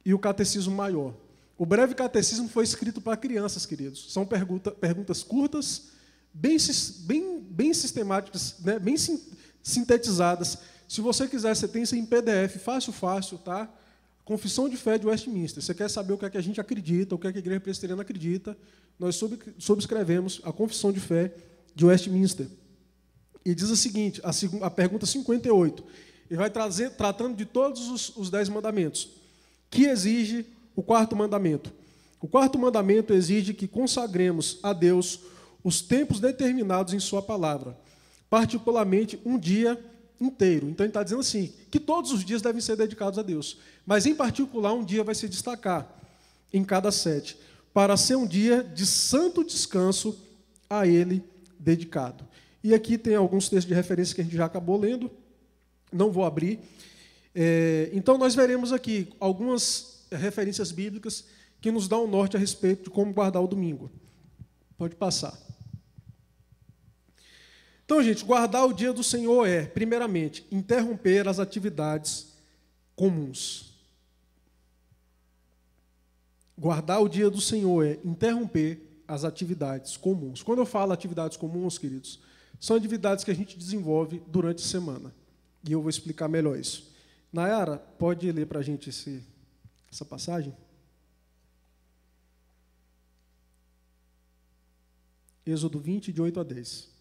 e 0.05 0.15
o 0.15 0.19
catecismo 0.19 0.75
maior. 0.75 1.15
O 1.59 1.67
breve 1.67 1.95
catecismo 1.95 2.49
foi 2.49 2.65
escrito 2.65 3.01
para 3.01 3.17
crianças, 3.17 3.67
queridos. 3.67 4.13
São 4.13 4.27
pergunta, 4.27 4.71
perguntas 4.71 5.23
curtas, 5.23 5.91
bem, 6.33 6.57
bem, 7.01 7.41
bem 7.41 7.75
sistemáticas, 7.75 8.57
né? 8.61 8.79
bem 8.79 8.97
sintetizadas. 9.63 10.59
Se 10.89 11.01
você 11.01 11.29
quiser, 11.29 11.55
você 11.55 11.69
tem 11.69 11.83
isso 11.83 11.95
em 11.95 12.05
PDF, 12.05 12.57
fácil, 12.63 12.93
fácil, 12.93 13.39
tá? 13.39 13.69
Confissão 14.25 14.69
de 14.69 14.77
Fé 14.77 14.99
de 14.99 15.07
Westminster. 15.07 15.63
Você 15.63 15.75
quer 15.75 15.89
saber 15.89 16.13
o 16.13 16.19
que 16.19 16.25
é 16.25 16.31
que 16.31 16.39
a 16.39 16.43
gente 16.43 16.61
acredita, 16.61 17.15
o 17.15 17.19
que 17.19 17.27
é 17.27 17.33
que 17.33 17.39
a 17.39 17.41
Igreja 17.41 17.61
Presbiteriana 17.61 18.03
acredita? 18.03 18.57
Nós 18.99 19.21
subscrevemos 19.59 20.41
a 20.45 20.53
Confissão 20.53 20.93
de 20.93 21.01
Fé 21.01 21.33
de 21.75 21.85
Westminster. 21.85 22.47
E 23.45 23.55
diz 23.55 23.71
o 23.71 23.77
seguinte, 23.77 24.21
a, 24.23 24.31
a 24.67 24.71
pergunta 24.71 25.07
58. 25.07 25.85
Ele 26.33 26.39
vai 26.39 26.49
trazer, 26.49 26.93
tratando 26.93 27.37
de 27.37 27.45
todos 27.45 27.91
os, 27.91 28.17
os 28.17 28.31
dez 28.31 28.49
mandamentos, 28.49 29.11
que 29.69 29.85
exige 29.85 30.47
o 30.75 30.83
quarto 30.83 31.15
mandamento. 31.15 31.71
O 32.23 32.27
quarto 32.27 32.59
mandamento 32.59 33.13
exige 33.13 33.53
que 33.53 33.69
consagremos 33.69 34.59
a 34.63 34.73
Deus 34.73 35.21
os 35.63 35.83
tempos 35.83 36.21
determinados 36.21 36.95
em 36.95 37.01
Sua 37.01 37.21
palavra, 37.21 37.77
particularmente 38.31 39.21
um 39.27 39.39
dia 39.39 39.79
inteiro. 40.19 40.71
Então 40.71 40.87
ele 40.87 40.91
está 40.91 41.03
dizendo 41.03 41.21
assim: 41.21 41.53
que 41.71 41.79
todos 41.79 42.13
os 42.13 42.25
dias 42.25 42.41
devem 42.41 42.63
ser 42.63 42.77
dedicados 42.77 43.19
a 43.19 43.23
Deus, 43.23 43.59
mas 43.85 44.07
em 44.07 44.15
particular 44.15 44.73
um 44.73 44.83
dia 44.83 45.05
vai 45.05 45.15
se 45.15 45.29
destacar 45.29 45.87
em 46.51 46.65
cada 46.65 46.91
sete, 46.91 47.37
para 47.75 47.95
ser 47.95 48.17
um 48.17 48.27
dia 48.27 48.65
de 48.65 48.87
santo 48.87 49.45
descanso 49.45 50.19
a 50.71 50.87
Ele 50.87 51.23
dedicado. 51.59 52.27
E 52.65 52.73
aqui 52.73 52.97
tem 52.97 53.17
alguns 53.17 53.51
textos 53.51 53.69
de 53.69 53.75
referência 53.75 54.15
que 54.15 54.23
a 54.23 54.25
gente 54.25 54.37
já 54.37 54.47
acabou 54.47 54.81
lendo 54.81 55.11
não 55.93 56.11
vou 56.11 56.25
abrir. 56.25 56.59
É, 57.35 57.91
então, 57.93 58.19
nós 58.19 58.35
veremos 58.35 58.73
aqui 58.73 59.13
algumas 59.19 60.05
referências 60.11 60.73
bíblicas 60.73 61.25
que 61.61 61.71
nos 61.71 61.89
dão 61.89 62.05
um 62.05 62.09
norte 62.09 62.37
a 62.37 62.41
respeito 62.41 62.85
de 62.85 62.91
como 62.91 63.13
guardar 63.13 63.43
o 63.43 63.47
domingo. 63.47 63.91
Pode 64.77 64.97
passar. 64.97 65.39
Então, 67.85 68.03
gente, 68.03 68.25
guardar 68.25 68.67
o 68.67 68.73
dia 68.73 68.93
do 68.93 69.05
Senhor 69.05 69.47
é, 69.47 69.65
primeiramente, 69.65 70.47
interromper 70.51 71.29
as 71.29 71.39
atividades 71.39 72.33
comuns. 72.97 73.75
Guardar 76.59 77.03
o 77.03 77.09
dia 77.09 77.29
do 77.29 77.41
Senhor 77.41 77.85
é 77.85 77.99
interromper 78.05 79.03
as 79.07 79.25
atividades 79.25 79.97
comuns. 79.97 80.43
Quando 80.43 80.61
eu 80.61 80.67
falo 80.67 80.93
atividades 80.93 81.37
comuns, 81.37 81.77
queridos, 81.77 82.21
são 82.59 82.77
atividades 82.77 83.25
que 83.25 83.31
a 83.31 83.35
gente 83.35 83.59
desenvolve 83.59 84.23
durante 84.27 84.65
a 84.65 84.67
semana. 84.67 85.13
E 85.67 85.73
eu 85.73 85.81
vou 85.81 85.91
explicar 85.91 86.29
melhor 86.29 86.59
isso. 86.59 86.93
Nayara, 87.33 87.79
pode 87.79 88.31
ler 88.31 88.47
para 88.47 88.59
a 88.59 88.63
gente 88.63 88.91
esse, 88.91 89.23
essa 89.91 90.05
passagem? 90.05 90.55
Êxodo 95.45 95.81
20, 95.81 96.13
de 96.13 96.21
8 96.21 96.41
a 96.41 96.43
10. 96.45 96.93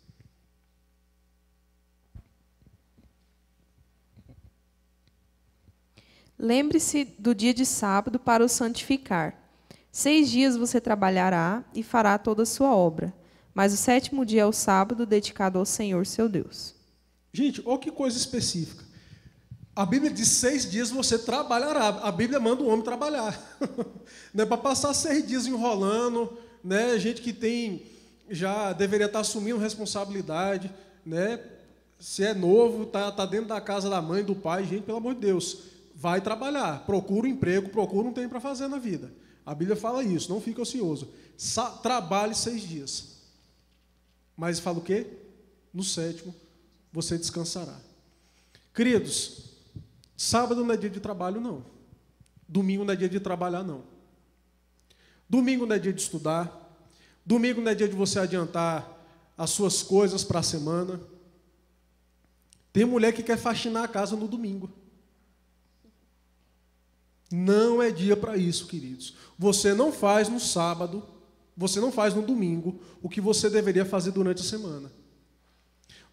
Lembre-se 6.39 7.05
do 7.05 7.36
dia 7.36 7.53
de 7.53 7.68
sábado 7.68 8.20
para 8.20 8.43
o 8.43 8.49
santificar. 8.49 9.38
Seis 9.91 10.32
dias 10.32 10.57
você 10.57 10.82
trabalhará 10.82 11.64
e 11.72 11.84
fará 11.84 12.18
toda 12.18 12.43
a 12.43 12.47
sua 12.47 12.76
obra, 12.76 13.14
mas 13.53 13.74
o 13.74 13.78
sétimo 13.78 14.26
dia 14.26 14.41
é 14.41 14.45
o 14.45 14.51
sábado 14.51 15.05
dedicado 15.05 15.59
ao 15.59 15.66
Senhor 15.66 16.03
seu 16.07 16.28
Deus. 16.28 16.81
Gente, 17.34 17.62
olha 17.66 17.80
que 17.80 17.92
coisa 17.92 18.18
específica. 18.18 18.84
A 19.76 19.86
Bíblia 19.86 20.12
diz 20.12 20.28
seis 20.28 20.70
dias 20.70 20.92
você 20.92 21.18
trabalhará. 21.18 21.88
A 22.04 22.12
Bíblia 22.12 22.40
manda 22.40 22.62
o 22.62 22.68
homem 22.68 22.84
trabalhar. 22.84 23.40
É 24.34 24.46
para 24.46 24.58
passar 24.58 24.94
seis 24.94 25.28
dias 25.28 25.46
enrolando, 25.46 26.38
né? 26.64 26.98
Gente 26.98 27.22
que 27.22 27.34
tem 27.34 27.84
já 28.30 28.72
deveria 28.72 29.08
estar 29.08 29.20
assumindo 29.20 29.60
responsabilidade, 29.60 30.74
né? 31.06 31.40
Se 32.00 32.24
é 32.24 32.34
novo, 32.34 32.86
tá, 32.86 33.12
tá 33.12 33.26
dentro 33.26 33.48
da 33.48 33.60
casa 33.60 33.90
da 33.90 34.02
mãe, 34.02 34.24
do 34.24 34.34
pai, 34.34 34.66
gente, 34.66 34.84
pelo 34.84 34.98
amor 34.98 35.14
de 35.16 35.22
Deus, 35.22 35.60
vai 35.94 36.22
trabalhar, 36.22 36.86
procura 36.86 37.28
um 37.28 37.30
emprego, 37.30 37.70
procura 37.70 38.08
um 38.08 38.14
tempo 38.14 38.30
para 38.30 38.40
fazer 38.40 38.68
na 38.68 38.80
vida. 38.80 39.14
A 39.46 39.54
Bíblia 39.54 39.76
fala 39.76 40.04
isso, 40.04 40.32
não 40.32 40.42
fique 40.42 40.62
ocioso. 40.62 41.10
Sa 41.38 41.70
trabalhe 41.70 42.34
seis 42.34 42.62
dias. 42.62 43.18
Mas 44.36 44.60
fala 44.60 44.80
o 44.80 44.82
quê? 44.82 45.06
No 45.74 45.84
sétimo, 45.84 46.34
você 46.92 47.18
descansará. 47.18 47.80
Queridos, 48.74 49.50
sábado 50.16 50.64
não 50.64 50.74
é 50.74 50.78
dia 50.78 50.89
de 50.89 51.00
trabalho, 51.00 51.39
não. 51.39 51.64
Domingo 52.48 52.84
não 52.84 52.94
é 52.94 52.98
dia 52.98 53.10
de 53.10 53.20
trabalhar, 53.20 53.64
não. 53.64 53.84
Domingo 55.30 55.66
não 55.66 55.76
é 55.76 55.80
dia 55.80 55.94
de 55.94 56.02
estudar. 56.02 56.58
Domingo 57.26 57.62
não 57.62 57.72
é 57.72 57.76
dia 57.76 57.88
de 57.88 57.96
você 57.96 58.20
adiantar 58.20 59.00
as 59.38 59.52
suas 59.52 59.82
coisas 59.82 60.24
para 60.24 60.39
a 60.39 60.44
semana. 60.44 61.00
Tem 62.74 62.86
mulher 62.86 63.14
que 63.14 63.24
quer 63.24 63.38
faxinar 63.38 63.84
a 63.84 63.88
casa 63.88 64.16
no 64.16 64.28
domingo. 64.28 64.70
Não 67.32 67.82
é 67.82 67.89
dia 67.89 68.18
para 68.18 68.36
isso, 68.36 68.68
queridos. 68.68 69.16
Você 69.39 69.74
não 69.74 69.94
faz 69.94 70.28
no 70.28 70.39
sábado, 70.39 71.04
você 71.56 71.80
não 71.80 71.92
faz 71.92 72.14
no 72.14 72.22
domingo 72.22 72.82
o 73.02 73.08
que 73.08 73.22
você 73.22 73.50
deveria 73.50 73.86
fazer 73.86 74.12
durante 74.12 74.42
a 74.42 74.46
semana. 74.46 74.92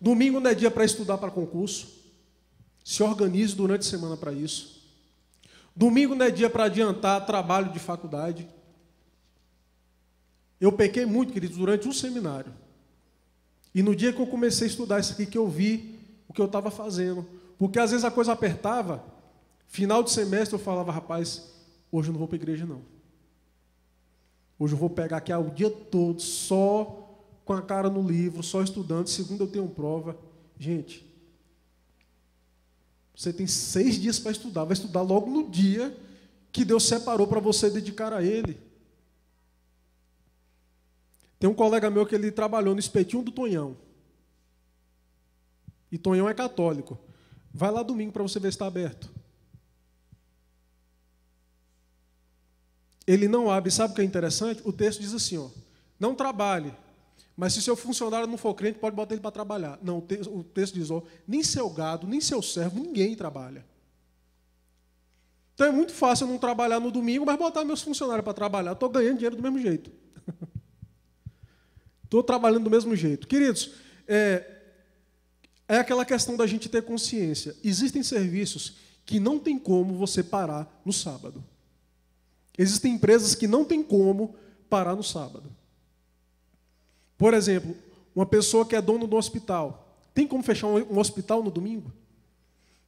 Domingo 0.00 0.38
não 0.40 0.50
é 0.50 0.54
dia 0.54 0.70
para 0.70 0.84
estudar 0.84 1.18
para 1.18 1.30
concurso. 1.30 1.88
Se 2.84 3.02
organize 3.02 3.54
durante 3.54 3.86
a 3.86 3.90
semana 3.90 4.16
para 4.16 4.32
isso. 4.32 4.78
Domingo 5.74 6.14
não 6.14 6.26
é 6.26 6.30
dia 6.30 6.48
para 6.48 6.64
adiantar 6.64 7.24
trabalho 7.26 7.72
de 7.72 7.78
faculdade. 7.78 8.48
Eu 10.60 10.72
pequei 10.72 11.06
muito, 11.06 11.32
queridos, 11.32 11.56
durante 11.56 11.86
um 11.86 11.92
seminário. 11.92 12.52
E 13.74 13.82
no 13.82 13.94
dia 13.94 14.12
que 14.12 14.20
eu 14.20 14.26
comecei 14.26 14.66
a 14.66 14.70
estudar 14.70 14.98
isso 14.98 15.12
aqui, 15.12 15.26
que 15.26 15.38
eu 15.38 15.48
vi 15.48 15.98
o 16.26 16.32
que 16.32 16.40
eu 16.40 16.46
estava 16.46 16.70
fazendo. 16.70 17.26
Porque 17.58 17.78
às 17.78 17.90
vezes 17.90 18.04
a 18.04 18.10
coisa 18.10 18.32
apertava, 18.32 19.04
final 19.66 20.02
de 20.02 20.10
semestre 20.10 20.54
eu 20.54 20.58
falava, 20.58 20.90
rapaz, 20.90 21.48
hoje 21.92 22.08
eu 22.08 22.12
não 22.12 22.18
vou 22.18 22.28
para 22.28 22.36
a 22.36 22.40
igreja 22.40 22.66
não. 22.66 22.82
Hoje 24.58 24.74
eu 24.74 24.78
vou 24.78 24.90
pegar 24.90 25.18
aqui 25.18 25.32
o 25.32 25.50
dia 25.50 25.70
todo 25.70 26.20
só 26.20 27.07
com 27.48 27.54
a 27.54 27.62
cara 27.62 27.88
no 27.88 28.06
livro, 28.06 28.42
só 28.42 28.62
estudando, 28.62 29.08
segundo 29.08 29.44
eu 29.44 29.48
tenho 29.48 29.66
prova. 29.70 30.14
Gente, 30.58 31.02
você 33.16 33.32
tem 33.32 33.46
seis 33.46 33.94
dias 33.94 34.18
para 34.18 34.32
estudar, 34.32 34.64
vai 34.64 34.74
estudar 34.74 35.00
logo 35.00 35.30
no 35.30 35.48
dia 35.48 35.96
que 36.52 36.62
Deus 36.62 36.84
separou 36.84 37.26
para 37.26 37.40
você 37.40 37.70
dedicar 37.70 38.12
a 38.12 38.22
Ele. 38.22 38.60
Tem 41.38 41.48
um 41.48 41.54
colega 41.54 41.88
meu 41.88 42.04
que 42.04 42.14
ele 42.14 42.30
trabalhou 42.30 42.74
no 42.74 42.80
espetinho 42.80 43.22
do 43.22 43.32
Tonhão. 43.32 43.78
E 45.90 45.96
Tonhão 45.96 46.28
é 46.28 46.34
católico. 46.34 46.98
Vai 47.54 47.70
lá 47.70 47.82
domingo 47.82 48.12
para 48.12 48.24
você 48.24 48.38
ver 48.38 48.52
se 48.52 48.56
está 48.56 48.66
aberto. 48.66 49.08
Ele 53.06 53.26
não 53.26 53.50
abre. 53.50 53.70
Sabe 53.70 53.92
o 53.92 53.96
que 53.96 54.02
é 54.02 54.04
interessante? 54.04 54.60
O 54.64 54.72
texto 54.72 55.00
diz 55.00 55.14
assim: 55.14 55.38
ó, 55.38 55.48
não 55.98 56.14
trabalhe. 56.14 56.74
Mas 57.38 57.52
se 57.52 57.62
seu 57.62 57.76
funcionário 57.76 58.26
não 58.26 58.36
for 58.36 58.52
crente, 58.52 58.80
pode 58.80 58.96
botar 58.96 59.14
ele 59.14 59.22
para 59.22 59.30
trabalhar. 59.30 59.78
Não, 59.80 59.98
o 59.98 60.42
texto 60.42 60.74
diz: 60.74 60.90
ó, 60.90 61.04
nem 61.24 61.40
seu 61.40 61.70
gado, 61.70 62.04
nem 62.04 62.20
seu 62.20 62.42
servo, 62.42 62.80
ninguém 62.80 63.14
trabalha. 63.14 63.64
Então 65.54 65.68
é 65.68 65.70
muito 65.70 65.92
fácil 65.92 66.26
eu 66.26 66.32
não 66.32 66.38
trabalhar 66.38 66.80
no 66.80 66.90
domingo, 66.90 67.24
mas 67.24 67.38
botar 67.38 67.64
meus 67.64 67.80
funcionários 67.80 68.24
para 68.24 68.34
trabalhar. 68.34 68.72
Estou 68.72 68.88
ganhando 68.88 69.18
dinheiro 69.18 69.36
do 69.36 69.42
mesmo 69.42 69.60
jeito. 69.60 69.88
Estou 72.02 72.24
trabalhando 72.24 72.64
do 72.64 72.70
mesmo 72.70 72.96
jeito. 72.96 73.28
Queridos, 73.28 73.70
é, 74.08 74.44
é 75.68 75.76
aquela 75.76 76.04
questão 76.04 76.36
da 76.36 76.44
gente 76.44 76.68
ter 76.68 76.82
consciência. 76.82 77.54
Existem 77.62 78.02
serviços 78.02 78.78
que 79.06 79.20
não 79.20 79.38
tem 79.38 79.60
como 79.60 79.94
você 79.94 80.24
parar 80.24 80.80
no 80.84 80.92
sábado. 80.92 81.44
Existem 82.58 82.94
empresas 82.94 83.36
que 83.36 83.46
não 83.46 83.64
tem 83.64 83.80
como 83.80 84.34
parar 84.68 84.96
no 84.96 85.04
sábado. 85.04 85.56
Por 87.18 87.34
exemplo, 87.34 87.76
uma 88.14 88.24
pessoa 88.24 88.64
que 88.64 88.76
é 88.76 88.80
dono 88.80 89.06
do 89.06 89.16
hospital, 89.16 89.88
tem 90.14 90.26
como 90.26 90.42
fechar 90.42 90.68
um 90.68 90.98
hospital 90.98 91.42
no 91.42 91.50
domingo? 91.50 91.92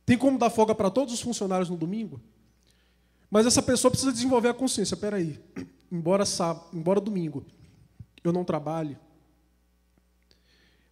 Tem 0.07 0.16
como 0.16 0.39
dar 0.39 0.51
folga 0.51 0.74
para 0.74 0.91
todos 0.91 1.12
os 1.12 1.20
funcionários 1.20 1.68
no 1.68 1.76
domingo? 1.76 2.20
Mas 3.31 3.47
essa 3.47 3.62
pessoa 3.62 3.91
precisa 3.91 4.12
desenvolver 4.12 4.49
a 4.49 4.55
consciência. 4.55 4.95
Espera 4.95 5.16
aí, 5.16 5.39
embora 5.91 6.24
sábado, 6.24 6.66
embora 6.72 7.01
domingo, 7.01 7.45
eu 8.22 8.33
não 8.33 8.45
trabalhe, 8.45 8.97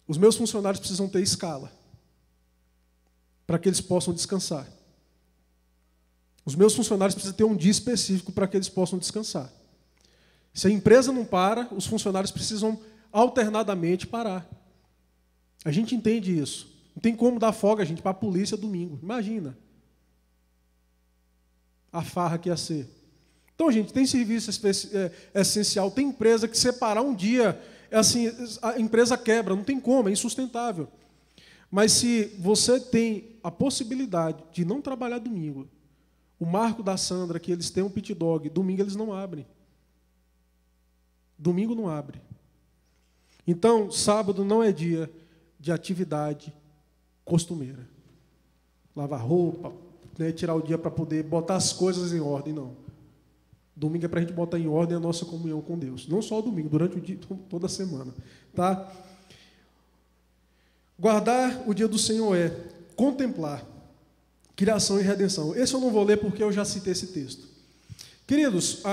os 0.07 0.17
meus 0.17 0.35
funcionários 0.35 0.79
precisam 0.79 1.07
ter 1.07 1.21
escala 1.21 1.71
para 3.45 3.59
que 3.59 3.69
eles 3.69 3.81
possam 3.81 4.13
descansar. 4.13 4.67
Os 6.45 6.55
meus 6.55 6.73
funcionários 6.73 7.13
precisam 7.13 7.35
ter 7.35 7.43
um 7.43 7.55
dia 7.55 7.71
específico 7.71 8.31
para 8.31 8.47
que 8.47 8.57
eles 8.57 8.69
possam 8.69 8.97
descansar. 8.97 9.51
Se 10.53 10.67
a 10.67 10.71
empresa 10.71 11.11
não 11.11 11.23
para, 11.23 11.67
os 11.73 11.85
funcionários 11.85 12.31
precisam 12.31 12.79
alternadamente 13.11 14.07
parar. 14.07 14.47
A 15.65 15.71
gente 15.71 15.95
entende 15.95 16.37
isso. 16.37 16.67
Não 16.95 17.01
tem 17.01 17.15
como 17.15 17.39
dar 17.39 17.51
folga, 17.51 17.85
gente, 17.85 18.01
para 18.01 18.11
a 18.11 18.13
polícia 18.13 18.55
domingo. 18.55 18.99
Imagina. 19.01 19.57
A 21.91 22.03
farra 22.03 22.37
que 22.37 22.49
ia 22.49 22.57
ser. 22.57 22.87
Então, 23.55 23.71
gente, 23.71 23.91
tem 23.91 24.05
serviço 24.05 24.49
é, 24.95 25.11
essencial, 25.41 25.91
tem 25.91 26.07
empresa 26.07 26.47
que 26.47 26.57
separar 26.57 27.01
um 27.01 27.13
dia 27.13 27.59
é 27.91 27.97
assim, 27.97 28.31
a 28.61 28.79
empresa 28.79 29.17
quebra, 29.17 29.55
não 29.55 29.63
tem 29.63 29.79
como, 29.79 30.09
é 30.09 30.11
insustentável. 30.11 30.87
Mas 31.71 31.91
se 31.93 32.25
você 32.39 32.79
tem 32.79 33.35
a 33.43 33.51
possibilidade 33.51 34.43
de 34.51 34.63
não 34.63 34.81
trabalhar 34.81 35.19
domingo, 35.19 35.67
o 36.39 36.45
Marco 36.45 36.81
da 36.83 36.97
Sandra, 36.97 37.39
que 37.39 37.51
eles 37.51 37.69
têm 37.69 37.83
um 37.83 37.89
pit 37.89 38.13
dog, 38.13 38.49
domingo 38.49 38.81
eles 38.81 38.95
não 38.95 39.13
abrem. 39.13 39.45
Domingo 41.37 41.75
não 41.75 41.87
abre. 41.87 42.21
Então, 43.49 43.89
sábado 43.89 44.45
não 44.45 44.61
é 44.61 44.71
dia 44.71 45.11
de 45.59 45.71
atividade 45.71 46.53
costumeira. 47.25 47.89
Lavar 48.95 49.25
roupa, 49.25 49.73
né, 50.19 50.31
tirar 50.31 50.53
o 50.53 50.61
dia 50.61 50.77
para 50.77 50.91
poder 50.91 51.23
botar 51.23 51.55
as 51.55 51.73
coisas 51.73 52.13
em 52.13 52.19
ordem, 52.19 52.53
não. 52.53 52.75
Domingo 53.75 54.05
é 54.05 54.07
para 54.07 54.19
a 54.19 54.21
gente 54.21 54.33
botar 54.33 54.59
em 54.59 54.67
ordem 54.67 54.95
a 54.95 54.99
nossa 54.99 55.25
comunhão 55.25 55.61
com 55.61 55.79
Deus. 55.79 56.07
Não 56.07 56.21
só 56.21 56.37
o 56.37 56.41
domingo, 56.43 56.69
durante 56.69 56.99
o 56.99 57.01
dia, 57.01 57.17
toda 57.49 57.65
a 57.65 57.69
semana. 57.69 58.13
Tá? 58.53 58.87
Guardar 60.99 61.67
o 61.67 61.73
dia 61.73 61.87
do 61.87 61.97
Senhor 61.97 62.35
é 62.35 62.55
contemplar 62.95 63.65
criação 64.55 64.99
e 64.99 65.01
redenção. 65.01 65.55
Esse 65.55 65.73
eu 65.73 65.81
não 65.81 65.89
vou 65.89 66.03
ler 66.03 66.17
porque 66.17 66.43
eu 66.43 66.51
já 66.51 66.63
citei 66.63 66.93
esse 66.93 67.07
texto. 67.07 67.47
Queridos, 68.27 68.83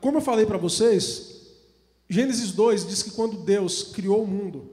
como 0.00 0.16
eu 0.16 0.22
falei 0.22 0.46
para 0.46 0.58
vocês, 0.58 1.37
Gênesis 2.08 2.52
2 2.52 2.86
diz 2.86 3.02
que 3.02 3.10
quando 3.10 3.38
Deus 3.38 3.82
criou 3.82 4.22
o 4.22 4.26
mundo, 4.26 4.70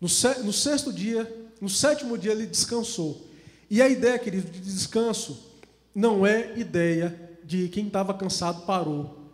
no, 0.00 0.08
sexto 0.08 0.92
dia, 0.92 1.50
no 1.60 1.68
sétimo 1.68 2.18
dia 2.18 2.32
ele 2.32 2.46
descansou. 2.46 3.26
E 3.70 3.80
a 3.80 3.88
ideia, 3.88 4.18
querido, 4.18 4.50
de 4.50 4.60
descanso 4.60 5.54
não 5.94 6.26
é 6.26 6.58
ideia 6.58 7.38
de 7.44 7.68
quem 7.68 7.86
estava 7.86 8.12
cansado 8.12 8.66
parou 8.66 9.32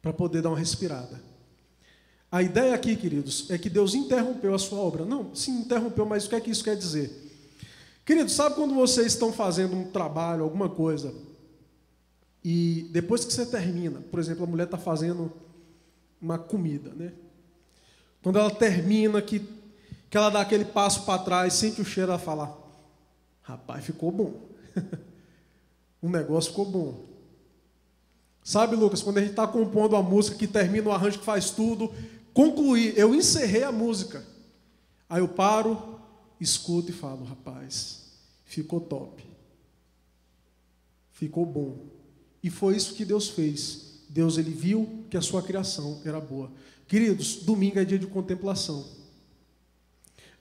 para 0.00 0.12
poder 0.12 0.42
dar 0.42 0.50
uma 0.50 0.58
respirada. 0.58 1.22
A 2.30 2.42
ideia 2.42 2.74
aqui, 2.74 2.96
queridos, 2.96 3.50
é 3.50 3.56
que 3.56 3.70
Deus 3.70 3.94
interrompeu 3.94 4.54
a 4.54 4.58
sua 4.58 4.78
obra. 4.78 5.04
Não, 5.04 5.34
sim, 5.34 5.60
interrompeu, 5.60 6.04
mas 6.04 6.26
o 6.26 6.28
que 6.28 6.34
é 6.34 6.40
que 6.40 6.50
isso 6.50 6.64
quer 6.64 6.76
dizer? 6.76 7.10
Queridos, 8.04 8.32
sabe 8.32 8.56
quando 8.56 8.74
vocês 8.74 9.08
estão 9.08 9.32
fazendo 9.32 9.76
um 9.76 9.90
trabalho, 9.90 10.42
alguma 10.42 10.68
coisa, 10.68 11.14
e 12.44 12.88
depois 12.90 13.24
que 13.24 13.32
você 13.32 13.46
termina, 13.46 14.00
por 14.10 14.18
exemplo, 14.18 14.42
a 14.42 14.46
mulher 14.46 14.64
está 14.64 14.76
fazendo 14.76 15.32
uma 16.22 16.38
comida, 16.38 16.94
né? 16.94 17.12
Quando 18.22 18.38
ela 18.38 18.50
termina, 18.50 19.20
que, 19.20 19.40
que 20.08 20.16
ela 20.16 20.30
dá 20.30 20.40
aquele 20.40 20.64
passo 20.64 21.04
para 21.04 21.22
trás, 21.22 21.54
sente 21.54 21.80
o 21.80 21.84
cheiro, 21.84 22.12
ela 22.12 22.18
fala: 22.18 22.56
Rapaz, 23.42 23.84
ficou 23.84 24.12
bom. 24.12 24.40
o 26.00 26.08
negócio 26.08 26.50
ficou 26.50 26.64
bom. 26.64 27.04
Sabe, 28.44 28.76
Lucas, 28.76 29.02
quando 29.02 29.18
a 29.18 29.20
gente 29.20 29.30
está 29.30 29.46
compondo 29.46 29.96
a 29.96 30.02
música, 30.02 30.38
que 30.38 30.46
termina 30.46 30.88
o 30.88 30.92
arranjo, 30.92 31.18
que 31.18 31.24
faz 31.24 31.50
tudo, 31.50 31.92
concluir, 32.32 32.96
eu 32.96 33.14
encerrei 33.14 33.64
a 33.64 33.72
música. 33.72 34.24
Aí 35.08 35.20
eu 35.20 35.28
paro, 35.28 36.00
escuto 36.40 36.90
e 36.90 36.94
falo, 36.94 37.24
rapaz, 37.24 38.04
ficou 38.44 38.80
top. 38.80 39.24
Ficou 41.12 41.46
bom. 41.46 41.86
E 42.42 42.50
foi 42.50 42.76
isso 42.76 42.94
que 42.94 43.04
Deus 43.04 43.28
fez. 43.28 43.91
Deus 44.12 44.36
ele 44.36 44.50
viu 44.50 45.06
que 45.08 45.16
a 45.16 45.22
sua 45.22 45.42
criação 45.42 46.02
era 46.04 46.20
boa. 46.20 46.50
Queridos, 46.86 47.36
domingo 47.36 47.78
é 47.78 47.84
dia 47.84 47.98
de 47.98 48.06
contemplação. 48.06 48.84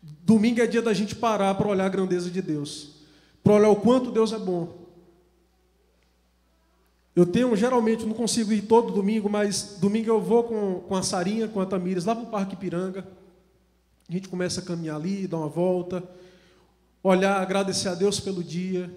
Domingo 0.01 0.59
é 0.59 0.67
dia 0.67 0.82
da 0.82 0.93
gente 0.93 1.15
parar 1.15 1.55
para 1.55 1.69
olhar 1.69 1.86
a 1.86 1.89
grandeza 1.89 2.30
de 2.30 2.41
Deus, 2.41 2.95
para 3.41 3.53
olhar 3.53 3.69
o 3.69 3.78
quanto 3.78 4.11
Deus 4.11 4.34
é 4.34 4.38
bom. 4.38 4.82
Eu 7.15 7.26
tenho, 7.26 7.55
geralmente, 7.55 8.05
não 8.05 8.13
consigo 8.13 8.51
ir 8.51 8.63
todo 8.63 8.93
domingo, 8.93 9.30
mas 9.30 9.78
domingo 9.80 10.09
eu 10.09 10.22
vou 10.22 10.43
com, 10.43 10.82
com 10.82 10.95
a 10.95 11.03
Sarinha, 11.03 11.47
com 11.47 11.61
a 11.61 11.65
Tamires, 11.65 12.03
lá 12.03 12.13
para 12.13 12.26
o 12.26 12.30
Parque 12.30 12.57
Piranga. 12.57 13.07
A 14.09 14.11
gente 14.11 14.28
começa 14.28 14.59
a 14.59 14.63
caminhar 14.63 14.97
ali, 14.97 15.28
dar 15.28 15.38
uma 15.38 15.47
volta, 15.47 16.03
olhar, 17.01 17.41
agradecer 17.41 17.88
a 17.88 17.95
Deus 17.95 18.19
pelo 18.19 18.43
dia. 18.43 18.93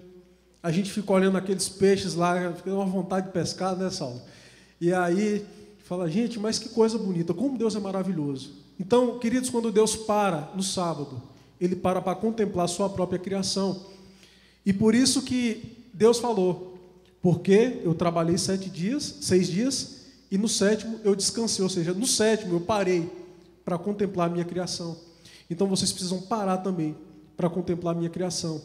A 0.61 0.69
gente 0.69 0.91
fica 0.91 1.13
olhando 1.13 1.37
aqueles 1.37 1.69
peixes 1.69 2.13
lá, 2.13 2.51
fica 2.53 2.73
uma 2.73 2.85
vontade 2.85 3.27
de 3.27 3.31
pescar, 3.31 3.73
né, 3.77 3.89
Saulo? 3.89 4.21
E 4.79 4.93
aí, 4.93 5.45
fala, 5.83 6.09
gente, 6.09 6.39
mas 6.39 6.59
que 6.59 6.69
coisa 6.69 6.97
bonita, 6.97 7.33
como 7.33 7.57
Deus 7.57 7.75
é 7.75 7.79
maravilhoso. 7.79 8.53
Então, 8.79 9.19
queridos, 9.19 9.49
quando 9.49 9.71
Deus 9.71 9.95
para 9.95 10.51
no 10.55 10.63
sábado, 10.63 11.21
Ele 11.59 11.75
para 11.75 12.01
para 12.01 12.15
contemplar 12.15 12.67
sua 12.67 12.89
própria 12.89 13.19
criação. 13.19 13.85
E 14.65 14.73
por 14.73 14.93
isso 14.93 15.21
que 15.21 15.77
Deus 15.93 16.19
falou, 16.19 16.77
porque 17.21 17.81
eu 17.83 17.93
trabalhei 17.93 18.37
sete 18.37 18.69
dias, 18.69 19.15
seis 19.21 19.47
dias, 19.47 20.05
e 20.29 20.37
no 20.37 20.49
sétimo 20.49 20.99
eu 21.03 21.15
descansei, 21.15 21.63
ou 21.63 21.69
seja, 21.69 21.93
no 21.93 22.05
sétimo 22.05 22.55
eu 22.55 22.61
parei 22.61 23.09
para 23.63 23.77
contemplar 23.77 24.29
a 24.29 24.33
minha 24.33 24.45
criação. 24.45 24.97
Então 25.49 25.67
vocês 25.67 25.91
precisam 25.91 26.21
parar 26.21 26.57
também 26.57 26.95
para 27.37 27.49
contemplar 27.49 27.95
a 27.95 27.97
minha 27.97 28.09
criação. 28.09 28.61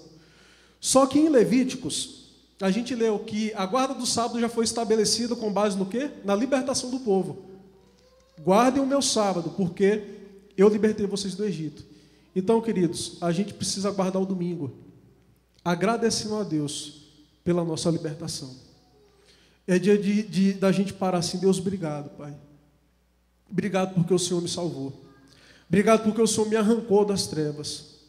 Só 0.80 1.06
que 1.06 1.18
em 1.18 1.28
Levíticos, 1.28 2.29
a 2.60 2.70
gente 2.70 2.94
leu 2.94 3.18
que 3.18 3.52
a 3.54 3.64
guarda 3.64 3.94
do 3.94 4.04
sábado 4.04 4.38
já 4.38 4.48
foi 4.48 4.64
estabelecida 4.64 5.34
com 5.34 5.50
base 5.50 5.78
no 5.78 5.86
quê? 5.86 6.10
Na 6.24 6.34
libertação 6.34 6.90
do 6.90 7.00
povo. 7.00 7.46
Guardem 8.42 8.82
o 8.82 8.86
meu 8.86 9.00
sábado, 9.00 9.50
porque 9.56 10.02
eu 10.56 10.68
libertei 10.68 11.06
vocês 11.06 11.34
do 11.34 11.44
Egito. 11.44 11.84
Então, 12.36 12.60
queridos, 12.60 13.16
a 13.20 13.32
gente 13.32 13.54
precisa 13.54 13.90
guardar 13.90 14.20
o 14.20 14.26
domingo, 14.26 14.72
agradecendo 15.64 16.36
a 16.36 16.44
Deus 16.44 17.08
pela 17.42 17.64
nossa 17.64 17.88
libertação. 17.90 18.54
É 19.66 19.78
dia 19.78 19.96
de, 19.96 20.22
de, 20.22 20.52
da 20.52 20.70
gente 20.70 20.92
parar 20.92 21.18
assim, 21.18 21.38
Deus, 21.38 21.58
obrigado, 21.58 22.10
Pai. 22.10 22.36
Obrigado 23.50 23.94
porque 23.94 24.12
o 24.12 24.18
Senhor 24.18 24.42
me 24.42 24.48
salvou. 24.48 24.92
Obrigado 25.66 26.02
porque 26.02 26.20
o 26.20 26.26
Senhor 26.26 26.48
me 26.48 26.56
arrancou 26.56 27.04
das 27.06 27.26
trevas. 27.26 28.00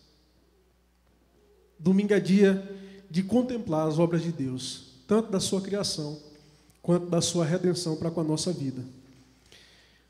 Domingo 1.79 2.13
é 2.13 2.19
dia 2.19 2.80
de 3.11 3.21
contemplar 3.21 3.89
as 3.89 3.99
obras 3.99 4.23
de 4.23 4.31
Deus, 4.31 4.93
tanto 5.05 5.29
da 5.29 5.39
sua 5.41 5.59
criação 5.59 6.17
quanto 6.81 7.07
da 7.07 7.19
sua 7.19 7.43
redenção 7.43 7.97
para 7.97 8.09
com 8.09 8.21
a 8.21 8.23
nossa 8.23 8.53
vida. 8.53 8.81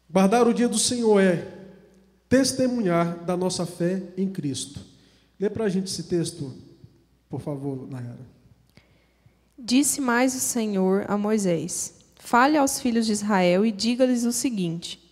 Guardar 0.07 0.47
o 0.47 0.53
dia 0.53 0.69
do 0.69 0.77
Senhor 0.77 1.19
é 1.19 1.47
testemunhar 2.29 3.25
da 3.25 3.35
nossa 3.35 3.65
fé 3.65 4.03
em 4.15 4.29
Cristo. 4.29 4.79
Lê 5.39 5.49
para 5.49 5.65
a 5.65 5.69
gente 5.69 5.87
esse 5.87 6.03
texto, 6.03 6.53
por 7.27 7.41
favor, 7.41 7.89
Nayara. 7.89 8.19
Disse 9.57 9.99
mais 9.99 10.35
o 10.35 10.39
Senhor 10.39 11.05
a 11.07 11.17
Moisés: 11.17 11.95
Fale 12.19 12.55
aos 12.55 12.79
filhos 12.79 13.07
de 13.07 13.13
Israel 13.13 13.65
e 13.65 13.71
diga-lhes 13.71 14.25
o 14.25 14.31
seguinte: 14.31 15.11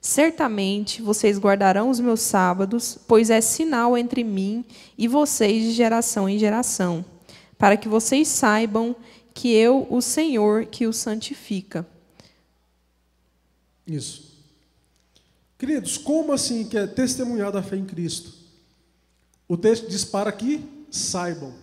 Certamente 0.00 1.02
vocês 1.02 1.38
guardarão 1.38 1.90
os 1.90 2.00
meus 2.00 2.22
sábados, 2.22 2.98
pois 3.06 3.28
é 3.28 3.42
sinal 3.42 3.96
entre 3.96 4.24
mim 4.24 4.64
e 4.96 5.06
vocês 5.06 5.64
de 5.64 5.72
geração 5.72 6.26
em 6.26 6.38
geração, 6.38 7.04
para 7.58 7.76
que 7.76 7.88
vocês 7.88 8.28
saibam 8.28 8.94
que 9.32 9.52
eu, 9.52 9.86
o 9.90 10.00
Senhor, 10.00 10.66
que 10.66 10.86
os 10.86 10.96
santifica. 10.96 11.86
Isso. 13.86 14.36
Queridos, 15.58 15.96
como 15.96 16.32
assim 16.32 16.68
que 16.68 16.76
é 16.76 16.86
testemunhar 16.86 17.52
da 17.52 17.62
fé 17.62 17.76
em 17.76 17.84
Cristo? 17.84 18.32
O 19.48 19.56
texto 19.56 19.88
diz 19.88 20.04
para 20.04 20.32
que 20.32 20.60
saibam 20.90 21.54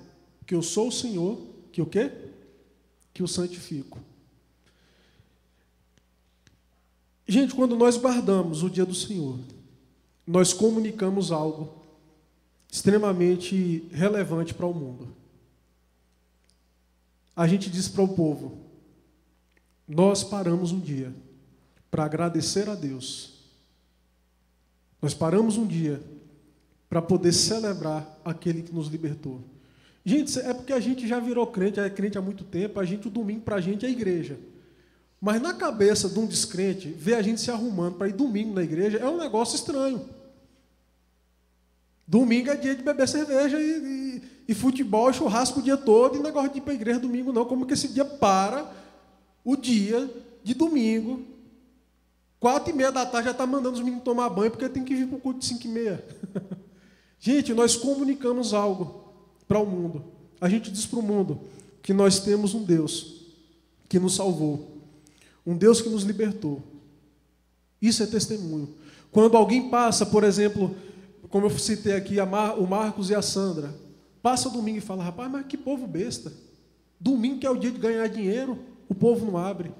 que 0.45 0.55
eu 0.55 0.61
sou 0.61 0.87
o 0.87 0.91
Senhor, 0.91 1.39
que 1.71 1.81
o 1.81 1.85
quê? 1.85 2.11
Que 3.13 3.21
o 3.21 3.27
santifico. 3.27 3.99
Gente, 7.27 7.55
quando 7.55 7.75
nós 7.75 7.97
guardamos 7.97 8.63
o 8.63 8.69
dia 8.69 8.85
do 8.85 8.93
Senhor, 8.93 9.39
nós 10.25 10.53
comunicamos 10.53 11.31
algo 11.31 11.73
extremamente 12.71 13.87
relevante 13.91 14.53
para 14.53 14.65
o 14.65 14.73
mundo. 14.73 15.22
A 17.35 17.47
gente 17.47 17.69
diz 17.69 17.87
para 17.87 18.03
o 18.03 18.07
povo: 18.07 18.59
nós 19.87 20.23
paramos 20.23 20.71
um 20.71 20.79
dia 20.79 21.13
para 21.89 22.05
agradecer 22.05 22.69
a 22.69 22.75
Deus. 22.75 23.33
Nós 25.01 25.13
paramos 25.13 25.57
um 25.57 25.67
dia 25.67 26.01
para 26.89 27.01
poder 27.01 27.33
celebrar 27.33 28.19
aquele 28.23 28.61
que 28.61 28.73
nos 28.73 28.87
libertou. 28.87 29.41
Gente, 30.05 30.37
é 30.39 30.53
porque 30.53 30.73
a 30.73 30.79
gente 30.79 31.07
já 31.07 31.19
virou 31.19 31.47
crente, 31.47 31.79
é 31.79 31.89
crente 31.89 32.17
há 32.17 32.21
muito 32.21 32.43
tempo, 32.43 32.79
a 32.79 32.85
gente, 32.85 33.07
o 33.07 33.11
domingo 33.11 33.41
para 33.41 33.55
a 33.55 33.61
gente 33.61 33.85
é 33.85 33.89
a 33.89 33.91
igreja. 33.91 34.37
Mas 35.19 35.41
na 35.41 35.53
cabeça 35.53 36.09
de 36.09 36.19
um 36.19 36.25
descrente, 36.25 36.89
ver 36.89 37.15
a 37.15 37.21
gente 37.21 37.39
se 37.39 37.49
arrumando 37.49 37.95
para 37.95 38.09
ir 38.09 38.13
domingo 38.13 38.53
na 38.53 38.61
igreja 38.61 38.97
é 38.97 39.07
um 39.07 39.17
negócio 39.17 39.55
estranho. 39.55 40.07
Domingo 42.05 42.49
é 42.49 42.55
dia 42.57 42.75
de 42.75 42.83
beber 42.83 43.07
cerveja 43.07 43.59
e, 43.59 44.12
e, 44.12 44.12
e 44.47 44.53
futebol 44.53 45.11
churrasco 45.11 45.59
o 45.59 45.63
dia 45.63 45.77
todo, 45.77 46.17
e 46.17 46.19
negócio 46.21 46.51
de 46.51 46.57
ir 46.57 46.61
para 46.61 46.73
a 46.73 46.75
igreja 46.75 46.99
domingo 46.99 47.31
não. 47.31 47.45
Como 47.45 47.65
que 47.65 47.73
esse 47.73 47.87
dia 47.87 48.05
para 48.05 48.69
o 49.43 49.55
dia 49.55 50.09
de 50.43 50.53
domingo, 50.53 51.21
quatro 52.39 52.71
e 52.71 52.75
meia 52.75 52.91
da 52.91 53.05
tarde 53.05 53.25
já 53.25 53.31
está 53.31 53.45
mandando 53.45 53.75
os 53.75 53.81
meninos 53.81 54.03
tomar 54.03 54.29
banho, 54.29 54.51
porque 54.51 54.67
tem 54.67 54.83
que 54.83 54.95
vir 54.95 55.07
para 55.07 55.17
o 55.17 55.21
culto 55.21 55.39
de 55.39 55.45
cinco 55.45 55.65
e 55.65 55.69
meia. 55.69 56.05
gente, 57.19 57.53
nós 57.53 57.75
comunicamos 57.75 58.53
algo 58.53 59.03
para 59.47 59.59
o 59.59 59.65
mundo. 59.65 60.03
A 60.41 60.49
gente 60.49 60.71
diz 60.71 60.85
para 60.85 60.99
o 60.99 61.03
mundo 61.03 61.39
que 61.81 61.93
nós 61.93 62.19
temos 62.19 62.53
um 62.53 62.63
Deus 62.63 63.21
que 63.87 63.99
nos 63.99 64.15
salvou 64.15 64.73
um 65.45 65.55
Deus 65.55 65.81
que 65.81 65.89
nos 65.89 66.03
libertou. 66.03 66.61
Isso 67.81 68.01
é 68.01 68.05
testemunho. 68.05 68.69
Quando 69.11 69.37
alguém 69.37 69.69
passa, 69.69 70.05
por 70.05 70.23
exemplo, 70.23 70.75
como 71.29 71.45
eu 71.45 71.59
citei 71.59 71.93
aqui, 71.93 72.21
Mar, 72.21 72.57
o 72.57 72.67
Marcos 72.67 73.09
e 73.09 73.15
a 73.15 73.21
Sandra, 73.21 73.73
passa 74.23 74.47
o 74.47 74.51
domingo 74.51 74.77
e 74.77 74.81
fala: 74.81 75.03
rapaz, 75.03 75.29
mas 75.29 75.45
que 75.45 75.57
povo 75.57 75.85
besta. 75.85 76.33
Domingo 76.99 77.39
que 77.39 77.45
é 77.45 77.49
o 77.51 77.57
dia 77.57 77.69
de 77.69 77.77
ganhar 77.77 78.07
dinheiro, 78.07 78.57
o 78.87 78.95
povo 78.95 79.25
não 79.25 79.37
abre. 79.37 79.71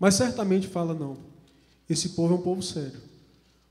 Mas 0.00 0.14
certamente 0.14 0.66
fala: 0.66 0.94
não, 0.94 1.18
esse 1.88 2.08
povo 2.10 2.34
é 2.34 2.36
um 2.38 2.42
povo 2.42 2.62
sério. 2.62 3.00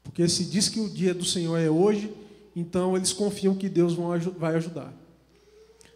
Porque 0.03 0.29
se 0.29 0.45
diz 0.45 0.69
que 0.69 0.79
o 0.79 0.87
dia 0.87 1.15
do 1.15 1.25
Senhor 1.25 1.57
é 1.57 1.69
hoje, 1.69 2.13
então 2.55 2.95
eles 2.95 3.11
confiam 3.11 3.55
que 3.55 3.67
Deus 3.67 3.95
vai 4.37 4.55
ajudar. 4.55 4.93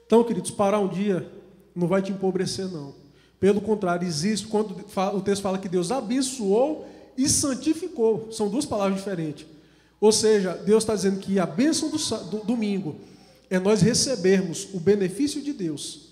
Então, 0.06 0.24
queridos, 0.24 0.50
parar 0.50 0.80
um 0.80 0.88
dia 0.88 1.32
não 1.76 1.88
vai 1.88 2.02
te 2.02 2.12
empobrecer, 2.12 2.68
não. 2.68 2.96
Pelo 3.40 3.62
contrário, 3.62 4.06
existe, 4.06 4.48
quando 4.48 4.76
o 5.14 5.22
texto 5.22 5.44
fala 5.44 5.60
que 5.60 5.70
Deus 5.70 5.92
abençoou 5.92 6.88
e 7.16 7.30
santificou, 7.30 8.32
são 8.32 8.50
duas 8.50 8.66
palavras 8.66 8.98
diferentes. 8.98 9.46
Ou 10.02 10.12
seja, 10.12 10.54
Deus 10.54 10.84
está 10.84 10.96
dizendo 10.96 11.20
que 11.20 11.38
a 11.40 11.46
bênção 11.46 11.90
do, 11.90 11.98
do 11.98 12.46
domingo 12.46 12.96
é 13.50 13.60
nós 13.60 13.82
recebermos 13.82 14.68
o 14.74 14.80
benefício 14.80 15.42
de 15.42 15.54
Deus 15.54 16.10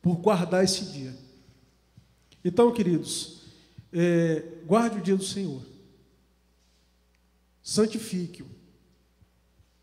por 0.00 0.16
guardar 0.16 0.62
esse 0.62 0.84
dia. 0.86 1.14
Então, 2.44 2.72
queridos, 2.72 3.40
é, 3.92 4.42
guarde 4.64 4.98
o 4.98 5.02
dia 5.02 5.16
do 5.16 5.24
Senhor, 5.24 5.62
santifique-o, 7.62 8.46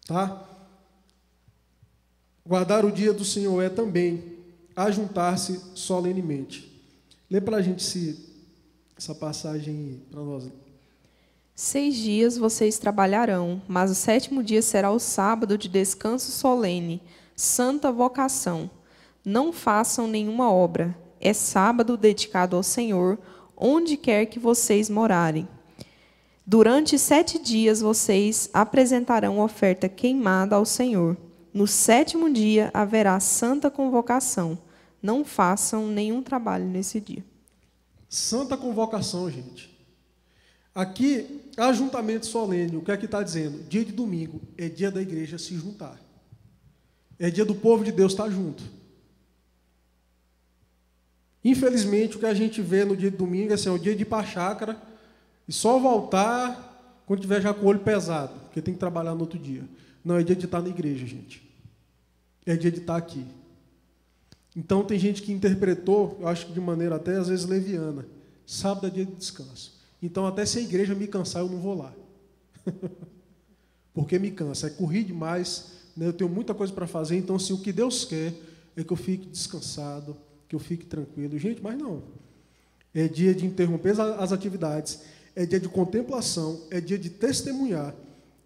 tá? 0.06 0.50
Guardar 2.46 2.86
o 2.86 2.92
dia 2.92 3.14
do 3.14 3.26
Senhor 3.26 3.62
é 3.62 3.70
também 3.70 4.38
ajuntar-se 4.76 5.60
solenemente. 5.76 6.72
Lê 7.30 7.42
para 7.42 7.58
a 7.58 7.62
gente 7.62 7.84
se, 7.84 8.18
essa 8.98 9.14
passagem 9.14 10.02
para 10.10 10.22
nós. 10.22 10.50
Seis 11.56 11.96
dias 11.96 12.38
vocês 12.38 12.78
trabalharão, 12.80 13.62
mas 13.68 13.92
o 13.92 13.96
sétimo 13.96 14.44
dia 14.44 14.62
será 14.62 14.92
o 14.92 15.00
sábado 15.00 15.58
de 15.58 15.68
descanso 15.70 16.32
solene, 16.32 17.02
santa 17.36 17.92
vocação. 17.92 18.70
Não 19.24 19.54
façam 19.54 20.08
nenhuma 20.08 20.52
obra. 20.52 20.98
É 21.20 21.32
sábado 21.32 21.96
dedicado 21.96 22.56
ao 22.56 22.64
Senhor, 22.64 23.18
onde 23.56 23.96
quer 23.96 24.26
que 24.26 24.40
vocês 24.40 24.90
morarem. 24.90 25.48
Durante 26.46 27.00
sete 27.00 27.40
dias 27.40 27.82
vocês 27.82 28.50
apresentarão 28.54 29.40
oferta 29.40 29.88
queimada 29.88 30.56
ao 30.56 30.66
Senhor. 30.66 31.16
No 31.54 31.68
sétimo 31.68 32.30
dia 32.32 32.70
haverá 32.74 33.20
santa 33.20 33.70
convocação 33.72 34.58
não 35.04 35.26
façam 35.26 35.86
nenhum 35.86 36.24
trabalho 36.24 36.64
nesse 36.64 37.02
dia. 37.02 37.26
Santa 38.08 38.56
convocação, 38.56 39.30
gente. 39.30 39.78
Aqui, 40.74 41.42
ajuntamento 41.58 42.26
solene, 42.26 42.78
o 42.78 42.82
que 42.82 42.92
é 42.92 42.98
que 42.98 43.06
está 43.06 43.22
dizendo? 43.22 43.64
Dia 43.70 43.86
de 43.86 43.92
domingo 43.92 44.42
é 44.58 44.68
dia 44.68 44.90
da 44.90 45.02
igreja 45.02 45.38
se 45.38 45.56
juntar. 45.56 46.00
É 47.20 47.30
dia 47.30 47.46
do 47.46 47.56
povo 47.56 47.84
de 47.84 47.92
Deus 47.92 48.12
estar 48.12 48.30
junto. 48.30 48.64
Infelizmente, 51.44 52.16
o 52.16 52.20
que 52.20 52.26
a 52.26 52.34
gente 52.34 52.62
vê 52.62 52.86
no 52.86 52.96
dia 52.96 53.12
de 53.12 53.18
domingo 53.18 53.52
é 53.52 53.56
assim, 53.56 53.70
é 53.70 53.72
o 53.72 53.78
dia 53.78 53.96
de 53.96 54.04
ir 54.04 54.06
para 54.06 54.24
a 54.24 54.26
chácara 54.26 54.82
e 55.48 55.52
só 55.52 55.78
voltar 55.78 57.04
quando 57.06 57.20
tiver 57.20 57.42
já 57.42 57.54
com 57.54 57.66
o 57.66 57.70
olho 57.70 57.80
pesado, 57.80 58.34
porque 58.46 58.62
tem 58.62 58.74
que 58.74 58.80
trabalhar 58.80 59.14
no 59.14 59.22
outro 59.22 59.38
dia. 59.38 59.64
Não, 60.04 60.18
é 60.18 60.24
dia 60.24 60.36
de 60.36 60.46
estar 60.46 60.62
na 60.62 60.70
igreja, 60.70 61.06
gente. 61.06 61.44
É 62.46 62.56
dia 62.56 62.72
de 62.72 62.80
estar 62.80 62.96
aqui. 62.96 63.26
Então 64.56 64.84
tem 64.84 64.98
gente 65.00 65.22
que 65.22 65.32
interpretou, 65.32 66.18
eu 66.22 66.28
acho 66.28 66.46
que 66.46 66.54
de 66.54 66.62
maneira 66.62 66.96
até 66.96 67.18
às 67.18 67.28
vezes 67.28 67.46
leviana. 67.46 68.06
Sábado 68.46 68.88
é 68.88 68.90
dia 68.90 69.06
de 69.06 69.14
descanso. 69.14 69.73
Então 70.04 70.28
até 70.28 70.46
se 70.46 70.60
a 70.60 70.62
igreja 70.62 70.94
me 70.94 71.08
cansar, 71.08 71.42
eu 71.42 71.50
não 71.50 71.60
vou 71.60 71.76
lá. 71.76 71.94
Porque 73.94 74.20
me 74.20 74.30
cansa, 74.32 74.68
é 74.68 74.70
correr 74.70 75.04
demais, 75.04 75.72
né? 75.96 76.08
eu 76.08 76.14
tenho 76.14 76.30
muita 76.30 76.54
coisa 76.54 76.74
para 76.74 76.86
fazer, 76.86 77.16
então 77.16 77.38
assim, 77.38 77.54
o 77.54 77.60
que 77.60 77.72
Deus 77.72 78.04
quer 78.04 78.34
é 78.76 78.84
que 78.84 78.92
eu 78.92 78.98
fique 78.98 79.28
descansado, 79.28 80.18
que 80.50 80.56
eu 80.56 80.60
fique 80.60 80.86
tranquilo. 80.86 81.38
Gente, 81.40 81.62
mas 81.62 81.78
não. 81.78 82.04
É 82.94 83.08
dia 83.08 83.34
de 83.34 83.46
interromper 83.46 84.00
as 84.00 84.32
atividades, 84.34 85.02
é 85.36 85.46
dia 85.46 85.60
de 85.60 85.70
contemplação, 85.70 86.62
é 86.70 86.82
dia 86.82 86.98
de 86.98 87.10
testemunhar, 87.10 87.96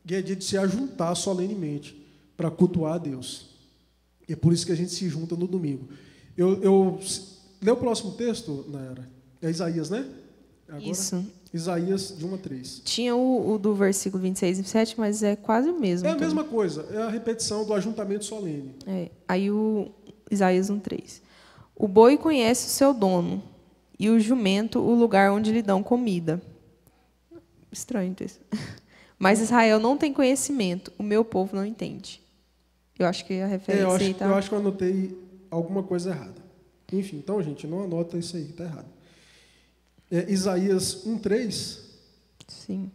e 0.06 0.14
é 0.14 0.22
dia 0.22 0.36
de 0.36 0.44
se 0.44 0.58
ajuntar 0.58 1.16
solenemente 1.16 2.06
para 2.36 2.52
cultuar 2.52 2.94
a 2.94 2.98
Deus. 2.98 3.50
E 4.30 4.34
é 4.34 4.36
por 4.36 4.54
isso 4.54 4.66
que 4.66 4.72
a 4.72 4.76
gente 4.76 4.92
se 4.92 5.10
junta 5.10 5.36
no 5.36 5.48
domingo. 5.48 5.90
Eu, 6.38 6.62
eu 6.62 7.00
lê 7.62 7.72
o 7.72 7.78
próximo 7.78 8.12
texto, 8.12 8.66
Naira. 8.70 9.10
É 9.42 9.50
Isaías, 9.50 9.90
né? 9.90 10.08
Agora, 10.68 10.84
Isso. 10.84 11.26
Isaías 11.54 12.14
de 12.18 12.26
1 12.26 12.36
a 12.36 12.38
3. 12.38 12.82
Tinha 12.84 13.16
o, 13.16 13.54
o, 13.54 13.58
do 13.58 13.74
versículo 13.74 14.22
26 14.22 14.60
e 14.60 14.62
27, 14.62 15.00
mas 15.00 15.24
é 15.24 15.36
quase 15.36 15.70
o 15.70 15.80
mesmo. 15.80 16.08
É 16.08 16.12
a 16.12 16.18
mesma 16.18 16.44
coisa, 16.44 16.86
é 16.92 16.98
a 16.98 17.10
repetição 17.10 17.66
do 17.66 17.74
ajuntamento 17.74 18.26
solene. 18.26 18.76
É. 18.86 19.10
Aí 19.28 19.50
o 19.50 19.92
Isaías 20.30 20.70
1, 20.70 20.80
3. 20.80 21.22
O 21.76 21.88
boi 21.88 22.18
conhece 22.18 22.68
o 22.68 22.70
seu 22.70 22.94
dono, 22.94 23.44
e 24.00 24.10
o 24.10 24.20
jumento 24.20 24.80
o 24.80 24.94
lugar 24.94 25.32
onde 25.32 25.52
lhe 25.52 25.62
dão 25.62 25.82
comida. 25.82 26.42
Estranho 27.72 28.16
isso. 28.22 28.40
Mas 29.18 29.42
Israel 29.42 29.80
não 29.80 29.98
tem 29.98 30.14
conhecimento, 30.14 30.94
o 30.98 31.04
meu 31.04 31.26
povo 31.26 31.56
não 31.56 31.66
entende. 31.66 32.22
Eu 33.00 33.08
acho 33.08 33.26
que 33.26 33.40
a 33.42 33.48
referência 33.48 33.84
é, 33.84 33.90
eu 33.90 33.96
acho, 33.96 34.14
tá... 34.14 34.26
eu 34.26 34.36
acho 34.36 34.50
que 34.50 34.56
eu 34.56 34.60
anotei 34.60 35.18
alguma 35.50 35.82
coisa 35.82 36.12
errada. 36.12 36.48
Enfim, 36.92 37.18
então, 37.18 37.42
gente, 37.42 37.66
não 37.66 37.84
anota 37.84 38.18
isso 38.18 38.38
aí, 38.38 38.44
está 38.44 38.64
errado. 38.64 38.88
É, 40.10 40.32
Isaías 40.32 41.06
1,3. 41.06 41.80
Sim. 42.48 42.92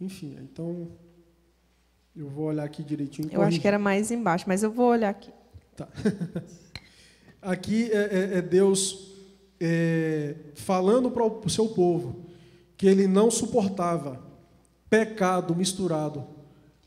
Enfim, 0.00 0.36
então 0.40 0.88
eu 2.14 2.28
vou 2.28 2.46
olhar 2.46 2.64
aqui 2.64 2.82
direitinho. 2.82 3.28
Eu 3.32 3.42
acho 3.42 3.60
que 3.60 3.66
era 3.66 3.78
mais 3.78 4.10
embaixo, 4.10 4.44
mas 4.46 4.62
eu 4.62 4.70
vou 4.70 4.86
olhar 4.86 5.10
aqui. 5.10 5.30
Tá. 5.76 5.88
aqui 7.42 7.90
é, 7.90 8.34
é, 8.34 8.38
é 8.38 8.42
Deus 8.42 9.12
é, 9.60 10.36
falando 10.54 11.10
para 11.10 11.24
o 11.24 11.50
seu 11.50 11.68
povo 11.68 12.26
que 12.76 12.86
ele 12.86 13.08
não 13.08 13.28
suportava 13.28 14.24
pecado 14.88 15.54
misturado 15.54 16.24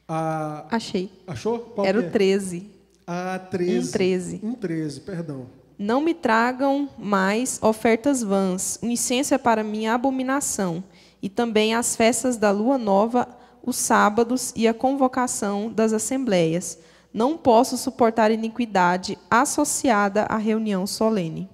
a. 0.07 0.65
Achei. 0.73 1.11
Achou? 1.27 1.59
Qual 1.59 1.85
era 1.85 1.99
o 1.99 2.09
13. 2.09 2.70
A 3.13 3.37
13. 3.37 3.89
Um 3.89 3.91
13. 3.91 4.39
Um 4.41 4.53
13, 4.53 4.99
perdão. 5.01 5.47
Não 5.77 5.99
me 5.99 6.13
tragam 6.13 6.89
mais 6.97 7.59
ofertas 7.61 8.23
vãs. 8.23 8.79
O 8.81 8.85
incenso 8.85 9.33
é 9.33 9.37
para 9.37 9.65
mim 9.65 9.85
abominação. 9.85 10.81
E 11.21 11.27
também 11.27 11.75
as 11.75 11.93
festas 11.93 12.37
da 12.37 12.51
lua 12.51 12.77
nova, 12.77 13.27
os 13.61 13.75
sábados 13.75 14.53
e 14.55 14.65
a 14.65 14.73
convocação 14.73 15.69
das 15.69 15.91
assembleias. 15.91 16.79
Não 17.13 17.37
posso 17.37 17.77
suportar 17.77 18.31
iniquidade 18.31 19.17
associada 19.29 20.21
à 20.23 20.37
reunião 20.37 20.87
solene. 20.87 21.49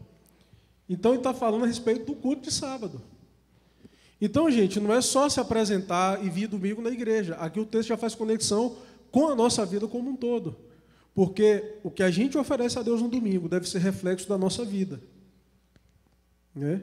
Então 0.87 1.13
ele 1.13 1.21
está 1.21 1.33
falando 1.33 1.63
a 1.63 1.67
respeito 1.67 2.05
do 2.05 2.13
culto 2.13 2.43
de 2.43 2.53
sábado. 2.53 3.01
Então, 4.21 4.51
gente, 4.51 4.79
não 4.79 4.93
é 4.93 5.01
só 5.01 5.27
se 5.27 5.39
apresentar 5.39 6.23
e 6.23 6.29
vir 6.29 6.47
domingo 6.47 6.83
na 6.83 6.91
igreja. 6.91 7.33
Aqui 7.37 7.59
o 7.59 7.65
texto 7.65 7.89
já 7.89 7.97
faz 7.97 8.13
conexão 8.13 8.75
com 9.09 9.27
a 9.27 9.35
nossa 9.35 9.65
vida 9.65 9.87
como 9.87 10.11
um 10.11 10.15
todo. 10.15 10.66
Porque 11.17 11.79
o 11.81 11.89
que 11.89 12.03
a 12.03 12.11
gente 12.11 12.37
oferece 12.37 12.77
a 12.77 12.83
Deus 12.83 13.01
no 13.01 13.09
domingo 13.09 13.49
deve 13.49 13.67
ser 13.67 13.79
reflexo 13.79 14.29
da 14.29 14.37
nossa 14.37 14.63
vida. 14.63 15.01
Né? 16.53 16.79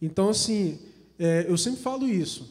Então, 0.00 0.30
assim, 0.30 0.78
é, 1.18 1.44
eu 1.46 1.58
sempre 1.58 1.82
falo 1.82 2.08
isso. 2.08 2.50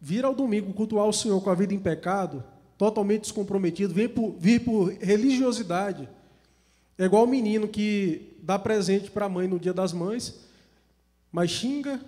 Vir 0.00 0.24
ao 0.24 0.34
domingo 0.34 0.74
cultuar 0.74 1.06
o 1.06 1.12
Senhor 1.12 1.40
com 1.40 1.50
a 1.50 1.54
vida 1.54 1.72
em 1.72 1.78
pecado, 1.78 2.42
totalmente 2.76 3.20
descomprometido, 3.20 3.94
vir 3.94 4.12
por, 4.12 4.34
vir 4.40 4.64
por 4.64 4.92
religiosidade, 4.94 6.08
é 6.98 7.04
igual 7.04 7.22
o 7.22 7.28
menino 7.28 7.68
que 7.68 8.36
dá 8.42 8.58
presente 8.58 9.08
para 9.08 9.26
a 9.26 9.28
mãe 9.28 9.46
no 9.46 9.60
dia 9.60 9.72
das 9.72 9.92
mães, 9.92 10.34
mas 11.30 11.48
xinga, 11.48 12.00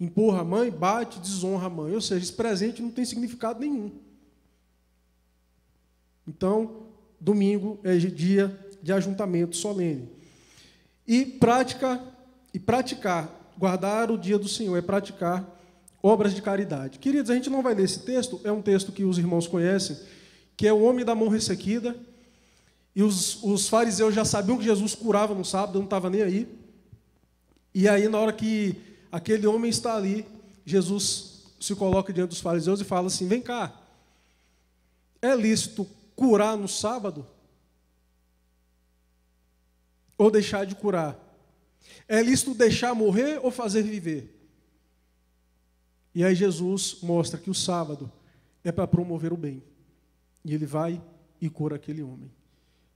empurra 0.00 0.40
a 0.40 0.44
mãe, 0.44 0.70
bate, 0.70 1.20
desonra 1.20 1.66
a 1.66 1.70
mãe. 1.70 1.92
Ou 1.94 2.00
seja, 2.00 2.24
esse 2.24 2.32
presente 2.32 2.80
não 2.80 2.90
tem 2.90 3.04
significado 3.04 3.60
nenhum. 3.60 3.92
Então, 6.26 6.83
domingo 7.24 7.80
é 7.82 7.96
dia 7.96 8.54
de 8.82 8.92
ajuntamento 8.92 9.56
solene. 9.56 10.10
E 11.06 11.24
prática 11.24 12.00
e 12.52 12.58
praticar, 12.58 13.54
guardar 13.56 14.10
o 14.10 14.18
dia 14.18 14.38
do 14.38 14.46
Senhor 14.46 14.76
é 14.76 14.82
praticar 14.82 15.58
obras 16.02 16.34
de 16.34 16.42
caridade. 16.42 16.98
Queridos, 16.98 17.30
a 17.30 17.34
gente 17.34 17.48
não 17.48 17.62
vai 17.62 17.74
ler 17.74 17.84
esse 17.84 18.00
texto, 18.00 18.38
é 18.44 18.52
um 18.52 18.60
texto 18.60 18.92
que 18.92 19.04
os 19.04 19.16
irmãos 19.16 19.46
conhecem, 19.46 19.96
que 20.54 20.68
é 20.68 20.72
o 20.72 20.82
homem 20.82 21.02
da 21.02 21.14
mão 21.14 21.28
ressequida. 21.28 21.96
E 22.94 23.02
os, 23.02 23.42
os 23.42 23.68
fariseus 23.68 24.14
já 24.14 24.24
sabiam 24.24 24.58
que 24.58 24.64
Jesus 24.64 24.94
curava 24.94 25.34
no 25.34 25.44
sábado, 25.44 25.78
não 25.78 25.86
estava 25.86 26.10
nem 26.10 26.20
aí. 26.20 26.46
E 27.74 27.88
aí, 27.88 28.06
na 28.06 28.18
hora 28.18 28.32
que 28.34 28.76
aquele 29.10 29.46
homem 29.46 29.70
está 29.70 29.96
ali, 29.96 30.26
Jesus 30.64 31.42
se 31.58 31.74
coloca 31.74 32.12
diante 32.12 32.28
dos 32.28 32.40
fariseus 32.40 32.80
e 32.82 32.84
fala 32.84 33.06
assim: 33.06 33.26
Vem 33.26 33.40
cá, 33.40 33.74
é 35.22 35.34
lícito 35.34 35.88
curar 36.14 36.56
no 36.56 36.68
sábado? 36.68 37.26
Ou 40.16 40.30
deixar 40.30 40.64
de 40.64 40.74
curar? 40.74 41.18
É 42.06 42.22
lícito 42.22 42.54
deixar 42.54 42.94
morrer 42.94 43.40
ou 43.42 43.50
fazer 43.50 43.82
viver? 43.82 44.34
E 46.14 46.22
aí 46.22 46.34
Jesus 46.34 46.98
mostra 47.02 47.38
que 47.38 47.50
o 47.50 47.54
sábado 47.54 48.10
é 48.62 48.70
para 48.70 48.86
promover 48.86 49.32
o 49.32 49.36
bem. 49.36 49.62
E 50.44 50.54
ele 50.54 50.66
vai 50.66 51.02
e 51.40 51.50
cura 51.50 51.76
aquele 51.76 52.02
homem. 52.02 52.30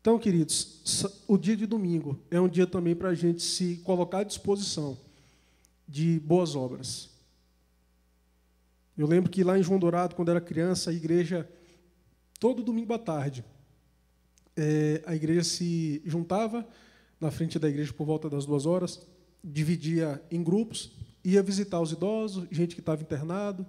Então, 0.01 0.19
queridos, 0.19 1.23
o 1.27 1.37
dia 1.37 1.57
de 1.57 1.67
domingo 1.67 2.19
é 2.31 2.41
um 2.41 2.49
dia 2.49 2.67
também 2.67 2.95
para 2.95 3.11
a 3.11 3.15
gente 3.15 3.43
se 3.43 3.77
colocar 3.79 4.21
à 4.21 4.25
disposição 4.25 4.97
de 5.87 6.21
boas 6.21 6.55
obras. 6.55 7.11
Eu 8.97 9.07
lembro 9.07 9.31
que 9.31 9.45
lá 9.45 9.59
em 9.59 9.63
João 9.63 9.79
Dourado, 9.79 10.15
quando 10.15 10.31
era 10.31 10.41
criança, 10.41 10.91
a 10.91 10.95
igreja, 10.95 11.49
todo 12.39 12.63
domingo 12.63 12.93
à 12.93 12.99
tarde, 12.99 13.45
é, 14.57 15.03
a 15.07 15.15
igreja 15.15 15.45
se 15.45 16.03
juntava 16.05 16.67
na 17.21 17.31
frente 17.31 17.59
da 17.59 17.69
igreja 17.69 17.93
por 17.93 18.07
volta 18.07 18.29
das 18.29 18.47
duas 18.47 18.67
horas, 18.67 19.07
dividia 19.43 20.23
em 20.31 20.43
grupos, 20.43 20.93
ia 21.25 21.43
visitar 21.43 21.81
os 21.81 21.93
idosos, 21.93 22.47
gente 22.51 22.75
que 22.75 22.81
estava 22.81 23.03
internado, 23.03 23.67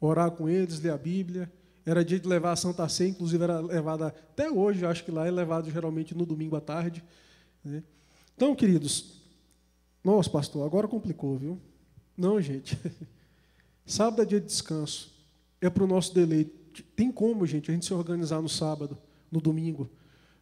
orar 0.00 0.30
com 0.30 0.48
eles, 0.48 0.80
ler 0.80 0.90
a 0.90 0.98
Bíblia. 0.98 1.50
Era 1.84 2.04
dia 2.04 2.18
de 2.18 2.26
levar 2.26 2.52
a 2.52 2.56
Santa 2.56 2.88
Ceia, 2.88 3.10
inclusive 3.10 3.42
era 3.44 3.60
levada 3.60 4.08
até 4.08 4.50
hoje, 4.50 4.84
acho 4.84 5.04
que 5.04 5.10
lá 5.10 5.26
é 5.26 5.30
levado 5.30 5.70
geralmente 5.70 6.16
no 6.16 6.26
domingo 6.26 6.56
à 6.56 6.60
tarde. 6.60 7.02
Né? 7.64 7.82
Então, 8.34 8.56
queridos, 8.56 9.22
nossa, 10.02 10.28
pastor, 10.28 10.66
agora 10.66 10.88
complicou, 10.88 11.36
viu? 11.36 11.60
Não, 12.16 12.40
gente. 12.40 12.78
Sábado 13.86 14.22
é 14.22 14.24
dia 14.24 14.40
de 14.40 14.46
descanso. 14.46 15.14
É 15.60 15.70
para 15.70 15.84
o 15.84 15.86
nosso 15.86 16.12
deleite. 16.12 16.52
Tem 16.82 17.10
como, 17.10 17.46
gente, 17.46 17.70
a 17.70 17.74
gente 17.74 17.86
se 17.86 17.94
organizar 17.94 18.40
no 18.40 18.48
sábado, 18.48 18.96
no 19.30 19.40
domingo, 19.40 19.90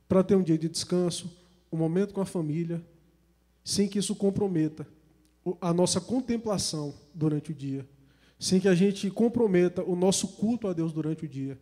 para 0.08 0.22
ter 0.22 0.36
um 0.36 0.42
dia 0.42 0.58
de 0.58 0.68
descanso, 0.68 1.30
um 1.72 1.76
momento 1.76 2.14
com 2.14 2.20
a 2.20 2.26
família, 2.26 2.84
sem 3.64 3.88
que 3.88 3.98
isso 3.98 4.14
comprometa 4.14 4.86
a 5.60 5.72
nossa 5.72 6.00
contemplação 6.00 6.94
durante 7.14 7.50
o 7.50 7.54
dia, 7.54 7.86
sem 8.38 8.60
que 8.60 8.68
a 8.68 8.74
gente 8.74 9.10
comprometa 9.10 9.82
o 9.82 9.96
nosso 9.96 10.28
culto 10.28 10.68
a 10.68 10.72
Deus 10.72 10.92
durante 10.92 11.24
o 11.24 11.28
dia. 11.28 11.58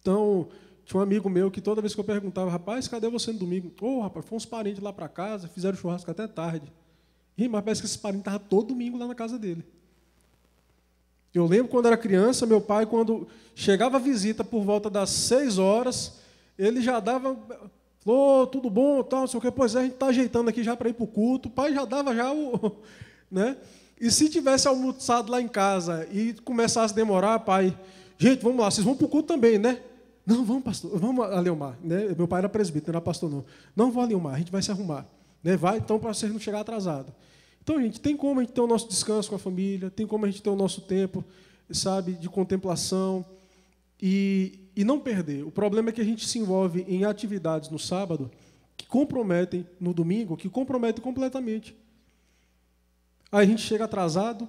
Então, 0.00 0.48
tinha 0.84 0.98
um 0.98 1.02
amigo 1.02 1.30
meu 1.30 1.50
que 1.50 1.60
toda 1.60 1.80
vez 1.80 1.94
que 1.94 2.00
eu 2.00 2.04
perguntava, 2.04 2.50
rapaz, 2.50 2.88
cadê 2.88 3.08
você 3.08 3.32
no 3.32 3.38
domingo? 3.38 3.72
Ô, 3.80 3.98
oh, 3.98 4.00
rapaz, 4.00 4.26
foram 4.26 4.36
uns 4.38 4.46
parentes 4.46 4.82
lá 4.82 4.92
para 4.92 5.08
casa, 5.08 5.48
fizeram 5.48 5.76
churrasco 5.76 6.10
até 6.10 6.26
tarde. 6.26 6.72
E, 7.38 7.48
mas 7.48 7.62
parece 7.62 7.80
que 7.80 7.86
esse 7.86 7.98
parente 7.98 8.22
estava 8.22 8.38
todo 8.38 8.68
domingo 8.68 8.98
lá 8.98 9.06
na 9.06 9.14
casa 9.14 9.38
dele. 9.38 9.64
Eu 11.34 11.46
lembro 11.46 11.68
quando 11.68 11.86
era 11.86 11.96
criança, 11.96 12.46
meu 12.46 12.60
pai, 12.60 12.86
quando 12.86 13.26
chegava 13.54 13.96
a 13.96 14.00
visita 14.00 14.44
por 14.44 14.62
volta 14.62 14.90
das 14.90 15.10
seis 15.10 15.58
horas, 15.58 16.18
ele 16.58 16.82
já 16.82 17.00
dava 17.00 17.36
Falou, 18.04 18.42
oh, 18.42 18.46
tudo 18.48 18.68
bom, 18.68 19.00
tal, 19.04 19.20
não 19.20 19.26
sei 19.28 19.38
o 19.38 19.40
quê. 19.40 19.50
Pois 19.50 19.76
é, 19.76 19.78
a 19.78 19.82
gente 19.82 19.92
está 19.92 20.06
ajeitando 20.06 20.50
aqui 20.50 20.64
já 20.64 20.76
para 20.76 20.88
ir 20.88 20.92
para 20.92 21.04
o 21.04 21.06
culto. 21.06 21.48
O 21.48 21.52
pai 21.52 21.72
já 21.72 21.84
dava 21.84 22.14
já 22.14 22.32
o. 22.32 22.76
Né? 23.30 23.56
E 23.98 24.10
se 24.10 24.28
tivesse 24.28 24.68
almoçado 24.68 25.32
lá 25.32 25.40
em 25.40 25.48
casa 25.48 26.06
e 26.12 26.34
começasse 26.44 26.92
a 26.92 26.96
demorar, 26.96 27.38
pai, 27.38 27.74
gente, 28.18 28.42
vamos 28.42 28.58
lá, 28.60 28.70
vocês 28.70 28.84
vão 28.84 28.94
para 28.94 29.06
o 29.06 29.08
culto 29.08 29.28
também, 29.28 29.56
né? 29.56 29.80
Não, 30.26 30.44
vamos, 30.44 30.62
pastor, 30.62 30.98
vamos 30.98 31.24
a 31.24 31.40
Leomar. 31.40 31.78
Né? 31.82 32.14
Meu 32.14 32.28
pai 32.28 32.40
era 32.40 32.48
presbítero, 32.50 32.92
não 32.92 32.98
era 32.98 33.00
pastor, 33.00 33.30
não. 33.30 33.42
Não 33.74 33.90
vou 33.90 34.02
a 34.02 34.06
Leomar, 34.06 34.34
a 34.34 34.38
gente 34.38 34.52
vai 34.52 34.60
se 34.60 34.70
arrumar. 34.70 35.06
Né? 35.42 35.56
Vai, 35.56 35.78
então, 35.78 35.98
para 35.98 36.12
vocês 36.12 36.30
não 36.30 36.38
chegar 36.38 36.60
atrasado. 36.60 37.06
Então, 37.62 37.80
gente, 37.80 38.00
tem 38.00 38.16
como 38.16 38.40
a 38.40 38.42
gente 38.42 38.52
ter 38.52 38.60
o 38.60 38.66
nosso 38.66 38.88
descanso 38.88 39.28
com 39.28 39.36
a 39.36 39.38
família, 39.38 39.88
tem 39.88 40.06
como 40.06 40.26
a 40.26 40.30
gente 40.30 40.42
ter 40.42 40.50
o 40.50 40.56
nosso 40.56 40.80
tempo, 40.80 41.24
sabe, 41.70 42.14
de 42.14 42.28
contemplação. 42.28 43.24
E, 44.00 44.58
e 44.74 44.82
não 44.82 44.98
perder. 44.98 45.44
O 45.44 45.50
problema 45.50 45.90
é 45.90 45.92
que 45.92 46.00
a 46.00 46.04
gente 46.04 46.26
se 46.26 46.38
envolve 46.38 46.84
em 46.88 47.04
atividades 47.04 47.70
no 47.70 47.78
sábado 47.78 48.30
que 48.76 48.84
comprometem 48.86 49.64
no 49.78 49.94
domingo, 49.94 50.36
que 50.36 50.48
comprometem 50.48 51.02
completamente. 51.02 51.76
Aí 53.30 53.44
a 53.44 53.48
gente 53.48 53.62
chega 53.62 53.84
atrasado 53.84 54.48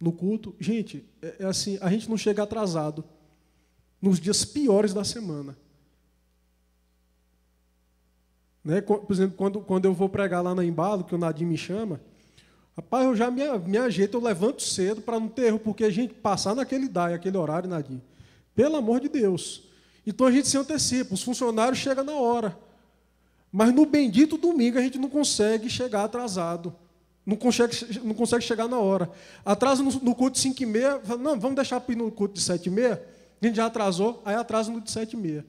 no 0.00 0.10
culto. 0.10 0.56
Gente, 0.58 1.04
é, 1.22 1.36
é 1.40 1.44
assim, 1.44 1.78
a 1.80 1.88
gente 1.88 2.10
não 2.10 2.16
chega 2.16 2.42
atrasado 2.42 3.04
nos 4.02 4.18
dias 4.18 4.44
piores 4.44 4.92
da 4.92 5.04
semana. 5.04 5.56
Né? 8.68 8.82
Por 8.82 9.10
exemplo, 9.10 9.34
quando, 9.34 9.60
quando 9.60 9.86
eu 9.86 9.94
vou 9.94 10.10
pregar 10.10 10.42
lá 10.42 10.54
na 10.54 10.62
Embalo, 10.62 11.02
que 11.02 11.14
o 11.14 11.18
Nadim 11.18 11.46
me 11.46 11.56
chama, 11.56 11.98
rapaz, 12.76 13.06
eu 13.06 13.16
já 13.16 13.30
me, 13.30 13.42
me 13.60 13.78
ajeito, 13.78 14.18
eu 14.18 14.22
levanto 14.22 14.62
cedo 14.62 15.00
para 15.00 15.18
não 15.18 15.26
ter 15.26 15.46
erro, 15.46 15.58
porque 15.58 15.84
a 15.84 15.90
gente 15.90 16.12
passar 16.12 16.54
naquele 16.54 16.86
DAI, 16.86 17.14
aquele 17.14 17.38
horário, 17.38 17.66
Nadim. 17.66 18.02
Pelo 18.54 18.76
amor 18.76 19.00
de 19.00 19.08
Deus. 19.08 19.62
Então 20.06 20.26
a 20.26 20.30
gente 20.30 20.48
se 20.48 20.58
antecipa, 20.58 21.14
os 21.14 21.22
funcionários 21.22 21.78
chegam 21.78 22.04
na 22.04 22.12
hora. 22.12 22.58
Mas 23.50 23.72
no 23.72 23.86
bendito 23.86 24.36
domingo 24.36 24.76
a 24.76 24.82
gente 24.82 24.98
não 24.98 25.08
consegue 25.08 25.70
chegar 25.70 26.04
atrasado. 26.04 26.76
Não 27.24 27.36
consegue, 27.36 27.74
não 28.04 28.14
consegue 28.14 28.44
chegar 28.44 28.68
na 28.68 28.78
hora. 28.78 29.10
Atrasa 29.46 29.82
no, 29.82 29.90
no 29.90 30.14
culto 30.14 30.32
de 30.32 30.40
5 30.40 30.62
e 30.62 30.66
meia, 30.66 31.00
não, 31.18 31.40
vamos 31.40 31.56
deixar 31.56 31.80
para 31.80 31.94
ir 31.94 31.96
no 31.96 32.12
culto 32.12 32.34
de 32.34 32.42
7 32.42 32.66
e 32.66 32.70
meia. 32.70 33.02
A 33.40 33.46
gente 33.46 33.56
já 33.56 33.64
atrasou, 33.64 34.20
aí 34.26 34.34
atrasa 34.34 34.70
no 34.70 34.78
de 34.78 34.90
7 34.90 35.14
e 35.14 35.16
meia. 35.16 35.46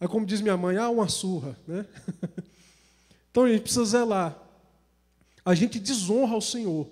Aí 0.00 0.06
como 0.06 0.24
diz 0.24 0.40
minha 0.40 0.56
mãe, 0.56 0.76
ah, 0.76 0.88
uma 0.88 1.08
surra. 1.08 1.56
Né? 1.66 1.84
Então 3.30 3.44
a 3.44 3.52
gente 3.52 3.62
precisa 3.62 3.84
zelar. 3.84 4.36
A 5.44 5.54
gente 5.54 5.78
desonra 5.78 6.34
ao 6.34 6.40
Senhor 6.40 6.88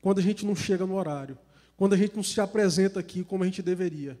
quando 0.00 0.18
a 0.18 0.22
gente 0.22 0.44
não 0.44 0.56
chega 0.56 0.84
no 0.84 0.96
horário. 0.96 1.38
Quando 1.76 1.92
a 1.92 1.96
gente 1.96 2.16
não 2.16 2.22
se 2.22 2.40
apresenta 2.40 2.98
aqui 2.98 3.22
como 3.22 3.44
a 3.44 3.46
gente 3.46 3.62
deveria. 3.62 4.18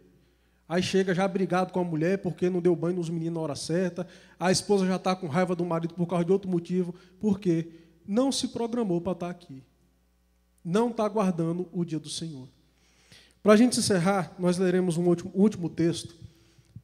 Aí 0.68 0.82
chega 0.82 1.14
já 1.14 1.26
brigado 1.26 1.72
com 1.72 1.80
a 1.80 1.84
mulher 1.84 2.18
porque 2.18 2.48
não 2.48 2.60
deu 2.60 2.76
banho 2.76 2.96
nos 2.96 3.10
meninos 3.10 3.34
na 3.34 3.40
hora 3.40 3.56
certa. 3.56 4.06
A 4.38 4.52
esposa 4.52 4.86
já 4.86 4.96
está 4.96 5.16
com 5.16 5.26
raiva 5.26 5.56
do 5.56 5.64
marido 5.64 5.94
por 5.94 6.06
causa 6.06 6.24
de 6.24 6.32
outro 6.32 6.48
motivo. 6.48 6.94
Por 7.20 7.40
quê? 7.40 7.68
Não 8.06 8.30
se 8.30 8.48
programou 8.48 9.00
para 9.00 9.12
estar 9.12 9.26
tá 9.26 9.30
aqui. 9.30 9.62
Não 10.64 10.90
está 10.90 11.04
aguardando 11.04 11.68
o 11.72 11.84
dia 11.84 11.98
do 11.98 12.08
Senhor. 12.08 12.48
Para 13.42 13.52
a 13.52 13.56
gente 13.56 13.78
encerrar, 13.78 14.34
nós 14.38 14.56
leremos 14.56 14.96
um 14.96 15.06
último, 15.06 15.30
último 15.34 15.68
texto, 15.68 16.14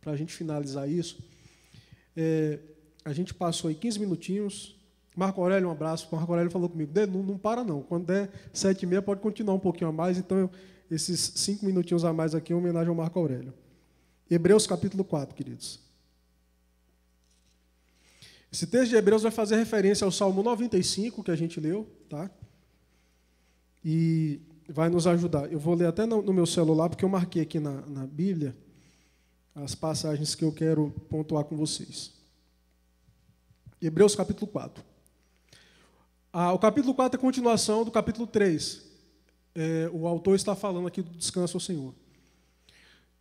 para 0.00 0.12
a 0.12 0.16
gente 0.16 0.34
finalizar 0.34 0.86
isso. 0.86 1.22
É, 2.22 2.58
a 3.02 3.14
gente 3.14 3.32
passou 3.32 3.68
aí 3.68 3.74
15 3.74 3.98
minutinhos. 3.98 4.76
Marco 5.16 5.40
Aurélio, 5.40 5.68
um 5.68 5.72
abraço. 5.72 6.06
Marco 6.12 6.30
Aurélio 6.30 6.50
falou 6.50 6.68
comigo, 6.68 6.92
não, 7.10 7.22
não 7.22 7.38
para 7.38 7.64
não. 7.64 7.80
Quando 7.80 8.04
der 8.04 8.30
sete 8.52 8.82
e 8.82 8.86
meia, 8.86 9.00
pode 9.00 9.22
continuar 9.22 9.54
um 9.54 9.58
pouquinho 9.58 9.88
a 9.88 9.92
mais. 9.92 10.18
Então, 10.18 10.50
esses 10.90 11.32
cinco 11.36 11.64
minutinhos 11.64 12.04
a 12.04 12.12
mais 12.12 12.34
aqui 12.34 12.52
em 12.52 12.56
homenagem 12.56 12.90
ao 12.90 12.94
Marco 12.94 13.18
Aurélio. 13.18 13.54
Hebreus 14.30 14.66
capítulo 14.66 15.02
4, 15.02 15.34
queridos. 15.34 15.80
Esse 18.52 18.66
texto 18.66 18.90
de 18.90 18.96
Hebreus 18.96 19.22
vai 19.22 19.32
fazer 19.32 19.56
referência 19.56 20.04
ao 20.04 20.12
Salmo 20.12 20.42
95 20.42 21.24
que 21.24 21.30
a 21.30 21.36
gente 21.36 21.58
leu, 21.58 21.88
tá? 22.06 22.30
E 23.82 24.40
vai 24.68 24.90
nos 24.90 25.06
ajudar. 25.06 25.50
Eu 25.50 25.58
vou 25.58 25.74
ler 25.74 25.86
até 25.86 26.04
no, 26.04 26.32
meu 26.34 26.46
celular, 26.46 26.90
porque 26.90 27.04
eu 27.04 27.08
marquei 27.08 27.40
aqui 27.40 27.58
na, 27.58 27.80
na 27.86 28.06
Bíblia 28.06 28.54
as 29.54 29.74
passagens 29.74 30.34
que 30.34 30.44
eu 30.44 30.52
quero 30.52 30.90
pontuar 31.08 31.44
com 31.44 31.56
vocês. 31.56 32.12
Hebreus 33.80 34.14
capítulo 34.14 34.46
4. 34.46 34.84
Ah, 36.32 36.52
o 36.52 36.58
capítulo 36.58 36.94
4 36.94 37.18
é 37.18 37.20
continuação 37.20 37.84
do 37.84 37.90
capítulo 37.90 38.26
3. 38.26 38.82
É, 39.54 39.90
o 39.92 40.06
autor 40.06 40.36
está 40.36 40.54
falando 40.54 40.86
aqui 40.86 41.02
do 41.02 41.10
descanso 41.10 41.56
ao 41.56 41.60
Senhor. 41.60 41.94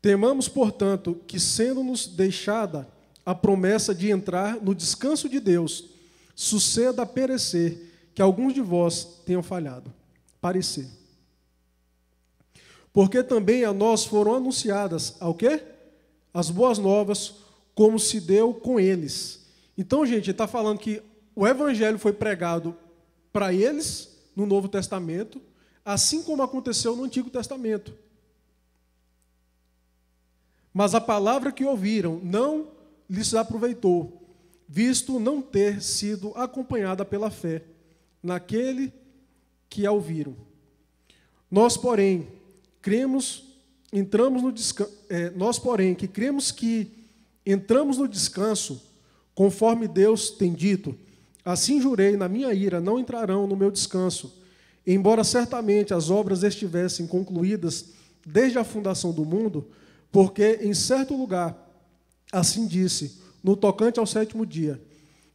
Temamos, 0.02 0.48
portanto, 0.48 1.16
que 1.28 1.40
sendo-nos 1.40 2.08
deixada 2.08 2.88
a 3.26 3.34
promessa 3.36 3.94
de 3.94 4.10
entrar 4.10 4.62
no 4.62 4.74
descanso 4.74 5.28
de 5.28 5.40
Deus, 5.40 5.86
suceda 6.36 7.02
a 7.02 7.06
perecer 7.06 7.90
que 8.14 8.22
alguns 8.22 8.54
de 8.54 8.62
vós 8.62 9.22
tenham 9.26 9.44
falhado. 9.44 9.94
Parecer. 10.40 10.88
Porque 12.94 13.24
também 13.24 13.66
a 13.66 13.74
nós 13.74 14.06
foram 14.06 14.36
anunciadas 14.36 15.16
ao 15.20 15.34
quê? 15.34 15.62
As 16.34 16.50
boas 16.50 16.78
novas, 16.78 17.36
como 17.74 18.00
se 18.00 18.20
deu 18.20 18.54
com 18.54 18.80
eles. 18.80 19.46
Então, 19.78 20.06
gente, 20.06 20.26
ele 20.26 20.32
está 20.32 20.48
falando 20.48 20.80
que 20.80 21.02
o 21.36 21.48
evangelho 21.48 21.98
foi 21.98 22.14
pregado 22.14 22.76
para 23.32 23.54
eles 23.54 24.18
no 24.36 24.46
Novo 24.46 24.68
Testamento, 24.68 25.42
assim 25.84 26.22
como 26.22 26.44
aconteceu 26.44 26.96
no 26.96 27.04
Antigo 27.04 27.30
Testamento. 27.30 27.94
Mas 30.74 30.94
a 30.94 31.02
palavra 31.02 31.52
que 31.52 31.66
ouviram 31.66 32.20
não 32.24 32.72
lhes 33.10 33.34
aproveitou, 33.34 34.22
visto 34.68 35.20
não 35.20 35.42
ter 35.42 35.82
sido 35.82 36.32
acompanhada 36.36 37.04
pela 37.04 37.32
fé 37.32 37.64
naquele 38.22 38.94
que 39.70 39.86
a 39.86 39.92
ouviram. 39.92 40.36
Nós, 41.50 41.76
porém, 41.76 42.28
cremos, 42.82 43.49
entramos 43.92 44.42
no 44.44 44.52
descanso, 44.52 44.92
é, 45.10 45.30
nós, 45.32 45.58
porém, 45.58 45.96
que 45.96 46.08
cremos 46.08 46.52
que 46.52 46.92
entramos 47.46 47.98
no 47.98 48.08
descanso, 48.08 48.82
conforme 49.34 49.88
Deus 49.88 50.30
tem 50.30 50.54
dito, 50.54 50.96
assim 51.44 51.82
jurei 51.82 52.16
na 52.16 52.28
minha 52.28 52.54
ira, 52.54 52.80
não 52.80 53.00
entrarão 53.00 53.48
no 53.48 53.56
meu 53.56 53.72
descanso, 53.72 54.38
embora 54.86 55.24
certamente 55.24 55.94
as 55.94 56.10
obras 56.10 56.44
estivessem 56.44 57.08
concluídas 57.08 57.94
desde 58.26 58.60
a 58.60 58.64
fundação 58.64 59.12
do 59.12 59.26
mundo, 59.26 59.68
porque 60.12 60.60
em 60.62 60.74
certo 60.74 61.16
lugar, 61.16 61.56
assim 62.32 62.68
disse, 62.68 63.20
no 63.44 63.56
tocante 63.56 64.00
ao 64.00 64.06
sétimo 64.06 64.46
dia, 64.46 64.82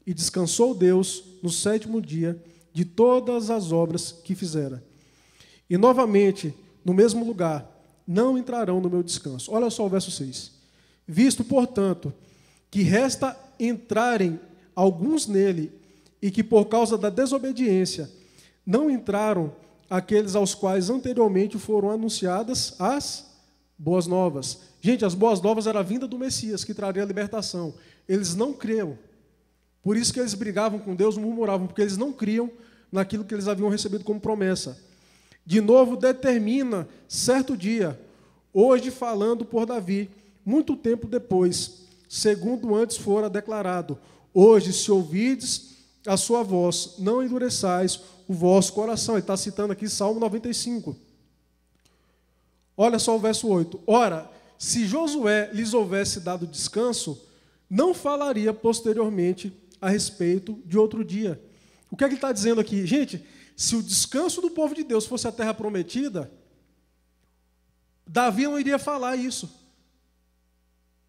e 0.06 0.12
descansou 0.12 0.74
Deus 0.74 1.24
no 1.42 1.50
sétimo 1.50 2.00
dia 2.00 2.40
de 2.72 2.84
todas 2.84 3.50
as 3.50 3.72
obras 3.72 4.12
que 4.12 4.34
fizera. 4.34 4.84
E 5.68 5.78
novamente, 5.78 6.54
no 6.84 6.92
mesmo 6.92 7.24
lugar, 7.24 7.73
não 8.06 8.36
entrarão 8.36 8.80
no 8.80 8.90
meu 8.90 9.02
descanso. 9.02 9.52
Olha 9.52 9.70
só 9.70 9.86
o 9.86 9.88
verso 9.88 10.10
6. 10.10 10.52
Visto, 11.06 11.44
portanto, 11.44 12.12
que 12.70 12.82
resta 12.82 13.36
entrarem 13.58 14.38
alguns 14.74 15.26
nele, 15.26 15.72
e 16.24 16.30
que 16.30 16.42
por 16.42 16.64
causa 16.64 16.96
da 16.96 17.10
desobediência 17.10 18.10
não 18.64 18.90
entraram 18.90 19.54
aqueles 19.90 20.34
aos 20.34 20.54
quais 20.54 20.88
anteriormente 20.88 21.58
foram 21.58 21.90
anunciadas 21.90 22.80
as 22.80 23.26
boas 23.78 24.06
novas. 24.06 24.60
Gente, 24.80 25.04
as 25.04 25.14
boas 25.14 25.42
novas 25.42 25.66
era 25.66 25.80
a 25.80 25.82
vinda 25.82 26.08
do 26.08 26.18
Messias, 26.18 26.64
que 26.64 26.72
traria 26.72 27.02
a 27.02 27.06
libertação. 27.06 27.74
Eles 28.08 28.34
não 28.34 28.54
criam. 28.54 28.98
Por 29.82 29.98
isso 29.98 30.14
que 30.14 30.18
eles 30.18 30.32
brigavam 30.32 30.78
com 30.78 30.94
Deus, 30.94 31.18
murmuravam, 31.18 31.66
porque 31.66 31.82
eles 31.82 31.98
não 31.98 32.10
criam 32.10 32.50
naquilo 32.90 33.24
que 33.24 33.34
eles 33.34 33.46
haviam 33.46 33.68
recebido 33.68 34.02
como 34.02 34.18
promessa. 34.18 34.78
De 35.46 35.60
novo, 35.60 35.96
determina 35.96 36.88
certo 37.08 37.56
dia, 37.56 38.00
hoje 38.52 38.90
falando 38.90 39.44
por 39.44 39.66
Davi, 39.66 40.10
muito 40.44 40.76
tempo 40.76 41.06
depois, 41.06 41.82
segundo 42.08 42.74
antes 42.74 42.96
fora 42.96 43.28
declarado: 43.28 43.98
Hoje, 44.32 44.72
se 44.72 44.90
ouvides 44.90 45.74
a 46.06 46.16
sua 46.16 46.42
voz, 46.42 46.94
não 46.98 47.22
endureçais 47.22 48.00
o 48.28 48.34
vosso 48.34 48.72
coração. 48.72 49.14
Ele 49.14 49.22
está 49.22 49.36
citando 49.36 49.72
aqui 49.72 49.88
Salmo 49.88 50.20
95. 50.20 50.96
Olha 52.76 52.98
só 52.98 53.16
o 53.16 53.20
verso 53.20 53.48
8. 53.48 53.80
Ora, 53.86 54.30
se 54.58 54.86
Josué 54.86 55.50
lhes 55.52 55.74
houvesse 55.74 56.20
dado 56.20 56.46
descanso, 56.46 57.20
não 57.68 57.94
falaria 57.94 58.52
posteriormente 58.52 59.52
a 59.80 59.88
respeito 59.88 60.58
de 60.64 60.78
outro 60.78 61.04
dia. 61.04 61.40
O 61.90 61.96
que 61.96 62.04
é 62.04 62.08
que 62.08 62.14
ele 62.14 62.18
está 62.18 62.32
dizendo 62.32 62.60
aqui? 62.60 62.84
Gente, 62.86 63.24
se 63.56 63.76
o 63.76 63.82
descanso 63.82 64.40
do 64.40 64.50
povo 64.50 64.74
de 64.74 64.82
Deus 64.82 65.06
fosse 65.06 65.28
a 65.28 65.32
terra 65.32 65.54
prometida, 65.54 66.30
Davi 68.06 68.44
não 68.44 68.58
iria 68.58 68.78
falar 68.78 69.16
isso. 69.16 69.62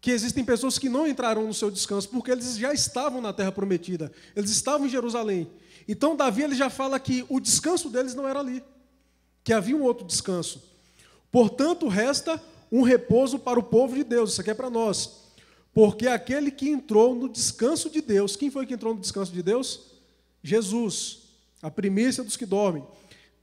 Que 0.00 0.10
existem 0.10 0.44
pessoas 0.44 0.78
que 0.78 0.88
não 0.88 1.06
entraram 1.06 1.46
no 1.46 1.54
seu 1.54 1.70
descanso, 1.70 2.08
porque 2.08 2.30
eles 2.30 2.56
já 2.56 2.72
estavam 2.72 3.20
na 3.20 3.32
terra 3.32 3.50
prometida, 3.50 4.12
eles 4.36 4.50
estavam 4.50 4.86
em 4.86 4.90
Jerusalém. 4.90 5.50
Então, 5.88 6.16
Davi 6.16 6.42
ele 6.42 6.54
já 6.54 6.70
fala 6.70 6.98
que 7.00 7.24
o 7.28 7.40
descanso 7.40 7.90
deles 7.90 8.14
não 8.14 8.28
era 8.28 8.38
ali, 8.38 8.62
que 9.42 9.52
havia 9.52 9.76
um 9.76 9.82
outro 9.82 10.06
descanso. 10.06 10.62
Portanto, 11.30 11.88
resta 11.88 12.42
um 12.70 12.82
repouso 12.82 13.38
para 13.38 13.58
o 13.58 13.62
povo 13.62 13.94
de 13.94 14.04
Deus, 14.04 14.32
isso 14.32 14.40
aqui 14.40 14.50
é 14.50 14.54
para 14.54 14.70
nós. 14.70 15.24
Porque 15.72 16.06
aquele 16.06 16.50
que 16.50 16.68
entrou 16.68 17.14
no 17.14 17.28
descanso 17.28 17.90
de 17.90 18.00
Deus, 18.00 18.36
quem 18.36 18.50
foi 18.50 18.64
que 18.64 18.74
entrou 18.74 18.94
no 18.94 19.00
descanso 19.00 19.32
de 19.32 19.42
Deus? 19.42 19.80
Jesus, 20.42 21.25
a 21.66 21.70
primícia 21.70 22.22
dos 22.22 22.36
que 22.36 22.46
dormem. 22.46 22.84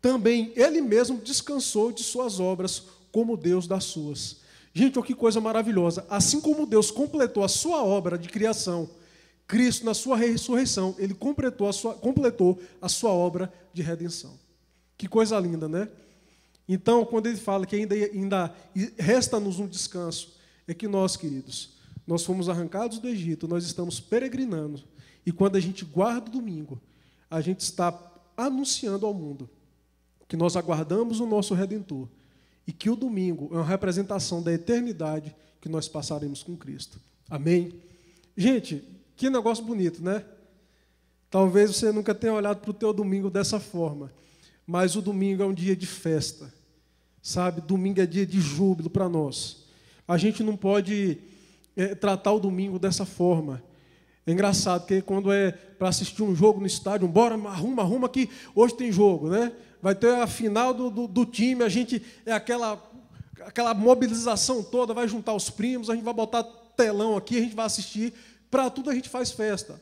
Também 0.01 0.53
ele 0.55 0.79
mesmo 0.79 1.19
descansou 1.19 1.91
de 1.91 2.03
suas 2.03 2.39
obras, 2.39 2.83
como 3.11 3.35
Deus 3.35 3.67
das 3.67 3.83
suas. 3.83 4.37
Gente, 4.73 4.97
olha 4.97 5.05
que 5.05 5.13
coisa 5.13 5.41
maravilhosa. 5.41 6.05
Assim 6.09 6.39
como 6.39 6.65
Deus 6.65 6.89
completou 6.89 7.43
a 7.43 7.49
sua 7.49 7.83
obra 7.83 8.17
de 8.17 8.29
criação, 8.29 8.89
Cristo, 9.45 9.85
na 9.85 9.93
sua 9.93 10.15
ressurreição, 10.15 10.95
ele 10.97 11.13
completou 11.13 11.67
a 11.67 11.73
sua, 11.73 11.95
completou 11.95 12.61
a 12.81 12.87
sua 12.87 13.11
obra 13.11 13.51
de 13.73 13.81
redenção. 13.81 14.39
Que 14.97 15.09
coisa 15.09 15.37
linda, 15.37 15.67
né? 15.67 15.89
Então, 16.67 17.03
quando 17.03 17.27
ele 17.27 17.35
fala 17.35 17.65
que 17.65 17.75
ainda, 17.75 17.93
ainda 17.93 18.55
resta-nos 18.97 19.59
um 19.59 19.67
descanso, 19.67 20.33
é 20.65 20.73
que 20.73 20.87
nós, 20.87 21.17
queridos, 21.17 21.71
nós 22.07 22.23
fomos 22.23 22.47
arrancados 22.47 22.99
do 22.99 23.09
Egito, 23.09 23.49
nós 23.49 23.65
estamos 23.65 23.99
peregrinando. 23.99 24.81
E 25.25 25.31
quando 25.33 25.57
a 25.57 25.59
gente 25.59 25.83
guarda 25.83 26.29
o 26.29 26.31
domingo, 26.31 26.81
a 27.29 27.41
gente 27.41 27.59
está 27.59 27.91
anunciando 28.35 29.05
ao 29.05 29.13
mundo 29.13 29.49
que 30.27 30.37
nós 30.37 30.55
aguardamos 30.55 31.19
o 31.19 31.25
nosso 31.25 31.53
Redentor 31.53 32.07
e 32.65 32.71
que 32.71 32.89
o 32.89 32.95
domingo 32.95 33.49
é 33.51 33.55
uma 33.55 33.65
representação 33.65 34.41
da 34.41 34.51
eternidade 34.51 35.35
que 35.61 35.69
nós 35.69 35.87
passaremos 35.87 36.43
com 36.43 36.57
Cristo. 36.57 36.99
Amém? 37.29 37.73
Gente, 38.35 38.83
que 39.15 39.29
negócio 39.29 39.63
bonito, 39.63 40.03
né? 40.03 40.25
Talvez 41.29 41.75
você 41.75 41.91
nunca 41.91 42.13
tenha 42.13 42.33
olhado 42.33 42.61
para 42.61 42.71
o 42.71 42.73
teu 42.73 42.93
domingo 42.93 43.29
dessa 43.29 43.59
forma. 43.59 44.11
Mas 44.65 44.95
o 44.95 45.01
domingo 45.01 45.43
é 45.43 45.45
um 45.45 45.53
dia 45.53 45.75
de 45.75 45.85
festa, 45.85 46.53
sabe? 47.21 47.61
Domingo 47.61 47.99
é 47.99 48.05
dia 48.05 48.25
de 48.25 48.39
júbilo 48.39 48.89
para 48.89 49.09
nós. 49.09 49.65
A 50.07 50.17
gente 50.17 50.41
não 50.41 50.55
pode 50.55 51.17
é, 51.75 51.95
tratar 51.95 52.33
o 52.33 52.39
domingo 52.39 52.79
dessa 52.79 53.05
forma. 53.05 53.61
É 54.25 54.31
engraçado, 54.31 54.81
porque 54.81 55.01
quando 55.01 55.31
é 55.31 55.51
para 55.51 55.89
assistir 55.89 56.23
um 56.23 56.33
jogo 56.33 56.61
no 56.61 56.65
estádio, 56.65 57.07
bora, 57.07 57.35
arruma, 57.35 57.81
arruma 57.81 58.07
que 58.07 58.29
hoje 58.55 58.73
tem 58.75 58.91
jogo, 58.91 59.29
né? 59.29 59.51
Vai 59.81 59.93
ter 59.93 60.13
a 60.15 60.25
final 60.25 60.73
do, 60.73 60.89
do, 60.89 61.07
do 61.07 61.25
time, 61.25 61.61
a 61.61 61.67
gente 61.67 62.01
é 62.25 62.31
aquela, 62.31 62.81
aquela 63.41 63.73
mobilização 63.73 64.63
toda, 64.63 64.93
vai 64.93 65.09
juntar 65.09 65.33
os 65.33 65.49
primos, 65.49 65.89
a 65.89 65.93
gente 65.93 66.05
vai 66.05 66.13
botar 66.13 66.43
telão 66.77 67.17
aqui, 67.17 67.37
a 67.37 67.41
gente 67.41 67.55
vai 67.55 67.65
assistir. 67.65 68.13
Para 68.49 68.69
tudo 68.69 68.89
a 68.89 68.95
gente 68.95 69.09
faz 69.09 69.31
festa. 69.31 69.81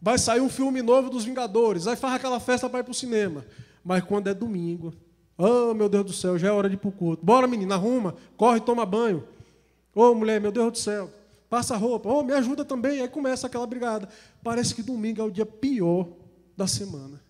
Vai 0.00 0.18
sair 0.18 0.40
um 0.40 0.48
filme 0.48 0.82
novo 0.82 1.08
dos 1.08 1.24
Vingadores, 1.24 1.86
aí 1.86 1.94
faz 1.94 2.14
aquela 2.14 2.40
festa 2.40 2.68
para 2.68 2.80
ir 2.80 2.82
para 2.82 2.90
o 2.90 2.94
cinema. 2.94 3.46
Mas 3.84 4.02
quando 4.02 4.26
é 4.26 4.34
domingo, 4.34 4.92
oh 5.38 5.72
meu 5.72 5.88
Deus 5.88 6.04
do 6.04 6.12
céu, 6.12 6.36
já 6.36 6.48
é 6.48 6.50
hora 6.50 6.68
de 6.68 6.74
ir 6.74 6.78
para 6.78 6.88
o 6.88 6.92
culto. 6.92 7.24
Bora, 7.24 7.46
menina, 7.46 7.76
arruma, 7.76 8.16
corre, 8.36 8.58
toma 8.58 8.84
banho. 8.84 9.22
Ô 9.94 10.06
oh, 10.06 10.14
mulher, 10.16 10.40
meu 10.40 10.50
Deus 10.50 10.72
do 10.72 10.78
céu, 10.78 11.08
passa 11.52 11.76
roupa, 11.76 12.08
oh, 12.08 12.22
me 12.22 12.32
ajuda 12.32 12.64
também. 12.64 13.02
Aí 13.02 13.08
começa 13.10 13.46
aquela 13.46 13.66
brigada. 13.66 14.08
Parece 14.42 14.74
que 14.74 14.82
domingo 14.82 15.20
é 15.20 15.24
o 15.24 15.30
dia 15.30 15.44
pior 15.44 16.08
da 16.56 16.66
semana. 16.66 17.22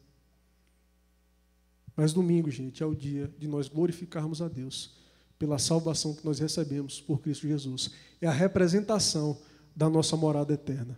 Mas 1.97 2.13
domingo, 2.13 2.49
gente, 2.49 2.85
é 2.85 2.87
o 2.87 2.95
dia 2.95 3.29
de 3.37 3.49
nós 3.49 3.67
glorificarmos 3.67 4.41
a 4.41 4.47
Deus 4.47 4.95
pela 5.41 5.59
salvação 5.59 6.15
que 6.15 6.25
nós 6.25 6.39
recebemos 6.39 7.01
por 7.01 7.21
Cristo 7.21 7.49
Jesus. 7.49 7.91
É 8.21 8.29
a 8.29 8.31
representação 8.31 9.37
da 9.75 9.91
nossa 9.91 10.17
morada 10.17 10.55
eterna. 10.55 10.97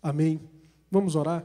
Amém? 0.00 0.40
Vamos 0.88 1.16
orar? 1.16 1.44